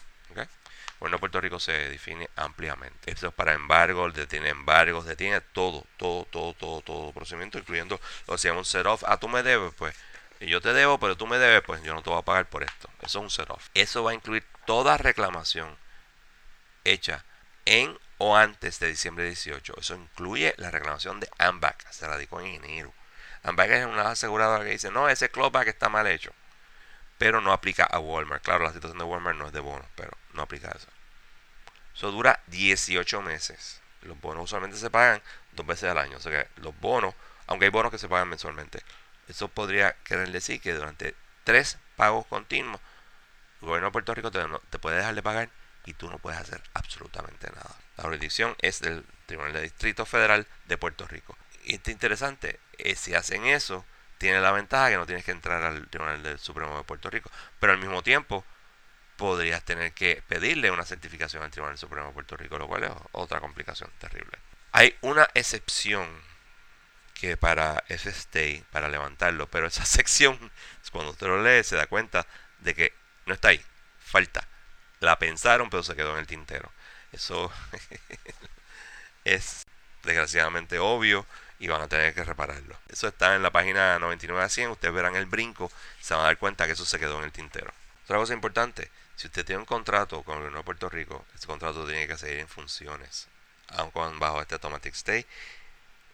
Bueno, 0.99 1.19
Puerto 1.19 1.43
Rico 1.43 1.61
se 1.61 1.73
define 1.73 2.31
ampliamente. 2.37 3.13
Eso 3.13 3.29
es 3.29 3.35
para 3.35 3.53
embargos, 3.53 4.15
detiene 4.15 4.49
embargos, 4.49 5.05
detiene 5.05 5.43
todo, 5.43 5.85
todo, 5.99 6.25
todo, 6.25 6.55
todo, 6.55 6.81
todo 6.81 7.13
procedimiento, 7.13 7.59
incluyendo 7.59 8.01
lo 8.27 8.35
que 8.35 8.39
se 8.39 8.49
llama 8.49 8.61
un 8.61 8.65
set-off. 8.65 9.05
Ah, 9.07 9.19
tú 9.19 9.29
me 9.29 9.43
debes, 9.43 9.75
pues 9.75 9.95
yo 10.41 10.61
te 10.61 10.73
debo, 10.73 10.99
pero 10.99 11.17
tú 11.17 11.27
me 11.27 11.39
debes, 11.39 11.63
pues 11.63 11.83
yo 11.83 11.95
no 11.95 12.03
te 12.03 12.11
voy 12.11 12.19
a 12.19 12.23
pagar 12.23 12.47
por 12.47 12.63
esto. 12.63 12.89
Eso 13.01 13.19
es 13.19 13.23
un 13.23 13.31
set-off. 13.31 13.69
Eso 13.75 14.05
va 14.05 14.11
a 14.11 14.15
incluir 14.15 14.45
toda 14.67 14.99
reclamación 14.99 15.77
hecha 16.85 17.25
en 17.65 17.99
o 18.19 18.37
antes 18.37 18.79
de 18.79 18.89
diciembre 18.89 19.25
18. 19.25 19.75
Eso 19.79 19.95
incluye 19.95 20.55
la 20.59 20.71
reclamación 20.71 21.21
de 21.21 21.29
AMBAC, 21.39 21.91
se 21.91 22.07
radicó 22.07 22.41
en 22.41 22.65
enero. 22.65 22.93
Ambag 23.47 23.71
es 23.71 23.87
una 23.87 24.11
aseguradora 24.11 24.65
que 24.65 24.71
dice, 24.71 24.91
no, 24.91 25.09
ese 25.09 25.29
clawback 25.29 25.69
está 25.69 25.89
mal 25.89 26.07
hecho. 26.09 26.33
Pero 27.17 27.41
no 27.41 27.53
aplica 27.53 27.85
a 27.85 28.01
Walmart. 28.01 28.43
Claro, 28.43 28.65
la 28.65 28.73
situación 28.73 28.99
de 28.99 29.05
Walmart 29.05 29.39
no 29.39 29.47
es 29.47 29.53
de 29.53 29.61
bonos, 29.61 29.87
pero 29.95 30.11
no 30.33 30.43
aplica 30.43 30.69
a 30.69 30.73
eso. 30.73 30.89
Eso 31.95 32.11
dura 32.11 32.41
18 32.49 33.23
meses. 33.23 33.81
Los 34.03 34.21
bonos 34.21 34.45
usualmente 34.45 34.77
se 34.77 34.91
pagan 34.91 35.23
dos 35.53 35.65
veces 35.65 35.89
al 35.89 35.99
año. 35.99 36.17
O 36.17 36.21
sea 36.21 36.33
que 36.33 36.61
los 36.61 36.79
bonos, 36.81 37.15
aunque 37.47 37.67
hay 37.67 37.71
bonos 37.71 37.93
que 37.93 37.99
se 37.99 38.09
pagan 38.09 38.29
mensualmente, 38.29 38.83
eso 39.29 39.49
podría 39.49 39.93
querer 40.05 40.31
decir 40.31 40.61
que 40.61 40.73
durante 40.75 41.15
tres 41.45 41.79
pagos 41.97 42.27
continuos, 42.27 42.81
el 43.61 43.69
gobierno 43.69 43.89
de 43.89 43.93
Puerto 43.93 44.15
Rico 44.15 44.31
te, 44.31 44.79
puede 44.79 44.97
dejar 44.97 45.15
de 45.15 45.23
pagar 45.23 45.51
y 45.85 45.95
tú 45.95 46.09
no 46.11 46.19
puedes 46.19 46.41
hacer 46.41 46.61
absolutamente 46.75 47.49
nada. 47.51 47.77
La 47.97 48.05
jurisdicción 48.05 48.55
es 48.61 48.81
del 48.81 49.05
Tribunal 49.27 49.53
de 49.53 49.63
Distrito 49.63 50.05
Federal 50.05 50.47
de 50.67 50.77
Puerto 50.77 51.07
Rico. 51.07 51.37
Y 51.65 51.75
es 51.75 51.89
interesante, 51.89 52.61
es 52.79 52.87
eh, 52.87 52.97
si 52.97 53.15
hacen 53.15 53.47
eso, 53.47 53.85
tiene 54.19 54.41
la 54.41 54.53
ventaja 54.53 54.91
que 54.91 54.97
no 54.97 55.07
tienes 55.07 55.25
que 55.25 55.33
entrar 55.33 55.63
al 55.63 55.89
Tribunal 55.89 56.23
del 56.23 56.39
Supremo 56.39 56.77
de 56.77 56.85
Puerto 56.85 57.11
Rico. 57.11 57.31
Pero 57.59 57.73
al 57.73 57.79
mismo 57.79 58.03
tiempo, 58.03 58.45
podrías 59.17 59.65
tener 59.65 59.93
que 59.93 60.23
pedirle 60.29 60.71
una 60.71 60.85
certificación 60.85 61.43
al 61.43 61.51
Tribunal 61.51 61.79
Supremo 61.79 62.09
de 62.09 62.13
Puerto 62.13 62.37
Rico, 62.37 62.59
lo 62.59 62.69
cual 62.69 62.85
es 62.85 62.93
otra 63.13 63.41
complicación 63.41 63.91
terrible. 63.99 64.39
Hay 64.73 64.95
una 65.01 65.29
excepción 65.35 66.07
que 67.21 67.37
para 67.37 67.83
ese 67.89 68.11
stay, 68.11 68.63
para 68.71 68.89
levantarlo, 68.89 69.49
pero 69.49 69.67
esa 69.67 69.85
sección, 69.87 70.39
cuando 70.93 71.13
usted 71.13 71.27
lo 71.27 71.43
lee, 71.43 71.65
se 71.65 71.77
da 71.77 71.87
cuenta 71.87 72.27
de 72.61 72.75
que 72.75 72.93
no 73.27 73.35
está 73.35 73.49
ahí, 73.49 73.65
falta. 73.99 74.47
La 75.01 75.19
pensaron, 75.19 75.69
pero 75.71 75.83
se 75.83 75.97
quedó 75.97 76.13
en 76.13 76.21
el 76.21 76.27
tintero. 76.27 76.71
Eso 77.13 77.53
es 79.25 79.67
desgraciadamente 80.05 80.79
obvio 80.79 81.27
y 81.59 81.69
van 81.69 81.83
a 81.83 81.89
tener 81.89 82.15
que 82.15 82.25
repararlo. 82.25 82.79
Eso 82.89 83.09
está 83.09 83.35
en 83.35 83.43
la 83.43 83.51
página 83.51 83.99
99 83.99 84.43
a 84.43 84.49
100. 84.49 84.71
Ustedes 84.71 84.95
verán 84.95 85.17
el 85.17 85.27
brinco, 85.27 85.71
se 86.01 86.15
van 86.15 86.23
a 86.23 86.27
dar 86.27 86.39
cuenta 86.39 86.67
que 86.67 86.73
eso 86.73 86.85
se 86.85 86.99
quedó 86.99 87.19
en 87.19 87.25
el 87.25 87.33
tintero. 87.33 87.73
Otra 88.05 88.19
cosa 88.19 88.35
importante, 88.35 88.91
si 89.17 89.27
usted 89.27 89.45
tiene 89.45 89.61
un 89.61 89.67
contrato 89.67 90.23
con 90.23 90.35
el 90.35 90.39
gobierno 90.41 90.59
de 90.59 90.65
Puerto 90.65 90.89
Rico, 90.89 91.25
ese 91.35 91.47
contrato 91.47 91.87
tiene 91.87 92.07
que 92.07 92.17
seguir 92.17 92.39
en 92.39 92.49
funciones, 92.49 93.27
aunque 93.69 93.99
bajo 94.19 94.41
este 94.41 94.55
automatic 94.55 94.95
stay. 94.95 95.27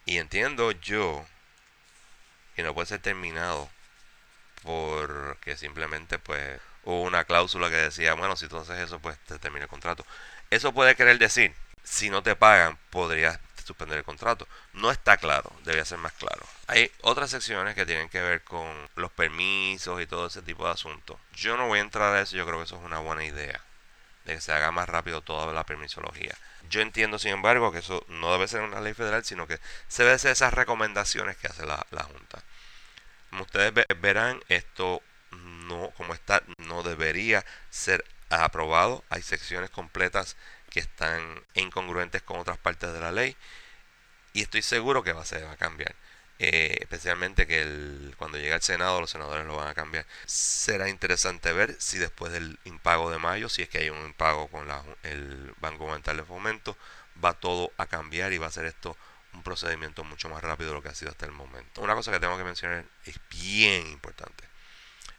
Y 0.05 0.17
entiendo 0.17 0.71
yo 0.71 1.25
que 2.55 2.63
no 2.63 2.73
puede 2.73 2.87
ser 2.87 2.99
terminado 2.99 3.69
porque 4.63 5.57
simplemente 5.57 6.19
pues 6.19 6.59
hubo 6.83 7.01
una 7.01 7.25
cláusula 7.25 7.69
que 7.69 7.75
decía, 7.75 8.13
bueno, 8.13 8.35
si 8.35 8.47
tú 8.47 8.57
haces 8.57 8.79
eso, 8.79 8.99
pues 8.99 9.17
te 9.19 9.39
termina 9.39 9.63
el 9.63 9.69
contrato. 9.69 10.05
Eso 10.49 10.73
puede 10.73 10.95
querer 10.95 11.17
decir, 11.17 11.53
si 11.83 12.09
no 12.09 12.23
te 12.23 12.35
pagan, 12.35 12.77
podrías 12.89 13.39
suspender 13.65 13.97
el 13.97 14.03
contrato. 14.03 14.47
No 14.73 14.91
está 14.91 15.17
claro, 15.17 15.51
debería 15.63 15.85
ser 15.85 15.97
más 15.97 16.13
claro. 16.13 16.45
Hay 16.67 16.91
otras 17.01 17.31
secciones 17.31 17.75
que 17.75 17.85
tienen 17.85 18.09
que 18.09 18.21
ver 18.21 18.43
con 18.43 18.89
los 18.95 19.11
permisos 19.11 20.01
y 20.01 20.07
todo 20.07 20.27
ese 20.27 20.41
tipo 20.41 20.65
de 20.65 20.71
asuntos. 20.71 21.17
Yo 21.33 21.57
no 21.57 21.67
voy 21.67 21.79
a 21.79 21.83
entrar 21.83 22.13
a 22.13 22.21
eso, 22.21 22.35
yo 22.35 22.45
creo 22.45 22.57
que 22.57 22.65
eso 22.65 22.77
es 22.77 22.83
una 22.83 22.99
buena 22.99 23.23
idea. 23.23 23.61
De 24.25 24.35
que 24.35 24.41
se 24.41 24.53
haga 24.53 24.71
más 24.71 24.87
rápido 24.87 25.21
toda 25.21 25.51
la 25.53 25.65
permisología. 25.65 26.35
Yo 26.69 26.81
entiendo, 26.81 27.19
sin 27.19 27.31
embargo, 27.31 27.71
que 27.71 27.79
eso 27.79 28.05
no 28.07 28.31
debe 28.31 28.47
ser 28.47 28.61
una 28.61 28.81
ley 28.81 28.93
federal, 28.93 29.25
sino 29.25 29.47
que 29.47 29.59
se 29.87 30.03
debe 30.03 30.15
hacer 30.15 30.31
esas 30.31 30.53
recomendaciones 30.53 31.37
que 31.37 31.47
hace 31.47 31.65
la, 31.65 31.85
la 31.91 32.03
Junta. 32.03 32.41
Como 33.29 33.43
ustedes 33.43 33.73
verán, 33.99 34.41
esto 34.47 35.01
no, 35.31 35.91
como 35.97 36.13
está, 36.13 36.43
no 36.57 36.83
debería 36.83 37.45
ser 37.69 38.05
aprobado. 38.29 39.03
Hay 39.09 39.21
secciones 39.21 39.69
completas 39.69 40.37
que 40.69 40.79
están 40.79 41.43
incongruentes 41.53 42.21
con 42.21 42.39
otras 42.39 42.57
partes 42.57 42.93
de 42.93 42.99
la 42.99 43.11
ley 43.11 43.35
y 44.33 44.41
estoy 44.41 44.61
seguro 44.63 45.03
que 45.03 45.13
va, 45.13 45.23
se 45.25 45.41
va 45.43 45.51
a 45.51 45.57
cambiar. 45.57 45.95
Eh, 46.45 46.75
especialmente 46.81 47.47
que 47.47 48.11
cuando 48.17 48.37
llegue 48.37 48.51
al 48.51 48.61
Senado 48.61 48.99
los 48.99 49.11
senadores 49.11 49.45
lo 49.45 49.55
van 49.55 49.69
a 49.69 49.73
cambiar. 49.73 50.05
Será 50.25 50.89
interesante 50.89 51.53
ver 51.53 51.73
si 51.79 51.99
después 51.99 52.33
del 52.33 52.59
impago 52.65 53.09
de 53.09 53.17
mayo, 53.17 53.47
si 53.47 53.61
es 53.61 53.69
que 53.69 53.77
hay 53.77 53.89
un 53.89 54.05
impago 54.05 54.49
con 54.49 54.67
la, 54.67 54.83
el 55.03 55.53
Banco 55.61 55.89
Mental 55.89 56.17
de 56.17 56.25
Fomento, 56.25 56.75
va 57.23 57.33
todo 57.33 57.71
a 57.77 57.85
cambiar 57.85 58.33
y 58.33 58.39
va 58.39 58.47
a 58.47 58.51
ser 58.51 58.65
esto 58.65 58.97
un 59.31 59.41
procedimiento 59.41 60.03
mucho 60.03 60.27
más 60.27 60.43
rápido 60.43 60.71
de 60.71 60.75
lo 60.75 60.83
que 60.83 60.89
ha 60.89 60.95
sido 60.95 61.11
hasta 61.11 61.25
el 61.25 61.31
momento. 61.31 61.79
Una 61.81 61.95
cosa 61.95 62.11
que 62.11 62.19
tengo 62.19 62.37
que 62.37 62.43
mencionar 62.43 62.83
es 63.05 63.15
bien 63.29 63.87
importante. 63.87 64.43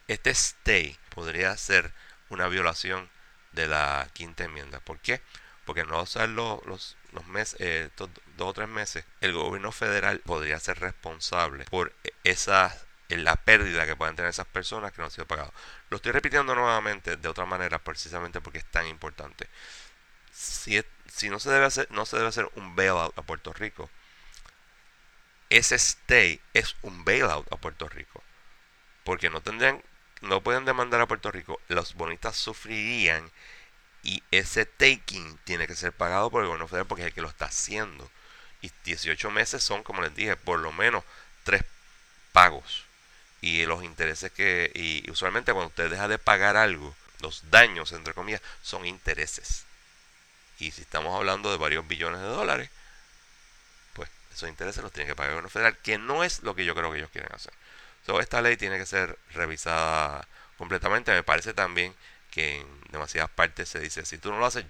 Este 0.07 0.29
stay 0.29 0.99
podría 1.09 1.57
ser 1.57 1.91
una 2.29 2.49
violación 2.49 3.09
de 3.53 3.67
la 3.67 4.11
quinta 4.13 4.45
enmienda. 4.45 4.79
¿Por 4.81 4.99
qué? 4.99 5.23
Porque 5.65 5.85
no 5.85 6.03
usar 6.03 6.29
los, 6.29 6.65
los, 6.67 6.97
los 7.13 7.27
meses, 7.27 7.57
eh, 7.61 7.91
dos 7.97 8.11
o 8.39 8.53
tres 8.53 8.69
meses, 8.69 9.05
el 9.21 9.33
gobierno 9.33 9.73
federal 9.73 10.21
podría 10.21 10.59
ser 10.61 10.81
responsable 10.81 11.65
por 11.67 11.93
esa 12.25 12.75
la 13.09 13.37
pérdida 13.37 13.87
que 13.87 13.97
pueden 13.97 14.17
tener 14.17 14.31
esas 14.31 14.47
personas 14.47 14.93
que 14.93 14.99
no 14.99 15.05
han 15.05 15.11
sido 15.11 15.27
pagados. 15.27 15.53
Lo 15.91 15.97
estoy 15.97 16.13
repitiendo 16.13 16.55
nuevamente 16.55 17.17
de 17.17 17.29
otra 17.29 17.45
manera 17.45 17.79
precisamente 17.79 18.41
porque 18.41 18.59
es 18.59 18.65
tan 18.65 18.87
importante. 18.87 19.49
Si, 20.33 20.83
si 21.07 21.29
no 21.31 21.39
se 21.39 21.51
debe 21.51 21.67
hacer, 21.67 21.91
no 21.91 22.07
se 22.07 22.17
debe 22.17 22.29
hacer 22.29 22.51
un 22.57 22.75
bailout 22.75 23.17
a 23.19 23.23
Puerto 23.23 23.53
Rico, 23.53 23.91
ese 25.51 25.77
stay 25.77 26.41
es 26.53 26.77
un 26.83 27.05
bailout 27.05 27.51
a 27.53 27.57
Puerto 27.57 27.89
Rico. 27.89 28.23
Porque 29.05 29.31
no 29.31 29.43
tendrían, 29.43 29.83
no 30.23 30.43
pueden 30.43 30.65
demandar 30.65 31.01
a 31.01 31.07
Puerto 31.07 31.31
Rico, 31.31 31.61
los 31.69 31.95
bonistas 31.95 32.37
sufrirían 32.37 33.31
y 34.05 34.23
ese 34.31 34.67
taking 34.67 35.39
tiene 35.45 35.67
que 35.67 35.75
ser 35.75 35.93
pagado 35.93 36.31
por 36.31 36.43
el 36.43 36.49
gobierno 36.49 36.69
federal 36.69 36.87
porque 36.87 37.03
es 37.03 37.09
el 37.09 37.15
que 37.15 37.23
lo 37.23 37.29
está 37.29 37.47
haciendo. 37.47 38.09
Y 38.61 38.71
18 38.85 39.31
meses 39.31 39.65
son, 39.65 39.83
como 39.83 40.03
les 40.03 40.15
dije, 40.15 40.37
por 40.37 40.61
lo 40.61 40.73
menos 40.73 41.05
tres 41.43 41.65
pagos. 42.33 42.85
Y 43.41 43.65
los 43.67 43.83
intereses 43.83 44.31
que, 44.31 44.71
y 44.75 45.11
usualmente 45.11 45.53
cuando 45.53 45.69
usted 45.69 45.91
deja 45.91 46.07
de 46.07 46.19
pagar 46.19 46.57
algo, 46.57 46.95
los 47.21 47.51
daños, 47.51 47.93
entre 47.93 48.15
comillas, 48.15 48.43
son 48.63 48.87
intereses. 48.87 49.65
Y 50.59 50.71
si 50.71 50.83
estamos 50.83 51.17
hablando 51.17 51.51
de 51.51 51.57
varios 51.57 51.87
billones 51.89 52.21
de 52.21 52.27
dólares, 52.27 52.71
pues 53.95 54.11
esos 54.35 54.49
intereses 54.51 54.83
los 54.83 54.93
tiene 54.93 55.09
que 55.09 55.17
pagar 55.17 55.31
el 55.31 55.35
gobierno 55.37 55.51
federal, 55.51 55.79
que 55.79 55.97
no 55.99 56.25
es 56.25 56.43
lo 56.43 56.55
que 56.55 56.67
yo 56.67 56.75
creo 56.75 56.93
que 56.93 56.99
ellos 56.99 57.11
quieren 57.11 57.33
hacer. 57.35 57.55
Entonces, 58.01 58.25
esta 58.25 58.43
ley 58.43 58.59
tiene 58.59 58.77
que 58.79 58.87
ser 58.87 59.19
revisada 59.33 60.29
completamente. 60.59 61.13
Me 61.13 61.23
parece 61.23 61.55
también 61.55 61.95
que 62.35 62.57
en 62.57 62.67
demasiadas 62.91 63.31
partes 63.31 63.69
se 63.69 63.79
dice, 63.79 64.05
si 64.05 64.19
tú 64.19 64.33
no 64.33 64.39
lo 64.41 64.47
haces, 64.47 64.65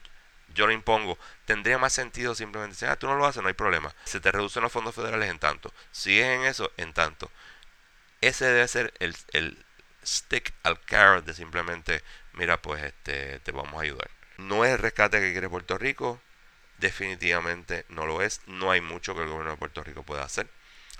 yo 0.54 0.66
lo 0.66 0.72
impongo. 0.72 1.18
Tendría 1.46 1.78
más 1.78 1.94
sentido 1.94 2.34
simplemente 2.34 2.74
decir, 2.74 2.88
ah, 2.88 2.96
tú 2.96 3.06
no 3.06 3.16
lo 3.16 3.26
haces, 3.26 3.42
no 3.42 3.48
hay 3.48 3.54
problema. 3.54 3.94
Se 4.04 4.20
te 4.20 4.30
reducen 4.30 4.62
los 4.62 4.70
fondos 4.70 4.94
federales 4.94 5.30
en 5.30 5.38
tanto. 5.38 5.72
Si 5.90 6.20
es 6.20 6.26
en 6.26 6.44
eso, 6.44 6.70
en 6.76 6.92
tanto. 6.92 7.30
Ese 8.20 8.44
debe 8.44 8.68
ser 8.68 8.92
el, 8.98 9.16
el 9.32 9.64
stick 10.04 10.52
al 10.62 10.78
carrot 10.80 11.24
de 11.24 11.32
simplemente, 11.32 12.02
mira, 12.34 12.60
pues 12.60 12.82
este, 12.82 13.40
te 13.40 13.52
vamos 13.52 13.74
a 13.80 13.84
ayudar. 13.84 14.10
No 14.36 14.64
es 14.66 14.72
el 14.72 14.78
rescate 14.78 15.20
que 15.20 15.32
quiere 15.32 15.48
Puerto 15.48 15.78
Rico, 15.78 16.20
definitivamente 16.78 17.86
no 17.88 18.04
lo 18.04 18.20
es. 18.20 18.42
No 18.46 18.72
hay 18.72 18.82
mucho 18.82 19.14
que 19.14 19.22
el 19.22 19.28
gobierno 19.28 19.52
de 19.52 19.56
Puerto 19.56 19.82
Rico 19.82 20.02
pueda 20.02 20.22
hacer. 20.24 20.48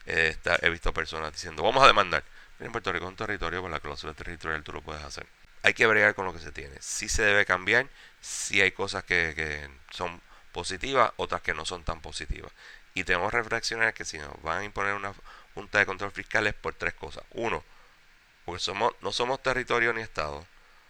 Eh, 0.07 0.37
he 0.63 0.71
visto 0.71 0.95
personas 0.95 1.33
diciendo, 1.33 1.63
vamos 1.63 1.85
a 1.85 1.87
demandar. 1.87 2.25
En 2.59 2.73
Puerto 2.73 2.91
Rico 2.91 3.05
es 3.05 3.11
un 3.11 3.17
territorio, 3.17 3.61
con 3.61 3.71
la 3.71 3.81
cláusula 3.81 4.15
territorial 4.15 4.63
tú 4.63 4.73
lo 4.73 4.81
puedes 4.81 5.03
hacer 5.05 5.27
hay 5.65 5.73
que 5.73 5.87
bregar 5.87 6.15
con 6.15 6.27
lo 6.27 6.35
que 6.35 6.41
se 6.41 6.53
tiene. 6.53 6.77
Sí 6.81 7.09
se 7.09 7.23
debe 7.23 7.47
cambiar, 7.47 7.89
sí 8.21 8.61
hay 8.61 8.73
cosas 8.73 9.03
que, 9.03 9.69
son 9.91 10.21
positivas, 10.53 11.13
otras 11.17 11.41
que 11.41 11.55
no 11.55 11.65
son 11.65 11.85
tan 11.85 12.03
positivas. 12.03 12.53
Y 12.93 13.05
tenemos 13.05 13.31
que 13.31 13.39
reflexionar 13.39 13.95
que 13.95 14.05
si 14.05 14.19
nos 14.19 14.41
van 14.43 14.59
a 14.59 14.65
imponer 14.65 14.93
una 14.95 15.15
junta 15.55 15.79
de 15.79 15.87
control 15.87 16.13
fiscal 16.13 16.47
es 16.47 16.55
por 16.55 16.75
tres 16.75 16.93
cosas. 16.93 17.25
Uno, 17.31 17.65
porque 18.45 18.61
somos, 18.61 18.93
no 19.01 19.11
somos 19.11 19.43
territorio 19.43 19.95
ni 19.95 20.03
Estado. 20.03 20.47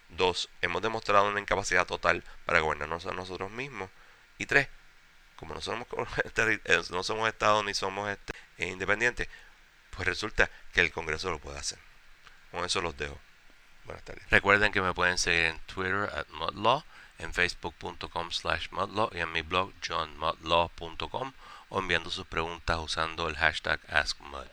Dos, 0.08 0.50
hemos 0.60 0.82
demostrado 0.82 1.28
una 1.28 1.40
incapacidad 1.40 1.86
total 1.86 2.24
para 2.44 2.58
gobernarnos 2.58 3.06
a 3.06 3.12
nosotros 3.12 3.52
mismos. 3.52 3.90
Y 4.38 4.46
tres, 4.46 4.68
como 5.36 5.54
no 5.54 5.60
somos, 5.60 5.86
eh, 6.36 6.82
no 6.90 7.04
somos 7.04 7.28
Estado 7.28 7.62
ni 7.62 7.74
somos 7.74 8.10
este, 8.10 8.32
independientes, 8.58 9.28
pues 9.90 10.08
resulta 10.08 10.50
que 10.72 10.80
el 10.80 10.90
Congreso 10.90 11.30
lo 11.30 11.38
puede 11.38 11.60
hacer. 11.60 11.78
Con 12.50 12.64
eso 12.64 12.80
los 12.80 12.96
dejo. 12.96 13.20
Buenas 13.84 14.04
tardes. 14.04 14.24
Recuerden 14.30 14.72
que 14.72 14.80
me 14.80 14.94
pueden 14.94 15.18
seguir 15.18 15.44
en 15.44 15.58
Twitter 15.60 16.10
at 16.14 16.26
Modlaw, 16.30 16.82
en 17.18 17.32
facebook.com 17.32 18.30
slash 18.30 18.68
Modlaw 18.70 19.10
y 19.12 19.18
en 19.18 19.32
mi 19.32 19.42
blog 19.42 19.72
johnmodlaw.com 19.86 21.32
o 21.68 21.78
enviando 21.78 22.10
sus 22.10 22.26
preguntas 22.26 22.78
usando 22.78 23.28
el 23.28 23.36
hashtag 23.36 23.80
AskMud. 23.88 24.46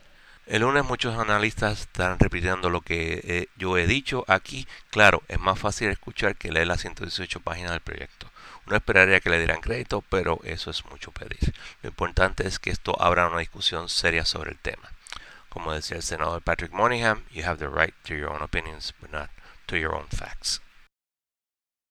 El 0.44 0.62
lunes 0.62 0.84
muchos 0.84 1.16
analistas 1.16 1.82
están 1.82 2.18
repitiendo 2.18 2.68
lo 2.68 2.80
que 2.80 3.20
eh, 3.22 3.48
yo 3.56 3.78
he 3.78 3.86
dicho 3.86 4.24
aquí. 4.26 4.66
Claro, 4.90 5.22
es 5.28 5.38
más 5.38 5.58
fácil 5.58 5.88
escuchar 5.88 6.34
que 6.34 6.50
leer 6.50 6.66
las 6.66 6.80
118 6.80 7.40
páginas 7.40 7.70
del 7.70 7.80
proyecto. 7.80 8.28
Uno 8.66 8.76
esperaría 8.76 9.20
que 9.20 9.30
le 9.30 9.38
dieran 9.38 9.60
crédito, 9.60 10.02
pero 10.08 10.40
eso 10.42 10.70
es 10.70 10.84
mucho 10.86 11.12
pedir. 11.12 11.54
Lo 11.82 11.90
importante 11.90 12.46
es 12.46 12.58
que 12.58 12.70
esto 12.70 13.00
abra 13.00 13.28
una 13.28 13.38
discusión 13.38 13.88
seria 13.88 14.24
sobre 14.24 14.50
el 14.50 14.58
tema. 14.58 14.91
Como 15.52 15.72
decía 15.72 15.98
el 15.98 16.02
senador 16.02 16.40
Patrick 16.40 16.72
Monaghan, 16.72 17.24
you 17.30 17.42
have 17.42 17.58
the 17.58 17.68
right 17.68 17.92
to 18.04 18.14
your 18.14 18.32
own 18.32 18.40
opinions, 18.40 18.94
but 18.98 19.12
not 19.12 19.28
to 19.66 19.76
your 19.76 19.94
own 19.94 20.06
facts. 20.06 20.60